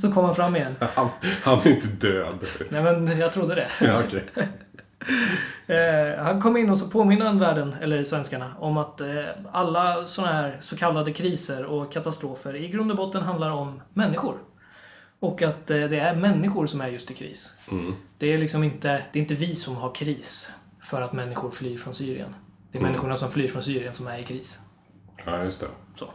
så 0.00 0.12
kom 0.12 0.24
han 0.24 0.34
fram 0.34 0.56
igen. 0.56 0.74
Han, 0.94 1.08
han 1.42 1.58
är 1.58 1.68
inte 1.68 1.88
död. 1.88 2.38
Nej 2.70 2.82
men 2.82 3.18
jag 3.18 3.32
trodde 3.32 3.54
det. 3.54 3.68
Ja, 3.80 4.02
okej. 4.06 4.24
Eh, 5.66 6.22
han 6.24 6.40
kom 6.40 6.56
in 6.56 6.70
och 6.70 6.78
så 6.78 6.88
påminner 6.88 7.26
han 7.26 7.38
världen, 7.38 7.74
eller 7.80 8.04
svenskarna, 8.04 8.54
om 8.58 8.76
att 8.78 9.00
eh, 9.00 9.24
alla 9.52 10.06
sådana 10.06 10.32
här 10.32 10.56
så 10.60 10.76
kallade 10.76 11.12
kriser 11.12 11.64
och 11.64 11.92
katastrofer 11.92 12.54
i 12.54 12.68
grund 12.68 12.90
och 12.90 12.96
botten 12.96 13.22
handlar 13.22 13.50
om 13.50 13.82
människor. 13.94 14.38
Och 15.20 15.42
att 15.42 15.70
eh, 15.70 15.80
det 15.80 15.98
är 15.98 16.14
människor 16.16 16.66
som 16.66 16.80
är 16.80 16.88
just 16.88 17.10
i 17.10 17.14
kris. 17.14 17.54
Det 18.18 18.32
är 18.32 18.38
liksom 18.38 18.64
inte, 18.64 19.04
det 19.12 19.18
är 19.18 19.20
inte 19.20 19.34
vi 19.34 19.54
som 19.54 19.76
har 19.76 19.94
kris 19.94 20.50
för 20.80 21.02
att 21.02 21.12
människor 21.12 21.50
flyr 21.50 21.76
från 21.76 21.94
Syrien. 21.94 22.34
Det 22.72 22.78
är 22.78 22.82
människorna 22.82 23.16
som 23.16 23.30
flyr 23.30 23.48
från 23.48 23.62
Syrien 23.62 23.92
som 23.92 24.06
är 24.06 24.18
i 24.18 24.22
kris. 24.22 24.58
Ja, 25.26 25.44
just 25.44 25.60
det. 25.60 25.66
Så. 25.94 26.06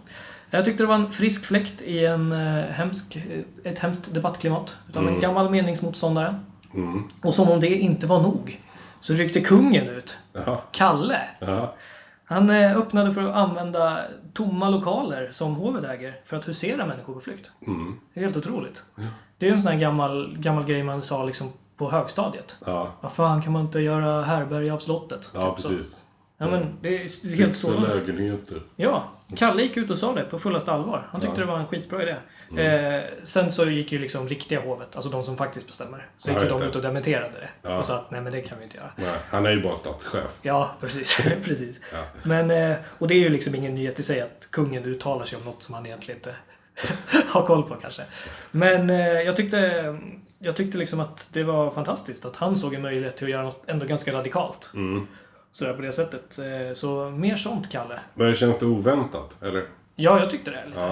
Jag 0.55 0.65
tyckte 0.65 0.83
det 0.83 0.87
var 0.87 0.95
en 0.95 1.09
frisk 1.09 1.45
fläkt 1.45 1.81
i 1.81 2.05
en, 2.05 2.31
eh, 2.31 2.63
hemsk, 2.63 3.15
eh, 3.15 3.71
ett 3.71 3.79
hemskt 3.79 4.13
debattklimat. 4.13 4.77
Utav 4.89 5.07
en 5.07 5.19
gammal 5.19 5.49
meningsmotståndare. 5.49 6.35
Och 7.23 7.33
som 7.33 7.49
om 7.49 7.59
det 7.59 7.67
inte 7.67 8.07
var 8.07 8.21
nog, 8.21 8.61
så 8.99 9.13
ryckte 9.13 9.41
kungen 9.41 9.87
ut. 9.89 10.17
Jaha. 10.33 10.57
Kalle. 10.71 11.21
Ja. 11.39 11.75
Han 12.25 12.49
eh, 12.49 12.77
öppnade 12.77 13.11
för 13.11 13.21
att 13.21 13.35
använda 13.35 13.99
tomma 14.33 14.69
lokaler 14.69 15.29
som 15.31 15.55
hovet 15.55 15.83
äger 15.83 16.19
för 16.25 16.37
att 16.37 16.47
husera 16.47 16.85
människor 16.85 17.13
på 17.13 17.19
flykt. 17.19 17.51
Det 18.13 18.19
är 18.19 18.23
helt 18.23 18.37
otroligt. 18.37 18.83
Det 19.37 19.47
är 19.47 19.51
en 19.51 19.61
sån 19.61 19.71
här 19.71 19.79
gammal, 19.79 20.35
gammal 20.37 20.65
grej 20.65 20.83
man 20.83 21.01
sa 21.01 21.23
liksom 21.23 21.53
på 21.77 21.91
högstadiet. 21.91 22.57
Ja. 22.65 22.87
Vad 23.01 23.11
fan 23.11 23.41
kan 23.41 23.53
man 23.53 23.61
inte 23.61 23.79
göra 23.79 24.21
härberge 24.23 24.73
av 24.73 24.79
slottet? 24.79 25.31
Ja, 25.33 25.55
Typ 25.55 25.85
så. 25.85 25.99
Ja, 26.37 26.47
men 26.47 26.77
det 26.81 26.95
är 26.95 26.99
helt 27.35 27.55
Fixa 27.55 27.71
lägenheter. 27.71 28.57
Ja, 28.75 29.11
Kalle 29.35 29.63
gick 29.63 29.77
ut 29.77 29.89
och 29.89 29.97
sa 29.97 30.13
det 30.13 30.23
på 30.23 30.37
fullaste 30.37 30.71
allvar. 30.71 31.07
Han 31.11 31.21
tyckte 31.21 31.41
det 31.41 31.45
var 31.45 31.59
en 31.59 31.67
skitbra 31.67 32.03
idé. 32.03 32.15
Mm. 32.51 32.95
Eh, 32.95 33.03
sen 33.23 33.51
så 33.51 33.65
gick 33.65 33.91
ju 33.91 33.99
liksom 33.99 34.27
riktiga 34.27 34.61
hovet, 34.61 34.95
alltså 34.95 35.09
de 35.11 35.23
som 35.23 35.37
faktiskt 35.37 35.67
bestämmer. 35.67 36.09
Så 36.17 36.29
Ja, 36.29 36.33
gick 36.33 36.43
ju 36.43 36.49
de 36.49 36.59
det. 36.59 36.65
ut 36.67 36.75
och 36.75 36.81
dementerade 36.81 37.31
det. 37.39 37.49
Ja. 37.69 37.77
Och 37.77 37.85
sa 37.85 37.95
att 37.95 38.11
nej 38.11 38.21
men 38.21 38.33
det 38.33 38.41
kan 38.41 38.57
vi 38.57 38.63
inte 38.63 38.77
göra. 38.77 38.91
Nej, 38.95 39.15
han 39.29 39.45
är 39.45 39.49
ju 39.51 39.61
bara 39.63 39.75
statschef. 39.75 40.31
Ja, 40.41 40.75
precis. 40.81 41.21
precis. 41.43 41.81
Ja. 41.93 41.97
Men, 42.23 42.51
eh, 42.51 42.77
och 42.97 43.07
det 43.07 43.13
är 43.13 43.19
ju 43.19 43.29
liksom 43.29 43.55
ingen 43.55 43.75
nyhet 43.75 43.99
i 43.99 44.03
sig 44.03 44.21
att 44.21 44.47
kungen 44.51 44.85
uttalar 44.85 45.25
sig 45.25 45.37
om 45.37 45.45
något 45.45 45.63
som 45.63 45.75
han 45.75 45.85
egentligen 45.85 46.17
inte 46.17 46.35
har 47.27 47.45
koll 47.45 47.63
på 47.63 47.75
kanske. 47.75 48.03
Men 48.51 48.89
eh, 48.89 48.97
jag 49.21 49.35
tyckte, 49.35 49.97
jag 50.39 50.55
tyckte 50.55 50.77
liksom 50.77 50.99
att 50.99 51.29
det 51.31 51.43
var 51.43 51.71
fantastiskt 51.71 52.25
att 52.25 52.35
han 52.35 52.55
såg 52.55 52.73
en 52.73 52.81
möjlighet 52.81 53.15
till 53.17 53.25
att 53.25 53.31
göra 53.31 53.43
något 53.43 53.63
ändå 53.69 53.85
ganska 53.85 54.13
radikalt. 54.13 54.71
Mm. 54.73 55.07
Sådär 55.55 55.73
på 55.73 55.81
det 55.81 55.91
sättet. 55.91 56.39
Eh, 56.39 56.73
Så 56.73 57.09
mer 57.09 57.35
sånt, 57.35 57.71
Kalle. 57.71 57.99
Men 58.13 58.35
känns 58.35 58.59
det 58.59 58.65
oväntat? 58.65 59.37
Eller? 59.43 59.65
Ja, 59.95 60.19
jag 60.19 60.29
tyckte 60.29 60.51
det 60.51 60.63
lite. 60.65 60.79
Ja. 60.79 60.91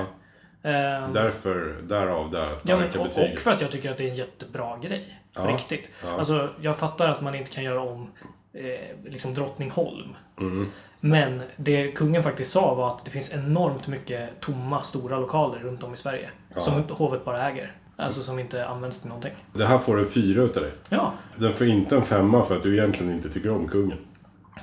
Eh, 0.69 1.11
Därför, 1.13 1.81
därav 1.83 2.31
det 2.31 2.39
här 2.39 2.49
Ja, 2.49 2.55
starka 2.55 2.77
men, 2.77 2.99
och, 2.99 3.07
betyget. 3.07 3.33
och 3.33 3.39
för 3.39 3.51
att 3.51 3.61
jag 3.61 3.71
tycker 3.71 3.91
att 3.91 3.97
det 3.97 4.03
är 4.05 4.09
en 4.09 4.15
jättebra 4.15 4.77
grej. 4.81 5.19
På 5.33 5.41
Ja, 5.41 5.47
riktigt. 5.47 5.91
ja. 6.03 6.17
Alltså, 6.17 6.49
jag 6.61 6.77
fattar 6.77 7.07
att 7.07 7.21
man 7.21 7.35
inte 7.35 7.51
kan 7.51 7.63
göra 7.63 7.81
om 7.81 8.11
eh, 8.53 9.11
liksom 9.11 9.33
Drottningholm. 9.33 10.15
Mm. 10.39 10.67
Men 10.99 11.41
det 11.55 11.91
kungen 11.91 12.23
faktiskt 12.23 12.51
sa 12.51 12.73
var 12.75 12.89
att 12.89 13.05
det 13.05 13.11
finns 13.11 13.33
enormt 13.33 13.87
mycket 13.87 14.29
tomma, 14.41 14.81
stora 14.81 15.19
lokaler 15.19 15.59
runt 15.59 15.83
om 15.83 15.93
i 15.93 15.97
Sverige. 15.97 16.29
Ja. 16.55 16.61
Som 16.61 16.83
hovet 16.89 17.25
bara 17.25 17.49
äger. 17.49 17.75
Alltså 17.95 18.21
som 18.23 18.39
inte 18.39 18.65
används 18.67 18.99
till 18.99 19.09
någonting. 19.09 19.33
Det 19.53 19.65
här 19.65 19.77
får 19.77 19.99
en 19.99 20.05
fyra 20.07 20.43
utav 20.43 20.63
dig. 20.63 20.71
Ja, 20.89 21.13
Den 21.35 21.53
får 21.53 21.67
inte 21.67 21.95
en 21.95 22.01
femma 22.03 22.43
för 22.43 22.55
att 22.55 22.63
du 22.63 22.77
egentligen 22.77 23.13
inte 23.13 23.29
tycker 23.29 23.51
om 23.51 23.67
kungen. 23.67 23.97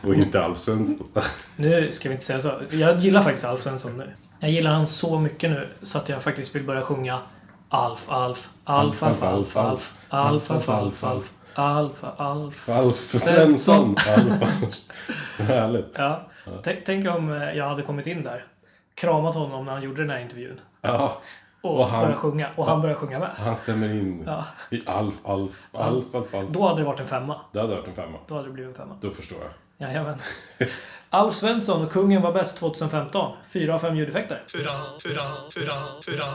Och 0.02 0.14
inte 0.14 0.44
Alf 0.44 0.58
Svensson. 0.58 1.08
nu 1.56 1.92
ska 1.92 2.08
vi 2.08 2.12
inte 2.14 2.24
säga 2.26 2.40
så. 2.40 2.52
Jag 2.70 2.98
gillar 2.98 3.22
faktiskt 3.22 3.44
Alf 3.46 3.60
Svensson 3.60 3.96
nu. 3.96 4.14
Jag 4.40 4.50
gillar 4.50 4.70
han 4.70 4.86
så 4.86 5.18
mycket 5.18 5.50
nu 5.50 5.68
så 5.82 5.98
att 5.98 6.08
jag 6.08 6.22
faktiskt 6.22 6.56
vill 6.56 6.64
börja 6.64 6.82
sjunga 6.82 7.18
Alf, 7.68 8.04
Alf, 8.08 8.48
Alf, 8.64 9.02
Alf, 9.02 9.22
Alf, 9.22 9.56
Alf, 9.56 9.92
Alf, 10.08 10.50
Alf, 10.50 10.68
Alf, 10.68 11.04
Alf, 11.04 11.32
Alf, 11.54 12.04
Alf, 12.16 12.68
Alf 12.68 12.94
Svensson! 12.96 13.96
Härligt. 15.38 15.86
Ja. 15.98 16.26
Tänk, 16.84 17.08
om 17.08 17.32
eh, 17.32 17.52
jag 17.56 17.68
hade 17.68 17.82
kommit 17.82 18.06
in 18.06 18.22
där, 18.22 18.44
kramat 18.94 19.34
honom 19.34 19.64
när 19.64 19.72
han 19.72 19.82
gjorde 19.82 20.02
den 20.02 20.10
här 20.10 20.18
intervjun 20.18 20.60
Ja. 20.82 21.20
och, 21.60 21.80
Och 21.80 21.86
han- 21.86 22.02
börjat 22.02 22.18
sjunga. 22.18 22.48
Och 22.56 22.66
han 22.66 22.80
började 22.80 23.00
sjunga 23.00 23.18
med. 23.18 23.28
Han 23.36 23.56
stämmer 23.56 23.88
in 23.88 24.22
Ja. 24.26 24.44
i 24.70 24.82
Alf, 24.86 25.14
Alf, 25.24 25.68
Alf, 25.72 26.04
Alf, 26.14 26.34
Alf. 26.34 26.48
Då 26.50 26.66
hade 26.68 26.80
det 26.80 26.84
varit 26.86 27.00
en 27.00 27.06
femma. 27.06 27.40
Det 27.52 27.60
hade 27.60 27.74
varit 27.74 27.88
en 27.88 27.94
femma. 27.94 28.18
Då 28.26 28.34
hade 28.34 28.48
det 28.48 28.52
blivit 28.52 28.78
en 28.78 28.82
femma. 28.84 28.94
Då 29.00 29.10
förstår 29.10 29.38
jag. 29.42 29.50
Jajamän. 29.80 30.18
Alf 31.10 31.34
Svensson 31.34 31.84
och 31.84 31.92
Kungen 31.92 32.22
var 32.22 32.32
bäst 32.32 32.58
2015. 32.58 33.36
Fyra 33.52 33.74
av 33.74 33.78
fem 33.78 33.96
ljudeffekter. 33.96 34.42
Hurra, 34.54 34.70
hurra, 35.04 35.22
hurra, 35.56 35.74
hurra. 36.06 36.26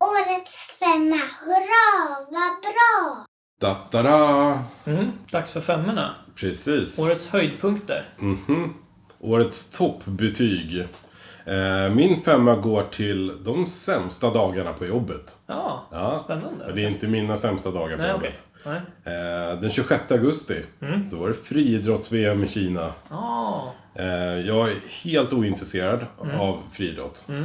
Årets 0.00 0.76
femma. 0.78 1.20
Hurra, 1.44 2.16
vad 2.30 2.60
bra! 2.62 3.24
Da-da-da! 3.60 4.62
Mm. 4.86 5.12
Dags 5.30 5.52
för 5.52 5.60
femmorna. 5.60 6.14
Precis. 6.36 6.98
Årets 6.98 7.28
höjdpunkter. 7.28 8.08
Mhm. 8.18 8.74
Årets 9.20 9.70
toppbetyg. 9.70 10.80
Eh, 11.46 11.94
min 11.94 12.22
femma 12.22 12.54
går 12.56 12.82
till 12.82 13.44
de 13.44 13.66
sämsta 13.66 14.30
dagarna 14.30 14.72
på 14.72 14.86
jobbet. 14.86 15.36
Ja, 15.46 15.86
Ja. 15.92 16.16
spännande. 16.24 16.64
Men 16.66 16.74
Det 16.76 16.84
är 16.84 16.88
inte 16.88 17.06
mina 17.08 17.36
sämsta 17.36 17.70
dagar 17.70 17.96
på 17.96 18.02
Nej, 18.02 18.10
jobbet. 18.12 18.24
okej. 18.28 18.40
Eh, 19.04 19.60
den 19.60 19.70
26 19.70 20.12
augusti, 20.12 20.62
Mm. 20.80 21.08
då 21.10 21.16
var 21.16 21.28
det 21.28 21.34
friidrotts-VM 21.34 22.44
i 22.44 22.46
Kina. 22.46 22.92
Eh, 23.94 24.06
jag 24.46 24.70
är 24.70 24.76
helt 25.04 25.32
ointresserad 25.32 26.06
Mm. 26.22 26.40
av 26.40 26.58
friidrott. 26.72 27.24
Eh, 27.28 27.42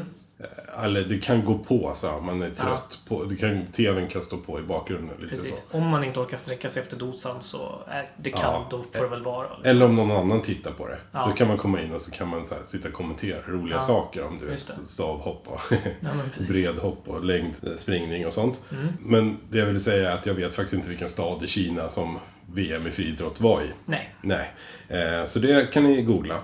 Eller 0.83 1.03
det 1.03 1.17
kan 1.17 1.45
gå 1.45 1.57
på 1.57 1.91
så 1.95 2.07
här, 2.11 2.21
man 2.21 2.41
är 2.41 2.49
trött 2.49 2.99
på, 3.07 3.23
det 3.23 3.35
kan, 3.35 3.67
tvn 3.67 4.07
kan 4.07 4.21
stå 4.21 4.37
på 4.37 4.59
i 4.59 4.61
bakgrunden 4.61 5.15
lite 5.19 5.35
precis. 5.35 5.65
så. 5.71 5.77
Om 5.77 5.87
man 5.87 6.03
inte 6.03 6.19
orkar 6.19 6.37
sträcka 6.37 6.69
sig 6.69 6.81
efter 6.81 6.97
dosan 6.97 7.41
så 7.41 7.79
är 7.87 8.09
det 8.17 8.29
kan, 8.29 8.41
Ja. 8.53 8.67
då 8.69 8.77
får 8.77 9.03
det 9.03 9.09
väl 9.09 9.23
vara. 9.23 9.47
Liksom. 9.49 9.63
Eller 9.69 9.85
om 9.85 9.95
någon 9.95 10.11
annan 10.11 10.41
tittar 10.41 10.71
på 10.71 10.87
det. 10.87 10.97
Ja. 11.11 11.25
Då 11.29 11.33
kan 11.35 11.47
man 11.47 11.57
komma 11.57 11.81
in 11.81 11.93
och 11.93 12.01
så 12.01 12.11
kan 12.11 12.27
man 12.27 12.45
så 12.45 12.55
här, 12.55 12.61
sitta 12.63 12.87
och 12.87 12.93
kommentera 12.93 13.41
roliga 13.47 13.75
Ja, 13.77 13.81
saker 13.81 14.23
om 14.23 14.39
du 14.39 14.47
det. 14.49 14.57
stavhopp 14.57 15.47
och. 15.47 15.59
Mm. 16.01 16.47
bredhopp 16.49 17.07
och 17.09 17.23
längdspringning 17.25 18.25
och 18.27 18.33
sånt. 18.33 18.61
Men 18.99 19.37
det 19.49 19.57
jag 19.57 19.65
vill 19.65 19.83
säga 19.83 20.11
är 20.11 20.15
att 20.15 20.25
jag 20.25 20.33
vet 20.33 20.55
faktiskt 20.55 20.73
inte 20.73 20.89
vilken 20.89 21.09
stad 21.09 21.43
i 21.43 21.47
Kina 21.47 21.89
som 21.89 22.19
VM 22.53 22.87
i 22.87 22.91
friidrott 22.91 23.41
var 23.41 23.61
i. 23.61 23.65
Nej. 23.85 24.13
Nej. 24.21 24.51
Eh, 24.87 25.25
så 25.25 25.39
det 25.39 25.73
kan 25.73 25.83
ni 25.83 26.01
googla. 26.01 26.35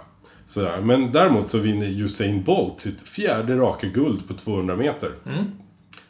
Sådär. 0.46 0.82
Men 0.82 1.12
däremot 1.12 1.50
så 1.50 1.58
vinner 1.58 1.88
Usain 1.88 2.44
Bolt 2.44 2.82
sitt 2.82 3.02
fjärde 3.02 3.56
raka 3.56 3.88
guld 3.88 4.28
på 4.28 4.34
200 4.34 4.76
meter. 4.76 5.12
Mm. 5.26 5.46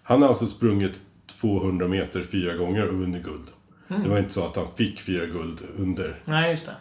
Han 0.04 0.22
har 0.22 0.30
alltså 0.30 0.48
sprungit 0.48 1.00
200 1.42 1.88
meter 1.88 2.22
fyra 2.24 2.54
gånger 2.54 2.88
och 2.88 2.96
vunnit 2.96 3.24
guld. 3.24 3.48
Mm. 3.90 4.04
Det 4.04 4.10
var 4.10 4.18
inte 4.18 4.34
så 4.34 4.46
att 4.46 4.56
han 4.56 4.66
fick 4.76 5.02
fyra 5.02 5.26
guld 5.26 5.60
under... 5.78 6.20
Nej, 6.28 6.50
just 6.52 6.66
det. 6.66 6.72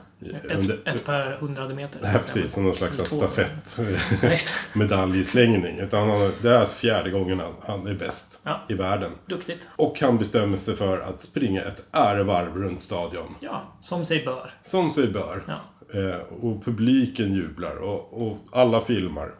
Ett, 0.50 0.54
under- 0.54 0.78
ett 0.84 1.04
per 1.06 1.36
hundrade 1.40 1.74
meter. 1.74 2.00
Nej, 2.02 2.12
precis. 2.14 2.52
Som 2.52 2.64
någon 2.64 2.74
slags 2.74 2.98
Eller 2.98 3.08
två. 3.08 3.16
stafett 3.16 3.78
Nej, 4.22 4.30
just 4.32 4.48
det. 4.72 4.78
medaljslängning. 4.78 5.78
Utan 5.78 6.10
han, 6.10 6.32
det 6.42 6.48
är 6.48 6.54
alltså 6.58 6.76
fjärde 6.76 7.10
gången 7.10 7.40
han, 7.40 7.52
han 7.66 7.86
är 7.86 7.94
bäst 7.94 8.40
Ja. 8.44 8.60
i 8.68 8.74
världen. 8.74 9.12
Duktigt. 9.26 9.68
Och 9.76 10.00
han 10.00 10.18
bestämmer 10.18 10.56
sig 10.56 10.76
för 10.76 10.98
att 11.00 11.20
springa 11.22 11.62
ett 11.62 11.82
ärevarv 11.92 12.56
runt 12.56 12.82
stadion. 12.82 13.34
Ja, 13.40 13.62
som 13.80 14.04
sig 14.04 14.24
bör. 14.24 14.50
Som 14.62 14.90
sig 14.90 15.08
bör. 15.08 15.42
Ja. 15.46 15.60
Eh, 15.94 16.44
och 16.44 16.64
publiken 16.64 17.34
jublar 17.34 17.76
och, 17.76 18.22
och 18.28 18.38
alla 18.52 18.80
filmar. 18.80 19.34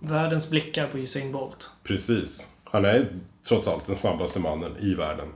Världens 0.00 0.50
blickar 0.50 0.86
på 0.86 0.98
Usain 0.98 1.32
Bolt. 1.32 1.70
Precis. 1.84 2.48
Han 2.64 2.84
är 2.84 3.06
trots 3.48 3.68
allt 3.68 3.86
den 3.86 3.96
snabbaste 3.96 4.40
mannen 4.40 4.72
i 4.80 4.94
världen. 4.94 5.26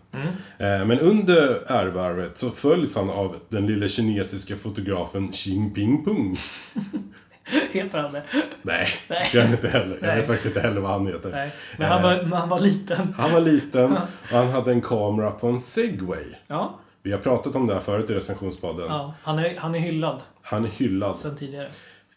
Eh, 0.59 0.87
men 0.87 0.99
under 1.01 1.73
ärevarvet 1.73 2.39
så 2.39 2.51
följs 2.51 2.97
han 2.97 3.11
av 3.11 3.37
den 3.49 3.67
lilla 3.67 3.89
kinesiska 3.89 4.57
fotografen 4.57 5.33
Xi 5.33 5.51
Jinping. 5.51 6.37
Heter 7.73 7.99
han 7.99 8.13
det? 8.13 8.23
Nej, 8.63 8.89
Nej. 9.09 9.29
det 9.33 9.39
gör 9.39 9.45
han 9.45 9.55
inte 9.55 9.69
heller. 9.69 9.99
Jag 10.01 10.07
Nej. 10.07 10.17
vet 10.17 10.27
faktiskt 10.27 10.47
inte 10.47 10.61
heller 10.61 10.81
vad 10.81 10.91
han 10.91 11.07
heter. 11.07 11.31
Nej. 11.31 11.53
Men 11.79 11.89
han 11.89 12.03
var, 12.03 12.21
men 12.23 12.33
han 12.33 12.49
var 12.49 12.61
liten. 12.61 13.15
Han 13.19 13.33
var 13.33 13.41
liten 13.41 13.93
och 13.97 14.29
han 14.31 14.49
hade 14.49 14.73
en 14.73 14.81
kamera 14.81 15.31
på 15.31 15.47
en 15.47 15.61
segway. 15.61 16.25
Ja. 16.47 16.81
Vi 17.09 17.13
har 17.13 17.21
pratat 17.21 17.57
om 17.57 17.67
det 17.67 17.75
här 17.75 17.81
förut 17.81 18.11
i 18.11 18.15
recensionspodden. 18.15 18.87
ja 18.89 19.15
han, 19.23 19.39
är, 19.39 19.57
han 19.57 19.75
är 19.75 19.79
hyllad 19.79 20.23
Han 20.43 20.65
är 20.65 20.69
hyllad. 20.69 21.17
sen 21.17 21.37
tidigare. 21.37 21.69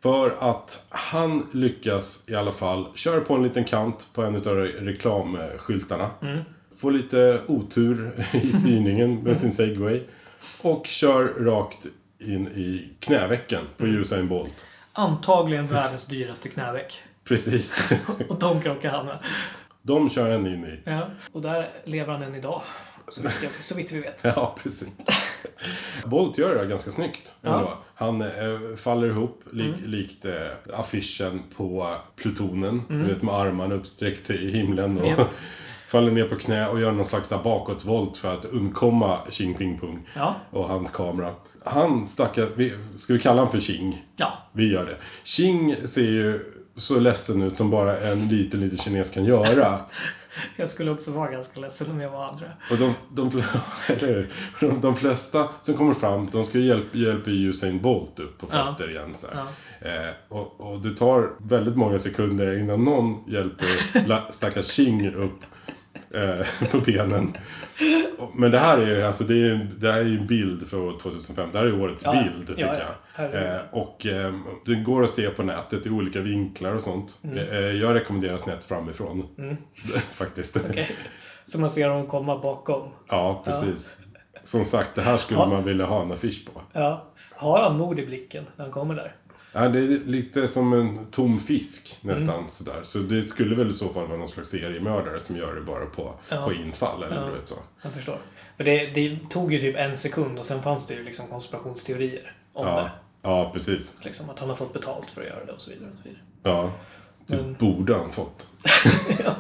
För 0.02 0.36
att 0.40 0.86
han 0.90 1.48
lyckas 1.52 2.24
i 2.28 2.36
alla 2.36 2.52
fall 2.52 2.88
köra 2.96 3.22
på 3.22 3.34
en 3.36 3.44
liten 3.44 3.64
kant 3.64 4.08
på 4.14 4.24
en 4.24 4.36
av 4.36 4.56
reklamskyltarna. 4.56 6.10
Får 6.78 6.92
lite 6.92 7.42
otur 7.48 8.26
i 8.34 8.54
styrningen 8.54 9.16
med 9.24 9.38
sin 9.38 9.52
segway. 9.52 10.04
Och 10.62 10.88
kör 10.88 11.24
rakt 11.24 11.86
in 12.20 12.48
i 12.48 12.90
knävecken 13.00 13.62
på 13.78 13.86
Usain 13.86 14.28
Bolt. 14.28 14.66
Antagligen 14.94 15.68
världens 15.68 16.06
dyraste 16.06 16.50
knäveck. 16.50 17.02
Precis. 17.24 17.92
Och 18.30 18.40
de 18.40 18.62
krockar 18.62 18.90
han 18.90 19.06
med. 19.06 19.18
De 19.82 20.10
kör 20.10 20.32
han 20.32 20.48
in 20.48 20.66
i. 20.66 20.80
Ja. 20.84 21.10
Och 21.32 21.42
där 21.42 21.70
lever 21.86 22.14
han 22.14 22.24
än 22.24 22.36
idag. 22.36 22.62
Så 23.10 23.22
vitt, 23.22 23.44
jag, 23.44 23.52
så 23.64 23.76
vitt 23.76 23.92
vi 23.92 24.00
vet. 24.00 24.22
Ja, 24.24 24.56
precis. 24.64 24.90
Bolt 26.06 26.38
gör 26.38 26.56
det 26.56 26.66
ganska 26.66 26.92
snyggt. 26.92 27.34
Ja. 27.42 27.78
Han 27.96 28.22
eh, 28.22 28.30
faller 28.78 29.08
ihop 29.08 29.44
li 29.52 29.74
likt 29.86 30.26
eh, 30.26 30.34
affischen 30.74 31.44
på 31.58 31.96
plutonen. 32.16 32.82
Du 32.90 33.04
vet 33.04 33.22
med 33.22 33.36
armarna 33.36 33.76
uppsträckta 33.76 34.34
i 34.34 34.52
himlen. 34.52 34.98
Och 35.02 35.08
Japp. 35.08 35.30
faller 35.88 36.12
ner 36.12 36.24
på 36.30 36.36
knä 36.36 36.68
och 36.68 36.82
gör 36.82 36.92
någon 36.92 37.06
slags 37.06 37.32
här 37.32 37.44
bakåtvolt 37.44 38.18
för 38.18 38.34
att 38.34 38.46
undkomma 38.46 39.18
Xing 39.30 39.54
Ping 39.58 39.80
Pung 39.80 40.08
Ja. 40.16 40.36
och 40.52 40.68
hans 40.68 40.90
kamera. 40.90 41.34
Han 41.66 42.08
stackar, 42.08 42.48
vi, 42.56 42.74
ska 42.96 43.14
vi 43.14 43.20
kalla 43.20 43.36
honom 43.42 43.52
för 43.52 43.60
Xing? 43.60 44.06
Ja. 44.16 44.34
Vi 44.54 44.72
gör 44.74 44.86
det. 44.86 44.96
Xing 45.24 45.76
ser 45.88 46.02
ju 46.02 46.40
så 46.76 47.00
ledsen 47.00 47.42
ut 47.42 47.58
som 47.58 47.70
bara 47.70 47.98
en 48.00 48.28
liten, 48.28 48.60
liten 48.60 48.78
kines 48.78 49.10
kan 49.10 49.26
göra. 49.26 49.80
Jag 50.56 50.70
skulle 50.70 50.92
också 50.92 51.12
vara 51.12 51.32
ganska 51.32 51.60
ledsen 51.60 51.92
om 51.92 52.00
jag 52.02 52.10
var 52.10 52.26
andra. 52.26 52.46
Och 52.72 52.78
de, 52.78 52.94
de, 53.10 53.44
de, 54.60 54.82
de 54.82 54.96
flesta 54.96 55.50
som 55.62 55.74
kommer 55.78 55.94
fram, 55.94 56.30
de 56.32 56.46
ska 56.46 56.58
ju 56.60 56.66
hjälpa, 56.66 56.98
hjälpa 56.98 57.30
Usain 57.30 57.82
Bolt 57.82 58.20
upp 58.20 58.38
på 58.38 58.48
Ja. 58.52 58.76
fötter 58.78 58.90
igen. 58.92 59.14
Så 59.16 59.28
här. 59.34 59.46
Eh, 59.82 60.14
och, 60.30 60.62
och 60.62 60.82
det 60.82 60.96
tar 60.98 61.30
väldigt 61.38 61.76
många 61.76 62.00
sekunder 62.00 62.60
innan 62.60 62.84
någon 62.84 63.24
hjälper 63.32 64.32
stackars 64.32 64.66
Ching 64.66 65.14
upp 65.16 65.40
eh, 66.14 66.68
på 66.72 66.80
benen. 66.80 67.38
Men 68.36 68.52
det 68.52 68.60
här 68.60 68.78
är 68.78 68.96
ju 68.96 69.04
alltså, 69.04 69.24
det 69.24 69.34
är, 69.34 69.70
det 69.78 69.92
här 69.92 70.00
är 70.00 70.06
en 70.06 70.28
bild 70.28 70.70
för 70.70 70.80
år 70.80 71.00
2005. 71.02 71.50
Det 71.52 71.58
här 71.58 71.66
är 71.66 71.82
årets 71.82 72.04
Ja, 72.06 72.12
bild, 72.12 72.48
tycker 72.48 72.66
ja. 73.16 73.26
jag. 73.32 73.54
Eh, 73.54 73.60
och 73.72 74.06
eh, 74.06 74.34
det 74.66 74.76
går 74.76 75.04
att 75.04 75.12
se 75.12 75.30
på 75.30 75.44
nätet 75.44 75.86
i 75.86 75.90
olika 75.90 76.22
vinklar 76.22 76.76
och 76.76 76.82
sånt. 76.82 77.20
Mm. 77.24 77.80
Jag 77.80 77.96
rekommenderar 77.96 78.38
snett 78.38 78.64
framifrån. 78.64 79.28
Faktiskt. 80.12 80.58
Okej. 80.70 80.96
Så 81.44 81.60
man 81.60 81.70
ser 81.70 81.90
honom 81.90 82.08
komma 82.08 82.38
bakom. 82.38 82.90
Ja, 83.08 83.42
precis. 83.46 83.98
Som 84.44 84.66
sagt, 84.66 84.96
det 84.96 85.02
här 85.02 85.18
skulle 85.18 85.40
man 85.40 85.64
vilja 85.64 85.86
ha 85.86 86.02
en 86.02 86.12
affisch 86.12 86.46
på. 86.46 86.62
Ja. 86.74 87.08
Har 87.32 87.60
han 87.62 87.78
mod 87.78 88.00
i 88.00 88.06
blicken 88.06 88.46
när 88.56 88.66
han 88.66 88.72
kommer 88.72 88.96
där? 88.96 89.16
Ja, 89.54 89.68
det 89.68 89.80
är 89.80 90.00
lite 90.06 90.48
som 90.48 90.74
en 90.74 91.06
tom 91.12 91.40
fisk 91.40 91.98
nästan 92.02 92.30
Mm. 92.30 92.48
sådär. 92.48 92.80
Så 92.84 92.98
det 92.98 93.28
skulle 93.28 93.56
väl 93.56 93.70
i 93.70 93.74
så 93.74 93.90
fall 93.94 94.08
vara 94.08 94.18
någon 94.18 94.28
slags 94.28 94.50
seriemördare 94.50 95.20
som 95.20 95.38
gör 95.38 95.56
det 95.56 95.62
bara 95.62 95.86
på, 95.86 96.16
Ja. 96.30 96.46
på 96.46 96.54
infall 96.54 97.04
eller 97.04 97.16
Ja. 97.16 97.26
du 97.28 97.32
vet 97.32 97.48
så. 97.48 97.56
Jag 97.82 97.92
förstår. 97.94 98.18
För 98.58 98.64
det, 98.64 98.86
det 98.88 99.18
tog 99.30 99.54
ju 99.54 99.60
typ 99.60 99.76
en 99.78 99.98
sekund 99.98 100.40
och 100.40 100.46
sen 100.46 100.62
fanns 100.62 100.88
det 100.88 100.94
ju 100.94 101.04
liksom 101.04 101.28
konspirationsteorier 101.28 102.36
om 102.54 102.68
Ja, 102.68 102.76
det. 102.82 102.92
ja 103.22 103.52
precis. 103.54 103.96
Liksom 104.02 104.30
att 104.30 104.40
han 104.40 104.50
har 104.50 104.56
fått 104.56 104.74
betalt 104.74 105.10
för 105.10 105.22
att 105.22 105.28
göra 105.28 105.46
det 105.46 105.52
och 105.52 105.62
så 105.62 105.70
vidare. 105.72 105.90
Och 105.92 105.98
så 105.98 106.04
vidare. 106.04 106.22
Ja. 106.44 106.72
Det 107.28 107.36
Men- 107.36 107.54
borde 107.54 107.96
han 107.96 108.12
fått. 108.12 108.48
ja. 109.26 109.36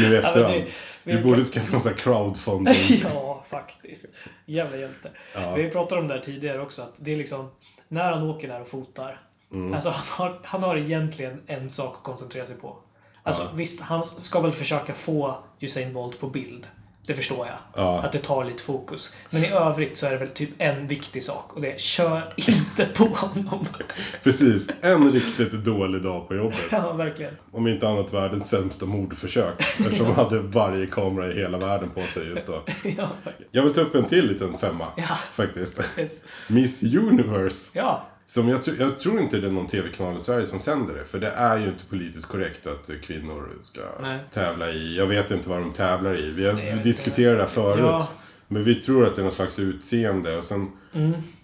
Nu 0.00 0.18
efterhand. 0.18 0.52
det- 0.54 0.64
vi 1.04 1.12
Vi 1.12 1.12
har 1.12 1.22
borde 1.22 1.44
skaffa 1.44 1.72
någon 1.72 1.80
sån 1.80 1.92
här 1.92 1.98
crowdfunding. 1.98 2.74
ja, 3.02 3.44
faktiskt. 3.48 4.06
Jävla 4.46 4.76
hjälte. 4.76 5.10
Ja. 5.34 5.54
Vi 5.54 5.70
pratade 5.70 6.00
om 6.00 6.08
det 6.08 6.14
här 6.14 6.20
tidigare 6.20 6.60
också. 6.60 6.82
Att 6.82 6.94
det 6.96 7.12
är 7.12 7.16
liksom, 7.16 7.50
när 7.88 8.12
han 8.12 8.22
åker 8.30 8.48
där 8.48 8.60
och 8.60 8.68
fotar. 8.68 9.20
Mm. 9.54 9.74
Alltså 9.74 9.88
han 9.90 10.02
har, 10.08 10.40
han 10.44 10.62
har 10.62 10.76
egentligen 10.76 11.40
en 11.46 11.70
sak 11.70 11.94
att 11.96 12.02
koncentrera 12.02 12.46
sig 12.46 12.56
på. 12.56 12.76
Alltså 13.22 13.42
Ja. 13.42 13.48
visst, 13.54 13.80
han 13.80 14.04
ska 14.04 14.40
väl 14.40 14.52
försöka 14.52 14.94
få 14.94 15.38
Usain 15.60 15.92
Bolt 15.92 16.20
på 16.20 16.26
bild. 16.28 16.66
Det 17.06 17.14
förstår 17.14 17.46
jag. 17.46 17.56
Ja. 17.84 18.02
Att 18.02 18.12
det 18.12 18.18
tar 18.18 18.44
lite 18.44 18.62
fokus. 18.62 19.14
Men 19.30 19.42
i 19.44 19.50
övrigt 19.50 19.96
så 19.96 20.06
är 20.06 20.10
det 20.10 20.16
väl 20.16 20.28
typ 20.28 20.50
en 20.58 20.86
viktig 20.86 21.22
sak. 21.22 21.52
Och 21.56 21.60
det 21.62 21.72
är, 21.72 21.78
kör 21.78 22.34
inte 22.36 22.86
på 22.86 23.04
honom. 23.04 23.66
Precis. 24.22 24.68
En 24.80 25.12
riktigt 25.12 25.52
dålig 25.64 26.02
dag 26.02 26.28
på 26.28 26.34
jobbet. 26.34 26.58
ja, 26.70 26.92
verkligen. 26.92 27.36
Om 27.52 27.66
inte 27.66 27.88
annat 27.88 28.12
världens 28.12 28.48
sämsta 28.50 28.86
mordförsök. 28.86 29.60
Eftersom 29.60 30.06
han 30.06 30.14
hade 30.14 30.38
varje 30.38 30.86
kamera 30.86 31.32
i 31.32 31.34
hela 31.34 31.58
världen 31.58 31.90
på 31.90 32.02
sig 32.02 32.26
just 32.28 32.46
då. 32.46 32.62
ja. 32.96 33.08
Jag 33.50 33.62
vill 33.62 33.74
ta 33.74 33.80
upp 33.80 33.94
en 33.94 34.04
till 34.04 34.26
liten 34.26 34.58
femma. 34.58 34.86
Ja. 34.96 35.04
Faktiskt. 35.32 35.80
Yes. 35.98 36.20
Miss 36.48 36.82
Universe. 36.82 37.70
Ja, 37.78 38.06
Som 38.26 38.48
jag, 38.48 38.60
jag 38.78 39.00
tror 39.00 39.20
inte 39.20 39.38
det 39.38 39.46
är 39.46 39.50
någon 39.52 39.66
tv-kanal 39.66 40.16
i 40.16 40.20
Sverige 40.20 40.46
som 40.46 40.58
sänder 40.60 40.94
det. 40.94 41.04
För 41.04 41.18
det 41.18 41.30
är 41.30 41.58
ju 41.58 41.66
inte 41.66 41.84
politiskt 41.84 42.26
korrekt 42.28 42.66
att 42.66 42.90
kvinnor 43.02 43.48
ska 43.62 43.80
Nej. 44.02 44.18
tävla 44.30 44.70
i. 44.70 44.96
Jag 44.96 45.06
vet 45.06 45.30
inte 45.30 45.48
vad 45.48 45.60
de 45.60 45.72
tävlar 45.72 46.18
i. 46.18 46.30
Vi 46.30 46.46
har 46.46 46.52
Nej, 46.52 46.68
jag 46.68 46.82
diskuterat 46.82 47.36
det 47.36 47.42
här 47.42 47.48
förut. 47.50 47.80
Ja. 47.84 48.08
Men 48.48 48.64
vi 48.64 48.74
tror 48.74 49.06
att 49.06 49.14
det 49.14 49.20
är 49.20 49.22
någon 49.22 49.32
slags 49.32 49.58
utseende. 49.58 50.36
Och 50.36 50.44
sen, 50.44 50.70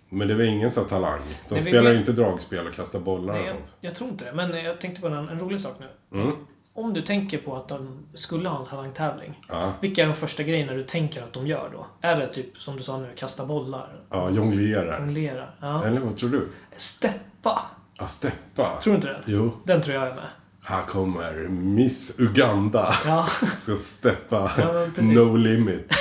Men 0.09 0.29
det 0.29 0.35
väl 0.35 0.47
ingen 0.47 0.71
sån 0.71 0.87
talang. 0.87 1.21
De 1.21 1.55
Nej, 1.55 1.65
vi 1.65 1.71
spelar 1.71 1.91
vet- 1.91 1.99
inte 2.01 2.13
dragspel 2.13 2.67
och 2.67 2.75
kastar 2.75 3.01
bollar 3.01 3.33
Nej, 3.33 3.43
och 3.43 3.49
jag, 3.49 3.55
sånt. 3.57 3.73
jag 3.81 3.95
tror 3.95 4.11
inte 4.11 4.25
det. 4.25 4.33
Men 4.33 4.65
jag 4.65 4.81
tänkte 4.81 5.01
på 5.01 5.07
en, 5.07 5.29
en 5.29 5.39
rolig 5.39 5.61
sak 5.61 5.75
nu. 6.11 6.21
Mm. 6.21 6.33
Om 6.75 6.93
du 6.95 7.01
tänker 7.01 7.39
på 7.39 7.57
att 7.57 7.69
de 7.69 8.07
skulle 8.15 8.49
ha 8.49 8.59
en 8.59 8.65
talangtävling. 8.67 9.41
Ja, 9.49 9.73
Vilka 9.81 10.03
är 10.03 10.07
de 10.07 10.15
första 10.15 10.43
grejerna 10.43 10.73
du 10.73 10.83
tänker 10.83 11.23
att 11.23 11.33
de 11.33 11.47
gör 11.47 11.71
då? 11.73 11.87
Är 12.01 12.17
det 12.17 12.27
typ, 12.27 12.57
som 12.57 12.77
du 12.77 12.83
sa 12.83 12.99
nu, 12.99 13.09
kasta 13.17 13.47
bollar? 13.47 14.01
ja 14.11 14.31
jonglerar. 14.31 14.99
Jonglera? 15.01 15.49
Ja. 15.61 15.85
Eller 15.85 16.01
vad 16.01 16.17
tror 16.17 16.31
du? 16.31 16.49
Steppa? 16.77 17.71
Ja, 17.99 18.07
steppa. 18.07 18.79
Tror 18.83 18.93
du 18.93 18.97
inte 18.97 19.09
det? 19.09 19.21
Jo. 19.27 19.53
Den 19.65 19.83
tror 19.83 19.95
jag 19.97 20.07
är 20.07 20.15
med. 20.15 20.29
Här 20.63 20.83
kommer 20.87 21.49
Miss 21.49 22.15
Uganda. 22.21 22.95
Ja. 23.07 23.27
Ska 23.59 23.77
steppa 23.77 24.53
Ja. 24.59 24.87
No 25.03 25.37
Limit. 25.37 25.93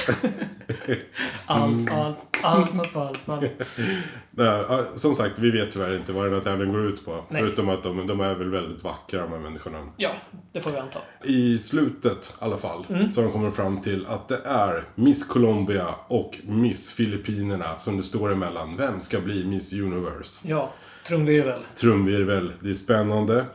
Alf, 1.45 1.89
alf, 1.91 2.69
alf, 2.95 3.29
alf. 3.29 3.79
Nej, 4.31 4.63
ja, 4.69 4.83
som 4.95 5.15
sagt, 5.15 5.39
vi 5.39 5.51
vet 5.51 5.71
tyvärr 5.71 5.95
inte 5.95 6.11
vad 6.11 6.25
den 6.25 6.33
här 6.33 6.41
tävlingen 6.41 6.73
går 6.75 6.85
ut 6.85 7.05
på. 7.05 7.25
Nej. 7.29 7.41
Förutom 7.41 7.69
att 7.69 7.83
de, 7.83 8.07
de 8.07 8.19
är 8.21 8.35
väl 8.35 8.49
väldigt 8.49 8.83
vackra 8.83 9.21
de 9.21 9.31
här 9.31 9.39
människorna. 9.39 9.77
Ja, 9.97 10.11
det 10.51 10.61
får 10.61 10.71
vi 10.71 10.77
anta. 10.77 10.99
I 11.23 11.57
slutet 11.57 12.33
i 12.41 12.43
alla 12.45 12.57
fall 12.57 12.85
Mm. 12.89 13.11
så 13.11 13.21
har 13.21 13.25
de 13.27 13.31
kommit 13.33 13.55
fram 13.55 13.81
till 13.81 14.05
att 14.05 14.27
det 14.27 14.41
är 14.45 14.83
Miss 14.95 15.23
Colombia 15.27 15.87
och 16.07 16.37
Miss 16.43 16.91
Filippinerna 16.91 17.77
som 17.77 17.97
det 17.97 18.03
står 18.03 18.31
emellan. 18.31 18.77
Vem 18.77 18.99
ska 18.99 19.19
bli 19.19 19.45
Miss 19.45 19.73
Universe? 19.73 20.47
Ja, 20.47 20.69
trumvirvel. 21.07 21.59
Trumvirvel, 21.75 22.51
det 22.59 22.69
är 22.69 22.73
spännande. 22.73 23.45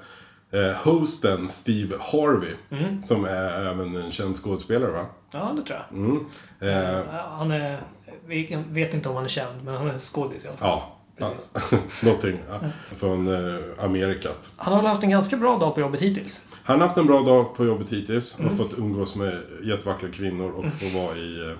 Eh, 0.54 0.72
hosten 0.76 1.48
Steve 1.48 1.96
Harvey, 2.00 2.52
Mm. 2.70 3.02
som 3.02 3.24
är 3.24 3.66
även 3.66 3.96
en 3.96 4.10
känd 4.10 4.36
skådespelare 4.36 4.90
va? 4.90 5.06
Ja, 5.32 5.52
det 5.56 5.62
tror 5.62 5.78
jag. 5.90 5.98
Mm. 5.98 6.26
Eh, 6.60 7.04
Han 7.28 7.50
är... 7.50 7.78
Vi 8.26 8.58
vet 8.70 8.94
inte 8.94 9.08
om 9.08 9.14
han 9.14 9.24
är 9.24 9.28
känd, 9.28 9.64
men 9.64 9.74
han 9.74 9.90
är 9.90 9.98
skådis 9.98 10.44
i 10.44 10.48
alla 10.48 10.56
fall. 10.56 10.68
ja, 11.16 11.32
Precis. 11.32 12.02
någonting. 12.02 12.38
Ja. 12.48 12.60
Från 12.96 13.28
eh, 13.28 13.60
Amerikat. 13.84 14.52
Han 14.56 14.72
har 14.72 14.80
väl 14.82 14.88
haft 14.88 15.02
en 15.02 15.10
ganska 15.10 15.36
bra 15.36 15.58
dag 15.58 15.74
på 15.74 15.80
jobbet 15.80 16.00
hittills. 16.02 16.46
Han 16.64 16.80
har 16.80 16.86
haft 16.88 16.98
en 16.98 17.06
bra 17.06 17.20
dag 17.22 17.54
på 17.54 17.64
jobbet 17.64 17.92
hittills. 17.92 18.38
Mm. 18.38 18.50
Har 18.50 18.56
fått 18.64 18.78
umgås 18.78 19.16
med 19.16 19.38
jättevackra 19.62 20.08
kvinnor 20.08 20.50
och 20.50 20.64
få 20.74 20.98
vara 20.98 21.16
i, 21.16 21.50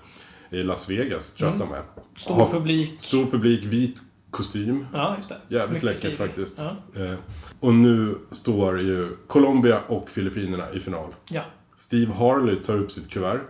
eh, 0.51 0.59
i 0.59 0.62
Las 0.62 0.90
Vegas, 0.90 1.32
tror 1.34 1.49
jag 1.49 1.55
att 1.55 1.61
de 1.61 1.72
är. 1.72 1.76
Mm. 1.76 1.88
Stor 2.16 2.47
publik. 2.47 2.95
Stor 2.99 3.24
publik, 3.26 3.64
vit 3.64 4.01
kostym. 4.35 4.87
Ja, 4.93 5.14
just 5.16 5.28
det. 5.28 5.37
Jävligt 5.49 5.72
Mycket 5.72 5.82
läckert 5.85 5.99
stilig. 5.99 6.16
faktiskt. 6.16 6.59
Ja. 6.95 7.03
Eh, 7.03 7.14
och 7.61 7.74
nu 7.74 8.18
står 8.30 8.80
ju 8.80 9.16
Colombia 9.26 9.80
och 9.89 10.11
Filippinerna 10.11 10.70
i 10.70 10.80
final. 10.80 11.14
ja. 11.30 11.43
Steve 11.76 12.12
Harley 12.12 12.57
tar 12.57 12.76
upp 12.78 12.93
sitt 12.93 13.11
kuvert. 13.11 13.41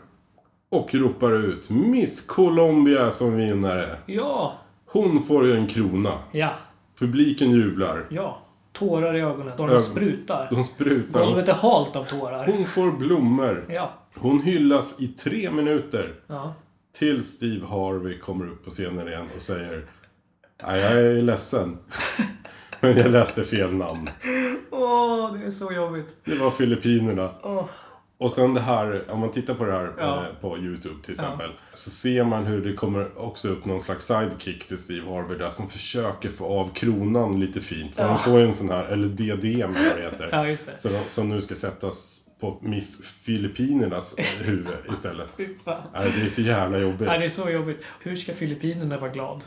Och 0.69 0.95
ropar 0.95 1.33
ut 1.33 1.71
Miss 1.71 2.21
Colombia 2.27 3.11
som 3.11 3.37
vinnare. 3.37 3.97
Ja. 4.07 4.55
Hon 4.87 5.23
får 5.23 5.47
ju 5.47 5.57
en 5.57 5.67
krona. 5.67 6.13
Ja. 6.33 6.51
Publiken 6.99 7.51
jublar. 7.51 8.07
Ja. 8.11 8.39
Tårar 8.73 9.15
i 9.17 9.21
ögonen. 9.21 9.57
Tårarna 9.57 9.71
Ögon. 9.73 9.81
sprutar. 9.81 10.49
De 10.51 10.65
sprutar. 10.65 11.25
Golvet 11.27 11.49
är 11.49 11.53
halt 11.55 11.97
av 11.97 12.03
tårar. 12.03 12.47
Hon 12.47 12.65
får 12.65 12.93
blommor. 12.93 13.65
Ja. 13.69 13.91
Hon 14.15 14.43
hyllas 14.43 15.01
i 15.01 15.09
tre 15.09 15.51
minuter. 15.51 16.15
Ja. 16.27 16.55
Till 16.99 17.25
Steve 17.25 17.67
Harvey 17.67 18.19
kommer 18.19 18.45
upp 18.47 18.65
på 18.65 18.71
scenen 18.71 19.09
igen 19.09 19.27
och 19.35 19.41
säger 19.41 19.85
Nej, 20.63 20.81
jag 20.81 20.93
är 20.93 21.23
ledsen. 21.23 21.79
Men 22.81 22.97
jag 22.97 23.11
läste 23.11 23.45
fel 23.45 23.75
namn. 23.75 24.11
Åh, 24.71 25.33
det 25.39 25.47
är 25.47 25.51
så 25.51 25.73
jobbigt. 25.73 26.15
Det 26.25 26.35
var 26.35 26.51
Filippinerna. 26.51 27.31
Åh. 27.43 27.65
Och 28.19 28.33
sen 28.33 28.55
det 28.55 28.61
här, 28.61 29.03
om 29.09 29.21
man 29.21 29.31
tittar 29.33 29.55
på 29.55 29.65
det 29.65 29.73
här 29.73 29.93
Ja. 29.99 30.17
eh, 30.17 30.23
på 30.41 30.59
YouTube 30.59 31.03
till 31.03 31.13
exempel. 31.13 31.51
Så 31.73 31.91
ser 31.91 32.25
man 32.25 32.45
hur 32.47 32.65
det 32.65 32.73
kommer 32.73 33.19
också 33.19 33.49
upp 33.49 33.65
någon 33.65 33.81
slags 33.81 34.07
sidekick 34.07 34.69
till 34.69 34.79
Steve 34.79 35.11
Harvey 35.15 35.39
där 35.39 35.51
som 35.51 35.69
försöker 35.69 36.29
få 36.29 36.47
av 36.61 36.69
kronan 36.75 37.41
lite 37.41 37.61
fint. 37.61 37.95
För 37.95 38.03
Ja. 38.03 38.09
de 38.09 38.19
får 38.19 38.39
ju 38.39 38.47
en 38.47 38.55
sån 38.55 38.71
här, 38.71 38.85
eller 38.85 39.09
eller 39.71 39.89
vad 39.89 39.97
det 39.97 40.03
heter. 40.03 40.29
Ja, 40.33 40.49
just 40.49 40.67
det. 40.67 40.73
Så 40.79 40.89
som 41.09 41.29
nu 41.29 41.41
ska 41.41 41.55
sättas 41.55 42.21
på 42.45 42.59
Miss 42.61 43.07
Filippinernas 43.07 44.15
huvud 44.41 44.67
istället. 44.93 45.29
Nej, 45.39 46.13
det 46.17 46.25
är 46.25 46.29
så 46.29 46.43
jävla 46.43 46.79
jobbigt. 46.79 47.09
Nej, 47.09 47.19
det 47.19 47.25
är 47.25 47.29
så 47.29 47.51
jobbigt. 47.51 47.87
Hur 48.03 48.15
ska 48.17 48.33
Filippinerna 48.33 48.99
vara 48.99 49.11
glad? 49.11 49.45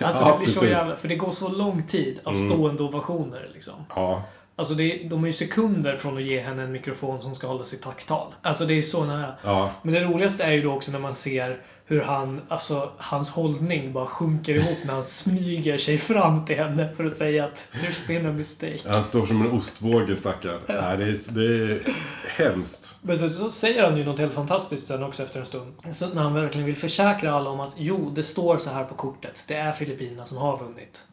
Alltså, 0.00 0.22
Ja, 0.24 0.32
det 0.32 0.38
blir 0.38 0.48
så 0.48 0.66
jävla... 0.66 0.96
För 0.96 1.08
det 1.08 1.16
går 1.16 1.30
så 1.30 1.48
lång 1.48 1.82
tid 1.82 2.20
av 2.24 2.34
stående 2.34 2.82
ovationer, 2.82 3.50
liksom. 3.54 3.74
Ja, 3.88 4.22
Alltså, 4.56 4.74
det, 4.74 5.08
de 5.10 5.22
är 5.22 5.26
ju 5.26 5.32
sekunder 5.32 5.96
från 5.96 6.16
att 6.16 6.22
ge 6.22 6.40
henne 6.40 6.62
en 6.62 6.72
mikrofon 6.72 7.22
som 7.22 7.34
ska 7.34 7.46
hålla 7.46 7.64
sitt 7.64 7.82
tacktal. 7.82 8.34
Alltså, 8.42 8.66
det 8.66 8.74
är 8.74 8.82
så 8.82 9.04
nära. 9.04 9.34
ja. 9.44 9.70
Men 9.82 9.94
det 9.94 10.04
roligaste 10.04 10.44
är 10.44 10.52
ju 10.52 10.62
då 10.62 10.72
också 10.72 10.92
när 10.92 10.98
man 10.98 11.14
ser 11.14 11.62
hur 11.86 12.00
han, 12.00 12.40
alltså 12.48 12.90
hans 12.98 13.30
hållning 13.30 13.92
bara 13.92 14.06
sjunker 14.06 14.54
ihop 14.54 14.78
när 14.84 14.94
han 14.94 15.04
smyger 15.04 15.78
sig 15.78 15.98
fram 15.98 16.44
till 16.44 16.56
henne 16.56 16.94
för 16.96 17.04
att 17.04 17.12
säga 17.12 17.44
att 17.44 17.68
there's 17.72 18.06
been 18.06 18.26
a 18.26 18.32
mistake. 18.32 18.78
Han 18.86 19.02
står 19.02 19.26
som 19.26 19.42
en 19.42 19.50
ostbåge 19.50 20.16
stackarn. 20.16 20.60
Nej, 20.68 20.96
det 20.96 21.04
är, 21.04 21.32
det 21.34 21.72
är 21.72 21.94
hemskt. 22.36 22.94
Men 23.02 23.18
så, 23.18 23.28
så 23.28 23.50
säger 23.50 23.82
han 23.82 23.96
ju 23.96 24.04
något 24.04 24.18
helt 24.18 24.34
fantastiskt 24.34 24.86
sen 24.86 25.02
också 25.02 25.22
efter 25.22 25.40
en 25.40 25.46
stund. 25.46 25.74
Så 25.92 26.08
när 26.08 26.22
han 26.22 26.34
verkligen 26.34 26.66
vill 26.66 26.76
försäkra 26.76 27.32
alla 27.32 27.50
om 27.50 27.60
att 27.60 27.74
jo, 27.76 28.12
det 28.14 28.22
står 28.22 28.58
så 28.58 28.70
här 28.70 28.84
på 28.84 28.94
kortet. 28.94 29.44
Det 29.48 29.54
är 29.54 29.72
Filippinerna 29.72 30.26
som 30.26 30.38
har 30.38 30.56
vunnit. 30.58 31.04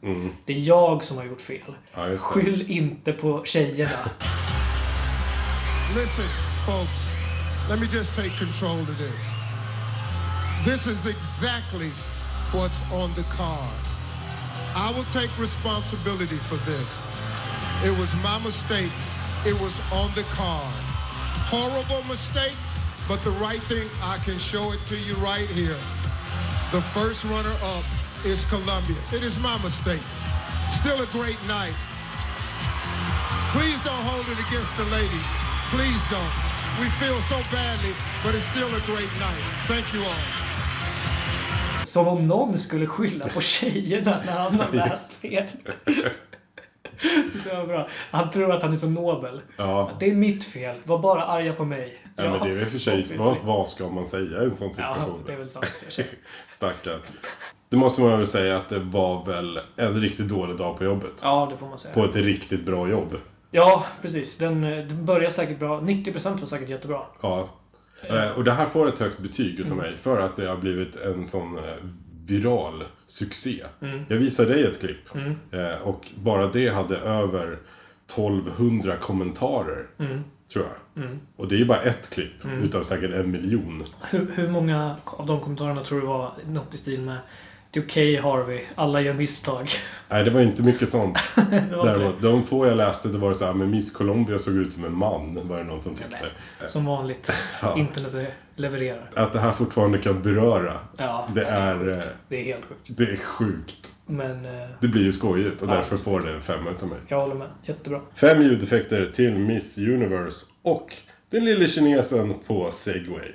Det 0.46 0.54
är 0.54 0.60
jag 0.60 1.04
som 1.04 1.18
har 1.18 1.26
gjort 1.26 1.42
fel. 1.42 1.58
Mm. 1.68 1.80
Ja, 1.96 2.08
just 2.08 2.34
det. 2.34 2.42
Skyll 2.42 2.72
inte 2.72 3.14
på 3.14 3.42
tjejerna. 3.44 4.10
Listen, 5.96 6.26
folks, 6.66 7.02
let 7.70 7.80
me 7.80 7.88
just 7.98 8.16
take 8.16 8.30
control 8.40 8.82
of 8.82 8.98
this. 8.98 9.41
This 10.64 10.86
is 10.86 11.08
exactly 11.08 11.92
what's 12.52 12.80
on 12.92 13.16
the 13.16 13.24
card. 13.24 13.74
I 14.76 14.94
will 14.96 15.06
take 15.06 15.36
responsibility 15.40 16.38
for 16.38 16.58
this. 16.70 17.02
It 17.84 17.98
was 17.98 18.14
my 18.18 18.38
mistake. 18.38 18.92
It 19.44 19.60
was 19.60 19.80
on 19.92 20.14
the 20.14 20.22
card. 20.30 20.72
Horrible 21.50 22.04
mistake, 22.08 22.54
but 23.08 23.24
the 23.24 23.32
right 23.42 23.62
thing, 23.64 23.90
I 24.04 24.20
can 24.20 24.38
show 24.38 24.72
it 24.72 24.80
to 24.86 24.98
you 25.00 25.16
right 25.16 25.50
here. 25.50 25.80
The 26.72 26.82
first 26.94 27.24
runner 27.26 27.56
up 27.64 27.84
is 28.24 28.46
Columbia. 28.46 28.98
It 29.12 29.24
is 29.24 29.40
my 29.40 29.58
mistake. 29.64 30.04
Still 30.72 31.02
a 31.02 31.08
great 31.08 31.42
night. 31.48 31.74
Please 33.50 33.84
don't 33.84 34.06
hold 34.06 34.30
it 34.30 34.38
against 34.48 34.78
the 34.78 34.86
ladies. 34.94 35.28
Please 35.74 36.02
don't. 36.12 36.36
We 36.80 36.88
feel 37.02 37.20
so 37.22 37.42
badly, 37.52 37.96
but 38.24 38.36
it's 38.36 38.46
still 38.52 38.70
a 38.76 38.82
great 38.82 39.12
night. 39.20 39.42
Thank 39.66 39.92
you 39.92 40.04
all. 40.04 40.51
Som 41.86 42.08
om 42.08 42.20
någon 42.20 42.58
skulle 42.58 42.88
skylla 42.88 43.28
på 43.28 43.42
tjejerna 43.42 44.20
när 44.26 44.34
han 44.34 44.60
har 44.60 44.72
läst 44.72 45.14
fel. 45.14 45.48
Så 47.44 47.66
bra. 47.66 47.88
Han 48.12 48.30
tror 48.30 48.52
att 48.54 48.64
han 48.64 48.72
är 48.72 48.76
så 48.76 48.88
nobel. 48.90 49.42
Ja. 49.58 49.92
Det 50.00 50.10
är 50.10 50.16
mitt 50.16 50.44
fel. 50.44 50.76
Var 50.84 51.00
bara 51.00 51.24
arga 51.24 51.54
på 51.54 51.66
mig. 51.66 51.98
Nej, 52.16 52.30
men 52.30 52.40
det 52.40 52.50
är 52.50 52.54
väl 52.54 52.66
för 52.66 52.80
sig, 52.80 53.18
vad, 53.20 53.38
vad 53.44 53.70
ska 53.70 53.90
man 53.90 54.08
säga 54.08 54.42
i 54.42 54.46
en 54.46 54.56
sån 54.56 54.68
Ja, 54.78 54.94
situation? 54.94 55.24
det 55.26 55.34
är 55.34 55.38
väl 55.38 55.50
sant. 55.50 55.66
Stackarn. 56.50 57.00
Det 57.70 57.78
måste 57.78 58.02
man 58.02 58.18
väl 58.18 58.28
säga 58.28 58.58
att 58.58 58.70
det 58.70 58.80
var 58.80 59.26
väl 59.26 59.60
en 59.78 60.02
riktigt 60.02 60.28
dålig 60.28 60.58
dag 60.58 60.78
på 60.78 60.84
jobbet. 60.84 61.12
Ja, 61.22 61.48
det 61.52 61.58
får 61.58 61.68
man 61.68 61.78
säga. 61.78 61.94
På 61.94 62.06
ett 62.06 62.16
riktigt 62.16 62.66
bra 62.66 62.90
jobb. 62.90 63.18
Ja, 63.52 63.86
precis. 64.02 64.38
Den, 64.38 64.64
eh, 64.64 64.86
den 64.86 65.06
börjar 65.06 65.30
säkert 65.30 65.60
bra. 65.60 65.80
90% 65.80 66.40
var 66.40 66.46
säkert 66.48 66.70
jättebra. 66.70 67.02
Ja. 67.22 67.50
Eh, 68.10 68.32
Och 68.32 68.44
det 68.44 68.52
här 68.52 68.66
får 68.66 68.88
ett 68.88 69.00
högt 69.00 69.20
betyg 69.20 69.60
utav 69.60 69.78
mig 69.78 69.98
för 69.98 70.22
att 70.22 70.36
det 70.36 70.46
har 70.48 70.58
blivit 70.58 70.96
en 70.96 71.28
sån 71.28 71.58
eh, 71.58 71.64
viral 72.26 72.84
succé. 73.06 73.64
Jag 74.08 74.18
visar 74.18 74.46
dig 74.46 74.64
ett 74.64 74.80
klipp. 74.80 75.16
Eh, 75.52 75.82
Och 75.88 76.08
bara 76.16 76.48
det 76.48 76.70
hade 76.70 76.98
över 76.98 77.58
1200 78.16 78.96
kommentarer. 78.98 79.88
Tror 80.54 80.66
jag. 80.66 81.04
Och 81.36 81.48
det 81.48 81.56
är 81.56 81.60
ju 81.60 81.66
bara 81.66 81.82
ett 81.82 82.10
klipp 82.10 82.46
utav 82.64 82.84
säkert 82.84 83.12
en 83.14 83.32
miljon. 83.32 83.84
Hur, 84.12 84.28
hur 84.36 84.50
många 84.50 84.96
av 85.06 85.26
de 85.26 85.40
kommentarerna 85.40 85.82
tror 85.84 86.02
du 86.02 86.08
var 86.08 86.32
något 86.46 86.74
i 86.74 86.78
stil 86.78 87.02
med 87.02 87.18
Det 87.74 87.80
är 87.80 87.84
okej 87.84 88.16
Harvey, 88.18 88.62
alla 88.76 89.02
gör 89.02 89.14
misstag. 89.14 89.68
Nej, 90.10 90.24
det 90.24 90.32
var 90.32 90.42
inte 90.42 90.64
mycket 90.64 90.90
sånt. 90.90 91.18
det 91.36 91.44
det. 91.72 91.84
Däremot, 91.84 92.22
de 92.22 92.44
få 92.44 92.68
jag 92.68 92.78
läste, 92.78 93.08
det 93.10 93.18
var 93.18 93.30
det 93.30 93.36
så 93.36 93.46
här, 93.46 93.54
men 93.54 93.70
Miss 93.70 93.92
Colombia 93.92 94.40
såg 94.40 94.56
ut 94.56 94.74
som 94.74 94.86
en 94.86 94.94
man, 94.96 95.48
var 95.48 95.58
det 95.58 95.64
någon 95.64 95.82
som 95.82 95.96
tyckte. 95.96 96.18
Som 96.68 96.86
vanligt. 96.86 97.34
Ja. 97.62 97.78
Internet 97.78 98.34
levererar. 98.56 99.10
Att 99.16 99.34
det 99.34 99.40
här 99.40 99.52
fortfarande 99.52 99.98
kan 99.98 100.22
beröra, 100.22 100.74
Ja, 100.98 101.28
det 101.36 101.44
är, 101.46 101.80
sjukt. 101.80 102.06
eh, 102.06 102.12
Det 102.28 102.40
är 102.40 102.44
helt 102.44 102.66
sjukt. 102.66 102.98
det 102.98 103.04
är 103.04 103.18
sjukt. 103.18 103.94
Men 104.06 104.46
eh, 104.46 104.68
Det 104.82 104.88
blir 104.88 105.04
ju 105.04 105.12
skojigt 105.12 105.62
och 105.62 105.68
Ja. 105.70 105.74
därför 105.74 105.98
får 105.98 106.22
det 106.22 106.34
en 106.34 106.42
femma 106.42 106.70
utav 106.72 106.90
mig. 106.90 106.98
jag 107.08 107.20
håller 107.20 107.36
med. 107.36 107.48
Jättebra. 107.64 108.02
Fem 108.16 108.42
ljudeffekter 108.42 109.12
till 109.14 109.34
Miss 109.34 109.78
Universe 109.78 110.46
och 110.64 110.94
den 111.30 111.46
lille 111.46 111.68
kinesen 111.68 112.34
på 112.48 112.72
segway. 112.72 113.28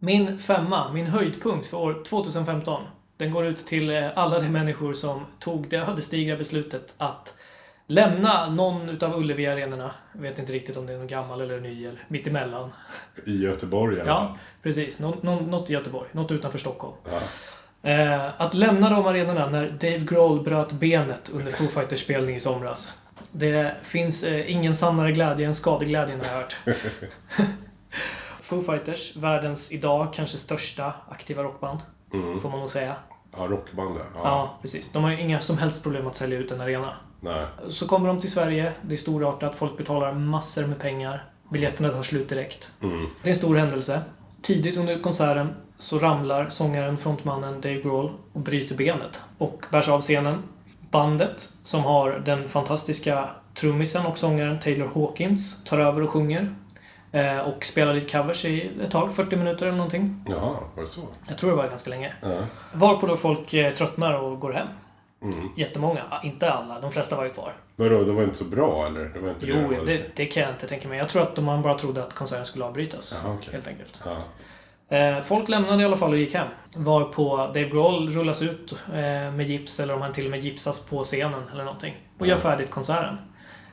Min 0.00 0.38
femma, 0.38 0.92
min 0.92 1.06
höjdpunkt 1.06 1.66
för 1.66 1.76
år 1.76 2.04
2015. 2.04 2.82
Den 3.16 3.30
går 3.30 3.46
ut 3.46 3.56
till 3.56 3.90
eh, 3.90 4.18
alla 4.18 4.40
de 4.40 4.48
människor 4.48 4.94
som 4.94 5.26
tog 5.38 5.68
det 5.68 5.76
ödesdigra 5.76 6.36
beslutet 6.36 6.94
att 6.98 7.34
lämna 7.86 8.50
någon 8.50 8.88
utav 8.88 9.16
Ullevi-arenorna. 9.16 9.90
Jag 10.12 10.22
vet 10.22 10.38
inte 10.38 10.52
riktigt 10.52 10.76
om 10.76 10.86
det 10.86 10.92
är 10.92 10.96
någon 10.98 11.06
gammal 11.06 11.40
eller 11.40 11.60
ny 11.60 11.86
eller 11.86 12.04
mittemellan. 12.08 12.72
I 13.24 13.42
Göteborg 13.42 13.96
fall. 13.96 14.06
Ja, 14.06 14.36
precis. 14.62 14.98
Nå, 14.98 15.16
nå, 15.20 15.40
något 15.40 15.70
i 15.70 15.72
Göteborg. 15.72 16.08
Något 16.12 16.30
utanför 16.30 16.58
Stockholm. 16.58 16.94
Eh, 17.82 18.40
att 18.40 18.54
lämna 18.54 18.90
de 18.90 19.06
arenorna 19.06 19.48
när 19.48 19.68
Dave 19.68 19.98
Grohl 19.98 20.42
bröt 20.44 20.72
benet 20.72 21.30
under 21.34 21.52
Foo 21.52 21.68
Fighters 21.68 22.00
spelning 22.00 22.36
i 22.36 22.40
somras. 22.40 22.92
Det 23.32 23.76
finns 23.82 24.24
eh, 24.24 24.50
ingen 24.50 24.74
sannare 24.74 25.12
glädje 25.12 25.46
än 25.46 25.54
skadeglädjen 25.54 26.20
har 26.20 26.26
jag 26.26 26.34
hört. 26.34 26.56
Foo 28.48 28.60
Fighters, 28.60 29.16
världens 29.16 29.72
idag 29.72 30.12
kanske 30.12 30.38
största 30.38 30.94
aktiva 31.08 31.42
rockband. 31.42 31.80
Får 32.40 32.50
man 32.50 32.60
nog 32.60 32.70
säga. 32.70 32.96
Ja, 33.36 33.46
rockbandet. 33.46 34.02
Ja. 34.14 34.20
Ja, 34.24 34.58
precis. 34.62 34.92
De 34.92 35.04
har 35.04 35.10
ju 35.10 35.20
inga 35.20 35.40
som 35.40 35.58
helst 35.58 35.82
problem 35.82 36.06
att 36.06 36.14
sälja 36.14 36.38
ut 36.38 36.50
en 36.50 36.60
arena. 36.60 36.94
Nej. 37.20 37.46
Så 37.68 37.88
kommer 37.88 38.08
de 38.08 38.20
till 38.20 38.30
Sverige, 38.30 38.72
det 38.82 38.94
är 38.94 38.96
storartat, 38.96 39.54
folk 39.54 39.76
betalar 39.76 40.12
massor 40.12 40.66
med 40.66 40.80
pengar. 40.80 41.30
Biljetterna 41.50 41.88
tar 41.88 42.02
slut 42.02 42.28
direkt. 42.28 42.72
Det 43.22 43.28
är 43.28 43.32
en 43.32 43.36
stor 43.36 43.56
händelse. 43.56 44.02
Tidigt 44.42 44.76
under 44.76 44.98
konserten 44.98 45.48
så 45.78 45.98
ramlar 45.98 46.48
sångaren, 46.48 46.98
frontmannen 46.98 47.60
Dave 47.60 47.80
Grohl 47.82 48.10
och 48.32 48.40
bryter 48.40 48.74
benet 48.74 49.22
och 49.38 49.66
bärs 49.72 49.88
av 49.88 50.00
scenen. 50.00 50.42
Bandet, 50.90 51.48
som 51.62 51.82
har 51.82 52.22
den 52.24 52.48
fantastiska 52.48 53.28
trummisen 53.54 54.06
och 54.06 54.18
sångaren 54.18 54.58
Taylor 54.58 54.86
Hawkins, 54.94 55.64
tar 55.64 55.78
över 55.78 56.02
och 56.02 56.10
sjunger. 56.10 56.54
Eh, 57.12 57.38
och 57.38 57.64
spelar 57.64 57.94
lite 57.94 58.18
covers 58.18 58.44
i 58.44 58.70
ett 58.82 58.90
tag, 58.90 59.14
40 59.16 59.36
minuter 59.36 59.66
eller 59.66 59.76
någonting. 59.76 60.24
Jaha, 60.28 60.56
var 60.74 60.82
det 60.82 60.86
så? 60.88 61.00
Jag 61.28 61.38
tror 61.38 61.50
det 61.50 61.56
var 61.56 61.68
ganska 61.68 61.90
länge. 61.90 62.12
Ja. 62.22 62.28
Varpå 62.72 63.06
då 63.06 63.16
folk 63.16 63.54
eh, 63.54 63.72
tröttnar 63.72 64.14
och 64.14 64.40
går 64.40 64.52
hem. 64.52 64.66
Mm. 65.22 65.48
Jättemånga. 65.56 66.02
Inte 66.22 66.52
alla, 66.52 66.80
de 66.80 66.90
flesta 66.92 67.16
var 67.16 67.24
ju 67.24 67.30
kvar. 67.30 67.52
Vadå, 67.76 68.04
det 68.04 68.12
var 68.12 68.22
inte 68.22 68.36
så 68.36 68.44
bra 68.44 68.86
eller? 68.86 69.04
Det 69.04 69.18
var 69.20 69.28
inte 69.30 69.46
Jo, 69.46 69.70
lite- 69.70 69.84
det, 69.84 70.16
det 70.16 70.26
kan 70.26 70.42
jag 70.42 70.52
inte 70.52 70.66
tänka 70.66 70.88
mig. 70.88 70.98
Jag 70.98 71.08
tror 71.08 71.22
att 71.22 71.34
de 71.36 71.44
man 71.44 71.62
bara 71.62 71.74
trodde 71.74 72.02
att 72.02 72.14
konserten 72.14 72.44
skulle 72.44 72.64
avbrytas. 72.64 73.20
Jaha, 73.24 73.34
okej. 73.38 73.52
Helt 73.52 73.66
enkelt. 73.66 74.02
Ja. 74.04 74.16
Eh, 74.96 75.22
folk 75.22 75.48
lämnade 75.48 75.82
i 75.82 75.84
alla 75.84 75.96
fall 75.96 76.10
och 76.12 76.18
gick 76.18 76.34
hem. 76.34 76.48
Varpå 76.76 77.36
Dave 77.36 77.64
Grohl 77.68 78.10
rullas 78.10 78.42
ut 78.42 78.72
eh, 78.88 78.92
med 79.32 79.42
gips, 79.42 79.80
eller 79.80 79.94
om 79.94 80.02
han 80.02 80.12
till 80.12 80.24
och 80.24 80.30
med 80.30 80.40
gipsas 80.44 80.86
på 80.86 81.04
scenen 81.04 81.42
eller 81.52 81.64
någonting. 81.64 81.96
Och 82.18 82.26
gör 82.26 82.36
färdigt 82.36 82.70
konserten. 82.70 83.18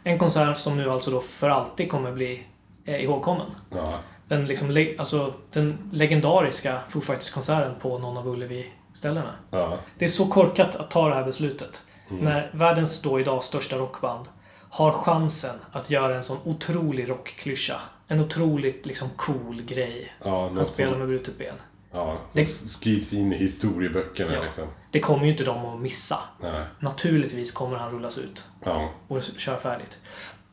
En 0.03 0.19
konsert 0.19 0.57
som 0.57 0.77
nu 0.77 0.91
alltså 0.91 1.11
då 1.11 1.19
för 1.19 1.49
alltid 1.49 1.91
kommer 1.91 2.11
bli 2.11 2.43
eh, 2.85 3.03
ihågkommen. 3.03 3.45
Ja. 3.69 3.99
Den, 4.27 4.45
liksom, 4.45 4.87
alltså, 4.99 5.33
den 5.51 5.77
legendariska 5.91 6.79
Foo 6.89 7.01
Fighters-konserten 7.01 7.75
på 7.81 7.97
någon 7.99 8.17
av 8.17 8.27
Ullevi-ställena. 8.27 9.35
Ja. 9.51 9.77
Det 9.97 10.05
är 10.05 10.09
så 10.09 10.25
korkat 10.27 10.75
att 10.75 10.91
ta 10.91 11.09
det 11.09 11.15
här 11.15 11.23
beslutet. 11.25 11.83
När 12.09 12.49
världens 12.53 13.01
då 13.01 13.19
idag 13.19 13.43
största 13.43 13.75
rockband 13.77 14.25
har 14.69 14.91
chansen 14.91 15.55
att 15.71 15.89
göra 15.89 16.15
en 16.15 16.23
sån 16.23 16.37
otrolig 16.43 17.09
rockklyscha. 17.09 17.79
En 18.07 18.19
otroligt 18.19 18.85
liksom 18.85 19.09
cool 19.15 19.61
grej. 19.61 20.13
Ja, 20.23 20.49
Han 20.49 20.65
spelar 20.65 20.91
som, 20.91 20.99
med 20.99 21.07
brutet 21.07 21.37
ben. 21.37 21.55
ja, 21.91 22.17
som 22.29 22.39
Det- 22.41 22.45
skrivs 22.45 23.13
in 23.13 23.33
i 23.33 23.37
historieböckerna 23.37 24.33
Ja. 24.33 24.43
liksom. 24.43 24.63
Det 24.91 24.99
kommer 24.99 25.25
ju 25.25 25.31
inte 25.31 25.43
de 25.43 25.65
att 25.65 25.79
missa. 25.79 26.19
Nej. 26.41 26.63
Naturligtvis 26.79 27.51
kommer 27.51 27.77
han 27.77 27.91
rullas 27.91 28.17
ut 28.17 28.45
Ja. 28.65 28.89
och 29.07 29.21
köra 29.37 29.57
färdigt. 29.59 29.99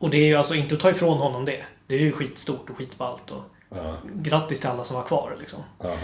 Och 0.03 0.11
det 0.11 0.19
är 0.19 0.27
ju 0.27 0.35
alltså 0.35 0.55
inte 0.55 0.75
att 0.75 0.81
ta 0.81 0.91
ifrån 0.91 1.19
honom 1.19 1.45
det. 1.45 1.65
Det 1.87 1.95
är 1.95 1.99
ju 1.99 2.13
skitstort 2.13 2.71
och 2.71 2.77
skitballt 2.77 3.31
och 3.31 3.43
Ja. 3.75 3.97
grattis 4.15 4.61
till 4.61 4.69
alla 4.69 4.85
som 4.85 4.97
var 4.97 5.03
kvar 5.05 5.37
liksom. 5.41 5.59
Ja. 5.83 5.95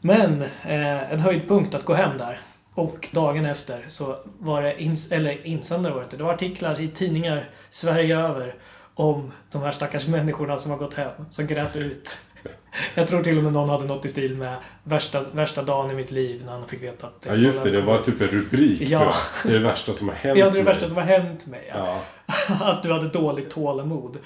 Men 0.00 0.42
eh, 0.42 1.12
en 1.12 1.18
höjdpunkt 1.20 1.74
att 1.74 1.84
gå 1.84 1.94
hem 1.94 2.18
där. 2.18 2.40
Och 2.74 3.08
dagen 3.12 3.44
efter 3.44 3.84
så 3.88 4.16
var 4.38 4.62
det, 4.62 4.76
ins- 4.76 5.14
eller 5.14 5.46
insändare 5.46 5.92
var 5.92 6.00
det 6.00 6.04
inte, 6.04 6.16
det 6.16 6.24
var 6.24 6.32
artiklar 6.34 6.80
i 6.80 6.88
tidningar 6.88 7.50
Sverige 7.70 8.18
över 8.18 8.54
om 8.94 9.32
de 9.52 9.62
här 9.62 9.72
stackars 9.72 10.06
människorna 10.06 10.58
som 10.58 10.70
har 10.70 10.78
gått 10.78 10.94
hem, 10.94 11.12
som 11.30 11.46
grät 11.46 11.76
ut. 11.76 12.18
Jag 12.94 13.06
tror 13.08 13.22
till 13.22 13.38
och 13.38 13.44
med 13.44 13.52
någon 13.52 13.68
hade 13.68 13.84
något 13.84 14.04
i 14.04 14.08
stil 14.08 14.34
med 14.34 14.56
värsta, 14.84 15.24
värsta 15.32 15.62
dagen 15.62 15.90
i 15.90 15.94
mitt 15.94 16.10
liv 16.10 16.42
när 16.44 16.52
han 16.52 16.64
fick 16.68 16.82
veta 16.82 17.06
att... 17.06 17.26
ja, 17.26 17.34
just 17.34 17.64
det. 17.64 17.70
Det 17.70 17.80
var 17.80 17.98
typ 17.98 18.20
en 18.20 18.28
ruprik 18.28 18.80
Ja. 18.80 18.98
tror 18.98 19.10
jag. 19.10 19.16
Det 19.44 19.56
är 19.56 19.60
det 19.60 19.66
värsta 19.66 19.92
som 19.92 20.08
har 20.08 20.14
hänt 20.14 20.38
Ja, 20.38 20.44
det 20.44 20.50
är 20.50 20.52
det 20.52 20.64
mig. 20.64 20.72
värsta 20.72 20.86
som 20.86 20.96
har 20.96 21.04
hänt 21.04 21.46
mig. 21.46 21.70
Ja. 21.74 21.76
Ja, 21.76 22.02
Att 22.60 22.82
du 22.82 22.92
hade 22.92 23.08
dåligt 23.08 23.50
tålamod. 23.50 24.18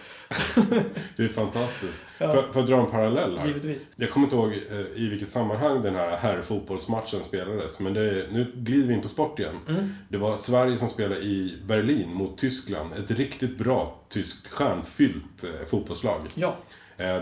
det 1.16 1.24
är 1.24 1.28
fantastiskt. 1.28 2.02
Ja. 2.18 2.32
Får, 2.32 2.42
får 2.42 2.62
jag 2.62 2.66
dra 2.66 2.80
en 2.80 2.90
parallell 2.90 3.38
här? 3.38 3.46
Givetvis. 3.46 3.88
Jag 3.96 4.10
kommer 4.10 4.26
inte 4.26 4.36
ihåg 4.36 4.52
eh, 4.52 5.02
i 5.02 5.08
vilket 5.08 5.28
sammanhang 5.28 5.82
den 5.82 5.94
här 5.94 6.16
herrfotbollsmatchen 6.16 7.22
spelades. 7.22 7.80
Men 7.80 7.94
det, 7.94 8.26
nu 8.32 8.52
glider 8.56 8.88
vi 8.88 8.94
in 8.94 9.02
på 9.02 9.08
sport 9.08 9.38
igen. 9.38 9.58
Mm. 9.68 9.94
Det 10.08 10.18
var 10.18 10.36
Sverige 10.36 10.76
som 10.76 10.88
spelade 10.88 11.20
i 11.20 11.58
Berlin 11.66 12.14
mot 12.14 12.38
Tyskland. 12.38 12.92
Ett 12.92 13.10
riktigt 13.10 13.58
bra 13.58 14.00
tyskt 14.08 14.48
stjärnfyllt 14.48 15.44
eh, 15.44 15.66
fotbollslag. 15.66 16.20
Ja, 16.34 16.56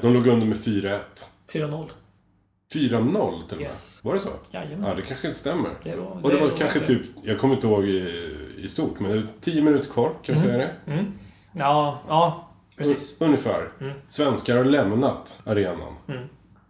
de 0.03 0.15
låg 0.15 0.27
under 0.27 0.47
med 0.47 0.57
4-1. 0.57 0.99
4-0. 1.53 1.89
4-0 2.75 3.43
till 3.43 3.55
och 3.55 3.57
med. 3.57 3.61
Yes. 3.61 4.01
Var 4.03 4.15
det 4.15 4.21
så? 4.21 4.31
Jajamän. 4.51 4.89
Ja, 4.89 4.95
det 4.95 5.03
kanske 5.03 5.27
inte 5.27 5.39
stämmer. 5.39 5.71
Det 5.85 5.97
var- 5.97 6.07
och 6.23 6.31
det 6.31 6.37
det 6.37 6.43
var 6.43 6.57
kanske 6.57 6.79
det. 6.79 6.87
typ, 6.87 7.03
jag 7.25 7.39
kommer 7.39 7.55
inte 7.55 7.67
ihåg 7.67 7.85
i, 7.85 8.29
i 8.59 8.69
stort, 8.69 9.01
men 9.01 9.11
det 9.11 9.17
var 9.19 9.29
10 9.41 9.63
minuter 9.63 9.91
kvar, 9.91 10.13
kan 10.23 10.35
vi 10.35 10.41
säga 10.41 10.59
det? 10.59 10.71
Ja, 11.53 11.99
ja, 12.09 12.49
precis. 12.77 13.13
U- 13.13 13.25
Ungefär. 13.25 13.73
Mm. 13.81 13.93
Svenskar 14.09 14.57
har 14.57 14.65
lämnat 14.65 15.41
arenan. 15.47 15.95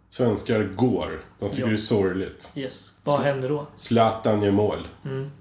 Svenskar 0.09 0.63
går. 0.63 1.23
De 1.39 1.49
tycker 1.49 1.61
Ja. 1.61 1.67
det 1.67 1.73
är 1.73 1.77
sorgligt. 1.77 2.51
Yes. 2.55 2.93
Vad 3.03 3.19
händer 3.19 3.49
då? 3.49 3.67
Zlatan 3.75 4.41
gör 4.41 4.51
mål. 4.51 4.87
Mm. 5.05 5.31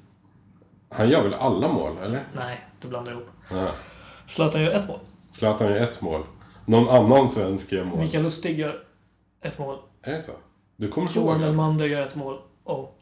Han 0.90 1.08
gör 1.10 1.22
väl 1.22 1.34
alla 1.34 1.68
mål, 1.68 1.96
eller? 2.02 2.24
Nej, 2.36 2.60
du 2.80 2.88
blandar 2.88 3.12
ihop. 3.12 3.26
Ja. 3.50 3.66
Zlatan 4.26 4.62
gör 4.62 4.70
ett 4.72 4.88
mål. 4.88 4.98
Zlatan 5.30 5.66
gör 5.68 5.76
ett 5.76 6.00
mål. 6.00 6.22
Någon 6.70 6.88
annan 6.88 7.28
svensk 7.28 7.72
gör 7.72 7.84
mål. 7.84 7.98
Mikael 7.98 8.22
Lustig 8.22 8.58
gör 8.58 8.82
ett 9.42 9.58
mål. 9.58 9.78
Är 10.02 10.12
det 10.12 10.20
så? 10.20 10.32
Du 10.76 10.88
kommer 10.88 11.10
Johan? 11.16 11.42
Elmander 11.42 11.86
gör 11.86 12.00
ett 12.02 12.14
mål. 12.16 12.38
Och 12.64 12.98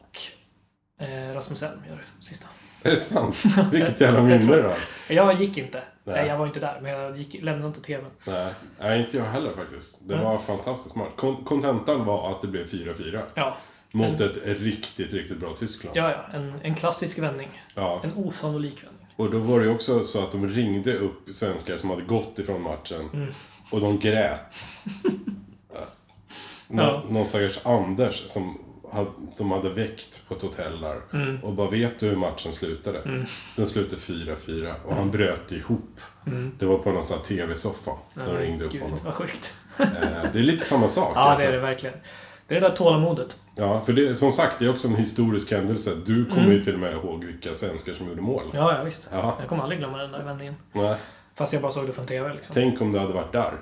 eh, 1.01 1.33
Rasmus 1.33 1.63
Elm 1.63 1.79
gör 1.89 1.95
det 1.95 2.25
sista. 2.25 2.47
Är 2.83 2.89
det 2.89 2.95
sant? 2.97 3.43
Vilket 3.71 4.01
jävla 4.01 4.21
minne 4.21 4.55
du 4.55 4.63
har. 4.63 4.77
Jag 5.15 5.41
gick 5.41 5.57
inte. 5.57 5.83
Nej. 6.03 6.15
Nej. 6.15 6.27
jag 6.27 6.37
var 6.37 6.45
inte 6.45 6.59
där. 6.59 6.79
Men 6.81 6.91
jag 6.91 7.17
gick, 7.17 7.43
lämnade 7.43 7.67
inte 7.67 7.81
TVn. 7.81 8.05
Nej. 8.27 8.53
Nej, 8.79 8.99
inte 9.01 9.17
jag 9.17 9.25
heller 9.25 9.51
faktiskt. 9.51 9.99
Det 10.07 10.15
var 10.15 10.37
fantastiskt 10.37 10.93
smart. 10.93 11.09
Kon- 11.15 11.43
Kontentan 11.43 12.05
var 12.05 12.31
att 12.31 12.41
det 12.41 12.47
blev 12.47 12.65
4-4. 12.65 13.21
Ja. 13.33 13.57
Mot 13.91 14.21
ett 14.21 14.37
riktigt, 14.45 15.13
riktigt 15.13 15.39
bra 15.39 15.55
Tyskland. 15.55 15.97
Ja, 15.97 16.11
ja. 16.11 16.37
En, 16.37 16.53
en 16.63 16.75
klassisk 16.75 17.19
vändning. 17.19 17.49
Ja. 17.75 18.01
En 18.03 18.13
osannolik 18.13 18.83
vändning. 18.83 19.07
Och 19.15 19.31
då 19.31 19.37
var 19.39 19.59
det 19.59 19.65
ju 19.65 19.71
också 19.71 20.03
så 20.03 20.23
att 20.23 20.31
de 20.31 20.47
ringde 20.47 20.97
upp 20.97 21.29
svenskar 21.33 21.77
som 21.77 21.89
hade 21.89 22.01
gått 22.01 22.39
ifrån 22.39 22.61
matchen. 22.61 23.09
Mm. 23.13 23.27
Och 23.71 23.81
de 23.81 23.99
grät. 23.99 24.53
Nå- 26.67 26.81
Ja. 26.83 27.03
Någon 27.09 27.25
stackars 27.25 27.59
Anders 27.65 28.23
som 28.27 28.57
hade, 28.91 29.09
de 29.37 29.51
hade 29.51 29.69
väckt 29.69 30.27
på 30.27 30.35
ett 30.35 30.41
hotell 30.41 30.81
där. 30.81 31.01
Mm. 31.13 31.43
Och 31.43 31.53
bara, 31.53 31.69
vet 31.69 31.99
du 31.99 32.07
hur 32.07 32.15
matchen 32.15 32.53
slutade? 32.53 33.25
Den 33.55 33.67
slutade 33.67 34.01
4-4 34.01 34.73
och 34.83 34.91
Mm. 34.91 34.97
han 34.97 35.11
bröt 35.11 35.51
ihop. 35.51 35.99
Det 36.59 36.65
var 36.65 36.77
på 36.77 36.91
någon 36.91 37.03
sån 37.03 37.17
här 37.17 37.23
TV-soffa. 37.25 37.91
De 38.13 38.21
ringde 38.37 38.65
upp 38.65 38.71
Gud, 38.71 38.81
honom. 38.81 38.97
vad 39.05 39.13
sjukt. 39.13 39.53
Eh, 39.79 39.85
Det 40.33 40.39
är 40.39 40.43
lite 40.43 40.65
samma 40.65 40.87
sak. 40.87 41.11
Ja, 41.15 41.35
det 41.37 41.43
är 41.43 41.51
det 41.51 41.59
verkligen. 41.59 41.95
Det 42.47 42.55
är 42.55 42.61
det 42.61 42.67
där 42.69 42.75
tålamodet. 42.75 43.39
Ja, 43.55 43.81
för 43.81 43.93
det, 43.93 44.15
som 44.15 44.31
sagt, 44.31 44.59
det 44.59 44.65
är 44.65 44.69
också 44.69 44.87
en 44.87 44.95
historisk 44.95 45.51
händelse. 45.51 45.91
Du 46.05 46.25
kommer 46.25 46.51
ju 46.51 46.63
till 46.63 46.73
och 46.73 46.79
med 46.79 46.93
ihåg 46.93 47.23
vilka 47.25 47.53
svenskar 47.53 47.93
som 47.93 48.07
gjorde 48.07 48.21
mål. 48.21 48.43
Mm. 48.43 48.55
Ja, 48.57 48.77
ja 48.77 48.83
visst. 48.83 49.09
Ja. 49.11 49.35
Jag 49.39 49.49
kommer 49.49 49.63
aldrig 49.63 49.79
glömma 49.79 49.97
den 49.97 50.11
där 50.11 50.23
vändningen. 50.23 50.55
Nej, 50.71 50.95
Fast 51.39 51.53
jag 51.53 51.61
bara 51.61 51.71
såg 51.71 51.87
det 51.87 51.93
från 51.93 52.05
TV 52.05 52.33
liksom. 52.33 52.53
tänk 52.53 52.81
om 52.81 52.91
du 52.91 52.99
hade 52.99 53.13
varit 53.13 53.31
där. 53.31 53.53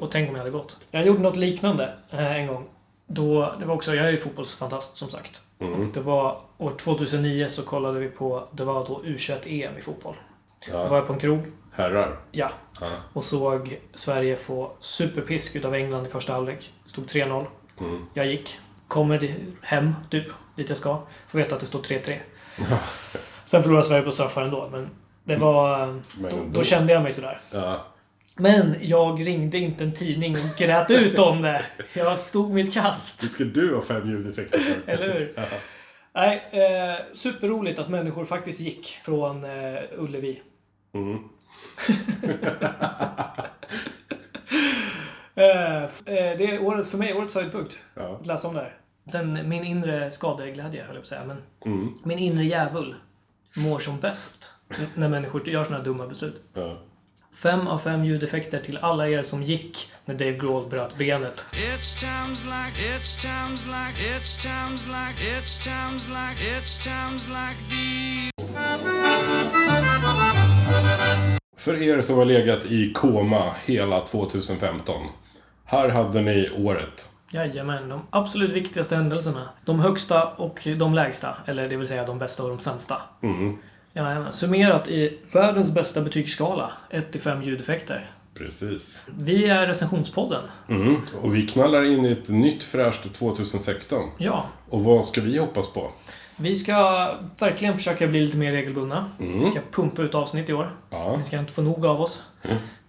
Och 0.00 0.10
tänk 0.10 0.28
om 0.28 0.34
jag 0.34 0.40
hade 0.42 0.50
gått. 0.50 0.80
Jag 0.90 1.06
gjorde 1.06 1.20
något 1.22 1.36
liknande 1.36 1.94
eh, 2.10 2.36
en 2.36 2.46
gång. 2.46 2.64
Då, 3.06 3.54
det 3.60 3.64
var 3.66 3.74
också, 3.74 3.94
jag 3.94 4.06
är 4.06 4.10
ju 4.10 4.16
fotbollsfantast 4.16 4.96
som 4.96 5.08
sagt. 5.08 5.42
Och 5.58 5.86
det 5.94 6.00
var 6.00 6.40
år 6.58 6.70
2009 6.70 7.46
så 7.48 7.62
kollade 7.62 7.98
vi 8.00 8.08
på, 8.08 8.48
det 8.52 8.64
var 8.64 8.86
då 8.86 9.02
U21-EM 9.04 9.78
i 9.78 9.82
fotboll. 9.82 10.14
Då 10.70 10.76
var 10.78 10.84
Ja. 10.86 10.96
jag 10.96 11.06
på 11.06 11.12
en 11.12 11.18
krog, 11.18 11.42
Herrar. 11.72 12.18
ja, 12.30 12.50
Ja. 12.80 12.88
och 13.12 13.24
såg 13.24 13.78
Sverige 13.94 14.36
få 14.36 14.72
superpisk 14.78 15.56
utav 15.56 15.74
England 15.74 16.06
i 16.06 16.08
första 16.08 16.32
halvlek. 16.32 16.72
Stod 16.86 17.04
3-0. 17.06 17.46
Mm. 17.80 18.04
Jag 18.14 18.26
gick, 18.26 18.58
kommer 18.88 19.34
hem, 19.62 19.94
typ, 20.10 20.26
dit 20.56 20.68
jag 20.68 20.78
ska. 20.78 20.98
Får 21.28 21.38
veta 21.38 21.54
att 21.54 21.60
det 21.60 21.66
står 21.66 21.78
3-3. 21.78 22.18
Sen 23.44 23.62
förlorade 23.62 23.86
Sverige 23.86 24.02
på 24.02 24.12
straffar 24.12 24.42
ändå, 24.42 24.68
men 24.72 24.90
det 25.24 25.36
var... 25.36 26.00
Då, 26.30 26.44
då 26.52 26.62
kände 26.62 26.92
jag 26.92 27.02
mig 27.02 27.12
sådär. 27.12 27.40
Ja. 27.50 27.86
Men 28.36 28.74
jag 28.80 29.26
ringde 29.26 29.58
inte 29.58 29.84
en 29.84 29.92
tidning 29.94 30.32
och 30.36 30.58
grät 30.58 30.90
ut 30.90 31.18
om 31.18 31.42
det. 31.42 31.64
Jag 31.94 32.18
stod 32.18 32.50
mitt 32.50 32.74
kast. 32.74 33.20
Det 33.20 33.26
ska 33.26 33.44
du 33.44 33.74
ha 33.74 33.82
fem 33.82 34.10
ljudeffekter 34.10 34.58
för. 34.58 34.92
Eller 34.92 35.14
hur? 35.14 35.32
Ja. 35.36 35.42
Nej, 36.14 36.48
eh, 36.52 36.96
superroligt 37.12 37.78
att 37.78 37.88
människor 37.88 38.24
faktiskt 38.24 38.60
gick 38.60 38.86
från 39.04 39.44
eh, 39.44 39.78
Ullevi. 39.98 40.42
Mm. 40.94 41.18
Eh, 45.34 45.82
eh, 45.82 45.88
det 46.06 46.44
är 46.54 46.62
årets, 46.62 46.88
för 46.90 46.98
mig 46.98 47.14
årets 47.14 47.34
höjdpunkt. 47.34 47.78
Ja. 47.94 48.16
Att 48.20 48.26
läsa 48.26 48.48
om 48.48 48.54
det 48.54 48.60
här. 48.60 48.76
Den, 49.04 49.48
min 49.48 49.64
inre 49.64 50.10
skadeglädje, 50.10 50.84
höll 50.84 50.94
jag 50.94 50.94
på 50.94 51.00
att 51.00 51.06
säga. 51.06 51.24
Men 51.24 51.36
Mm. 51.66 51.88
min 52.04 52.18
inre 52.18 52.44
djävul 52.44 52.94
mår 53.56 53.78
som 53.78 54.00
bäst 54.00 54.50
när 54.94 55.08
människor 55.08 55.48
gör 55.48 55.64
här 55.64 55.84
dumma 55.84 56.06
beslut. 56.06 56.42
Ja. 56.54 56.78
Fem 57.34 57.66
av 57.66 57.78
fem 57.78 58.04
ljudeffekter 58.04 58.58
till 58.58 58.78
alla 58.78 59.08
er 59.08 59.22
som 59.22 59.42
gick 59.42 59.90
när 60.04 60.14
Dave 60.14 60.32
Grohl 60.32 60.68
bröt 60.68 60.98
benet. 60.98 61.44
För 71.56 71.82
er 71.82 72.02
som 72.02 72.16
har 72.18 72.24
legat 72.24 72.66
i 72.66 72.92
koma 72.92 73.54
hela 73.64 74.00
2015. 74.00 75.06
Här 75.64 75.88
hade 75.88 76.20
ni 76.20 76.50
året. 76.58 77.08
Jajamän, 77.30 77.88
de 77.88 78.00
absolut 78.10 78.52
viktigaste 78.52 78.96
händelserna. 78.96 79.48
De 79.64 79.80
högsta 79.80 80.28
och 80.28 80.68
de 80.78 80.94
lägsta. 80.94 81.36
Eller 81.46 81.68
det 81.68 81.76
vill 81.76 81.86
säga 81.86 82.06
de 82.06 82.18
bästa 82.18 82.42
och 82.42 82.48
de 82.48 82.58
sämsta. 82.58 82.96
Mm, 83.22 83.58
Jajamän, 83.94 84.32
summerat 84.32 84.88
i 84.88 85.18
världens 85.32 85.70
bästa 85.70 86.00
betygsskala. 86.00 86.70
1-5 86.90 87.42
ljudeffekter. 87.44 88.10
precis. 88.34 89.02
Vi 89.18 89.44
är 89.46 89.66
recensionspodden. 89.66 90.42
Mm. 90.68 90.96
Och 91.22 91.34
vi 91.34 91.46
knallar 91.48 91.84
in 91.84 92.04
i 92.04 92.12
ett 92.12 92.28
nytt 92.28 92.62
fräscht 92.64 93.12
2016. 93.14 94.10
Ja, 94.18 94.46
Och 94.68 94.84
vad 94.84 95.04
ska 95.06 95.20
vi 95.20 95.38
hoppas 95.38 95.68
på? 95.72 95.90
vi 96.36 96.54
ska 96.54 96.74
verkligen 97.38 97.76
försöka 97.76 98.06
bli 98.06 98.20
lite 98.20 98.36
mer 98.36 98.52
regelbundna. 98.52 99.10
Vi 99.18 99.44
ska 99.44 99.60
pumpa 99.72 100.02
ut 100.02 100.14
avsnitt 100.14 100.48
i 100.48 100.52
år. 100.52 100.76
Ja, 100.90 101.16
Ni 101.16 101.24
ska 101.24 101.38
inte 101.38 101.52
få 101.52 101.62
nog 101.62 101.86
av 101.86 102.00
oss. 102.00 102.22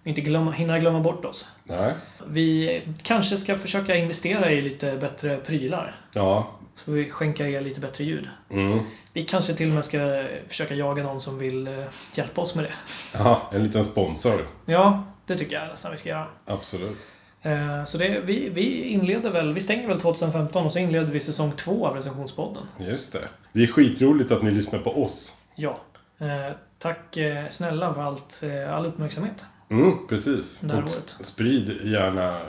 Inte 0.04 0.20
glömma, 0.20 0.50
hinna 0.50 0.78
glömma 0.78 1.00
bort 1.00 1.24
oss. 1.24 1.48
nej. 1.64 1.92
Vi 2.26 2.80
kanske 3.02 3.36
ska 3.36 3.58
försöka 3.58 3.96
investera 3.96 4.50
i 4.50 4.62
lite 4.62 4.96
bättre 5.00 5.36
prylar. 5.36 5.94
Ja, 6.12 6.50
Så 6.76 6.90
vi 6.92 7.10
skänker 7.10 7.44
er 7.46 7.60
lite 7.60 7.80
bättre 7.80 8.04
ljud. 8.04 8.28
mm. 8.50 8.78
Vi 9.12 9.22
kanske 9.24 9.54
till 9.54 9.68
och 9.68 9.74
med 9.74 9.84
ska 9.84 10.24
försöka 10.48 10.74
jaga 10.74 11.02
någon 11.02 11.20
som 11.20 11.38
vill 11.38 11.68
eh, 11.68 11.84
hjälpa 12.14 12.40
oss 12.40 12.54
med 12.54 12.64
det. 12.64 12.72
ja 13.18 13.42
en 13.52 13.64
liten 13.64 13.84
sponsor. 13.84 14.46
Ja, 14.66 15.04
det 15.26 15.36
tycker 15.36 15.56
jag 15.56 15.68
nästan 15.68 15.90
vi 15.90 15.96
ska 15.96 16.08
göra. 16.08 16.28
Absolut. 16.46 17.08
Eh, 17.42 17.84
Så 17.84 17.98
det, 17.98 18.20
vi, 18.20 18.48
vi 18.48 18.82
inleder 18.82 19.30
väl, 19.30 19.52
vi 19.54 19.60
stänger 19.60 19.88
väl 19.88 20.00
2015 20.00 20.64
och 20.66 20.72
så 20.72 20.78
inleder 20.78 21.06
vi 21.12 21.20
säsong 21.20 21.52
två 21.52 21.86
av 21.86 21.94
recensionspodden. 21.96 22.62
Just 22.78 23.12
det. 23.12 23.28
Det 23.52 23.62
är 23.62 23.66
skitroligt 23.66 24.30
att 24.30 24.42
ni 24.42 24.50
lyssnar 24.50 24.78
på 24.78 25.02
oss. 25.04 25.36
Ja. 25.54 25.78
Eh, 26.18 26.56
Tack 26.78 27.16
snälla 27.48 27.94
för 27.94 28.02
allt, 28.02 28.40
all 28.70 28.86
uppmärksamhet. 28.86 29.46
Mm, 29.70 30.06
precis. 30.08 30.60
Det 30.60 30.72
här 30.72 30.78
Och 30.80 30.84
året. 30.86 31.16
sprid 31.20 31.78
gärna 31.86 32.40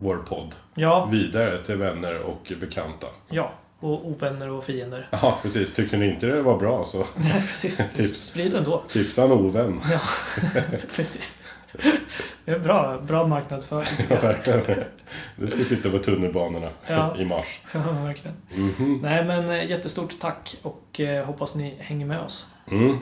vår 0.00 0.16
podd 0.16 0.54
Ja, 0.74 1.04
vidare 1.12 1.58
till 1.58 1.74
vänner 1.76 2.18
och 2.18 2.52
bekanta. 2.60 3.06
ja. 3.30 3.50
Och 3.80 4.06
ovänner 4.08 4.50
och 4.50 4.64
fiender. 4.64 5.08
Ja, 5.10 5.38
precis. 5.42 5.72
Tycker 5.74 5.96
ni 5.96 6.06
inte 6.08 6.26
det 6.26 6.42
var 6.42 6.58
bra 6.58 6.84
så 6.84 6.98
Nej, 7.16 7.32
precis. 7.48 7.94
Tips. 7.94 8.20
Sprid 8.24 8.54
ändå. 8.54 8.82
tipsa 8.88 9.24
en 9.24 9.32
ovän. 9.32 9.80
Ja, 9.90 10.00
precis. 10.96 11.42
Det 12.44 12.50
är 12.50 12.58
bra, 12.58 13.00
bra 13.00 13.26
marknadsföring 13.26 13.88
Ja, 14.08 14.16
verkligen. 14.22 14.84
Du 15.36 15.48
ska 15.48 15.64
sitta 15.64 15.90
på 15.90 15.98
tunnelbanorna 15.98 16.68
Ja. 16.86 17.16
i 17.18 17.24
mars. 17.24 17.60
Ja, 17.74 17.80
verkligen. 18.04 18.36
Mhm. 18.54 18.98
Nej, 19.02 19.24
men 19.24 19.50
eh, 19.50 19.64
jättestort 19.70 20.14
tack 20.20 20.56
och 20.62 21.00
eh, 21.00 21.24
hoppas 21.24 21.54
ni 21.56 21.74
hänger 21.78 22.06
med 22.06 22.20
oss 22.20 22.46
Mm. 22.70 22.96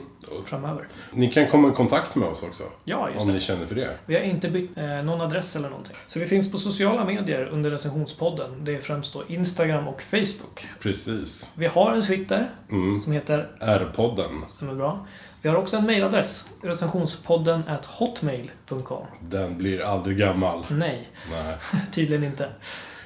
framöver. 0.45 0.87
Ni 1.13 1.29
kan 1.29 1.47
komma 1.47 1.69
i 1.69 1.71
kontakt 1.71 2.15
med 2.15 2.27
oss 2.27 2.43
också. 2.43 2.63
Ja, 2.83 3.09
just 3.09 3.21
Om 3.21 3.27
det. 3.27 3.33
ni 3.33 3.39
känner 3.39 3.65
för 3.65 3.75
det. 3.75 3.89
Vi 4.05 4.15
har 4.15 4.21
inte 4.21 4.49
bytt 4.49 4.77
eh, 4.77 4.85
någon 4.87 5.21
adress 5.21 5.55
eller 5.55 5.69
någonting. 5.69 5.95
Så 6.07 6.19
vi 6.19 6.25
finns 6.25 6.51
på 6.51 6.57
sociala 6.57 7.05
medier 7.05 7.45
under 7.45 7.69
recensionspodden. 7.69 8.65
Det 8.65 8.75
är 8.75 8.79
främst 8.79 9.13
då 9.13 9.23
Instagram 9.27 9.87
och 9.87 10.01
Facebook. 10.01 10.67
Precis. 10.79 11.51
Vi 11.57 11.65
har 11.65 11.93
en 11.93 12.01
Twitter 12.01 12.49
Mm. 12.71 12.99
som 12.99 13.13
heter 13.13 13.49
R-podden. 13.59 14.43
Stämmer 14.47 14.75
bra. 14.75 15.05
Vi 15.41 15.49
har 15.49 15.55
också 15.55 15.77
en 15.77 15.85
mailadress. 15.85 16.49
Recensionspodden 16.61 17.63
at 17.67 17.85
hotmail.com. 17.85 19.05
Den 19.21 19.57
blir 19.57 19.85
aldrig 19.85 20.17
gammal. 20.17 20.65
Nej, 20.69 21.09
Nej. 21.31 21.55
tydligen 21.91 22.23
inte. 22.23 22.49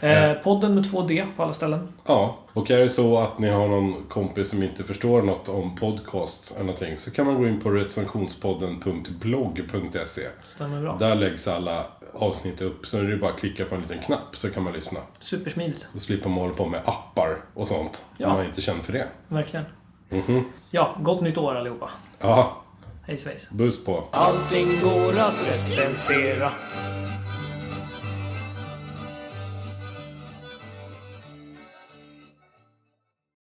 Eh, 0.04 0.34
podden 0.34 0.76
med 0.76 0.92
två 0.92 1.02
D 1.02 1.26
på 1.36 1.44
alla 1.44 1.54
ställen. 1.54 1.88
Ja, 2.06 2.38
och 2.54 2.72
är 2.72 2.80
det 2.80 2.90
så 2.90 3.20
att 3.20 3.40
ni 3.40 3.50
har 3.50 3.68
någon 3.68 4.04
kompis 4.10 4.50
som 4.50 4.64
inte 4.64 4.84
förstår 4.84 5.22
något 5.22 5.50
om 5.50 5.76
podcasts 5.76 6.52
eller 6.52 6.64
någonting 6.66 6.98
så 6.98 7.12
kan 7.12 7.26
man 7.26 7.36
gå 7.36 7.48
in 7.48 7.62
på 7.62 7.70
recensionspodden.blogg.se. 7.70 10.22
Stämmer 10.44 10.82
bra. 10.82 10.96
Där 11.00 11.16
läggs 11.16 11.48
alla 11.48 11.84
avsnitt 12.14 12.62
upp, 12.62 12.86
så 12.86 12.98
är 12.98 13.04
det 13.04 13.18
bara 13.18 13.32
att 13.32 13.40
klicka 13.40 13.66
på 13.66 13.76
en 13.76 13.82
liten 13.82 14.00
knapp 14.00 14.36
så 14.38 14.50
kan 14.50 14.64
man 14.64 14.74
lyssna. 14.74 15.00
Supersmidigt. 15.20 15.88
Så 15.94 16.00
slipper 16.00 16.30
man 16.30 16.40
hålla 16.40 16.54
på 16.54 16.66
med 16.66 16.82
appar 16.86 17.38
och 17.54 17.68
sånt, 17.68 18.06
Ja. 18.18 18.28
om 18.28 18.34
man 18.34 18.46
inte 18.46 18.62
känner 18.62 18.84
för 18.84 18.94
det. 18.94 19.08
Verkligen. 19.28 19.66
Mhm. 20.10 20.44
Ja, 20.72 20.96
gott 21.02 21.22
nytt 21.22 21.38
år 21.38 21.56
allihopa. 21.56 21.90
Ja, 22.20 22.62
Hej 23.08 23.18
svejs. 23.18 23.52
buss 23.52 23.86
på. 23.86 24.04
Allting 24.12 24.68
går 24.84 25.20
att 25.20 25.48
recensera. 25.52 26.52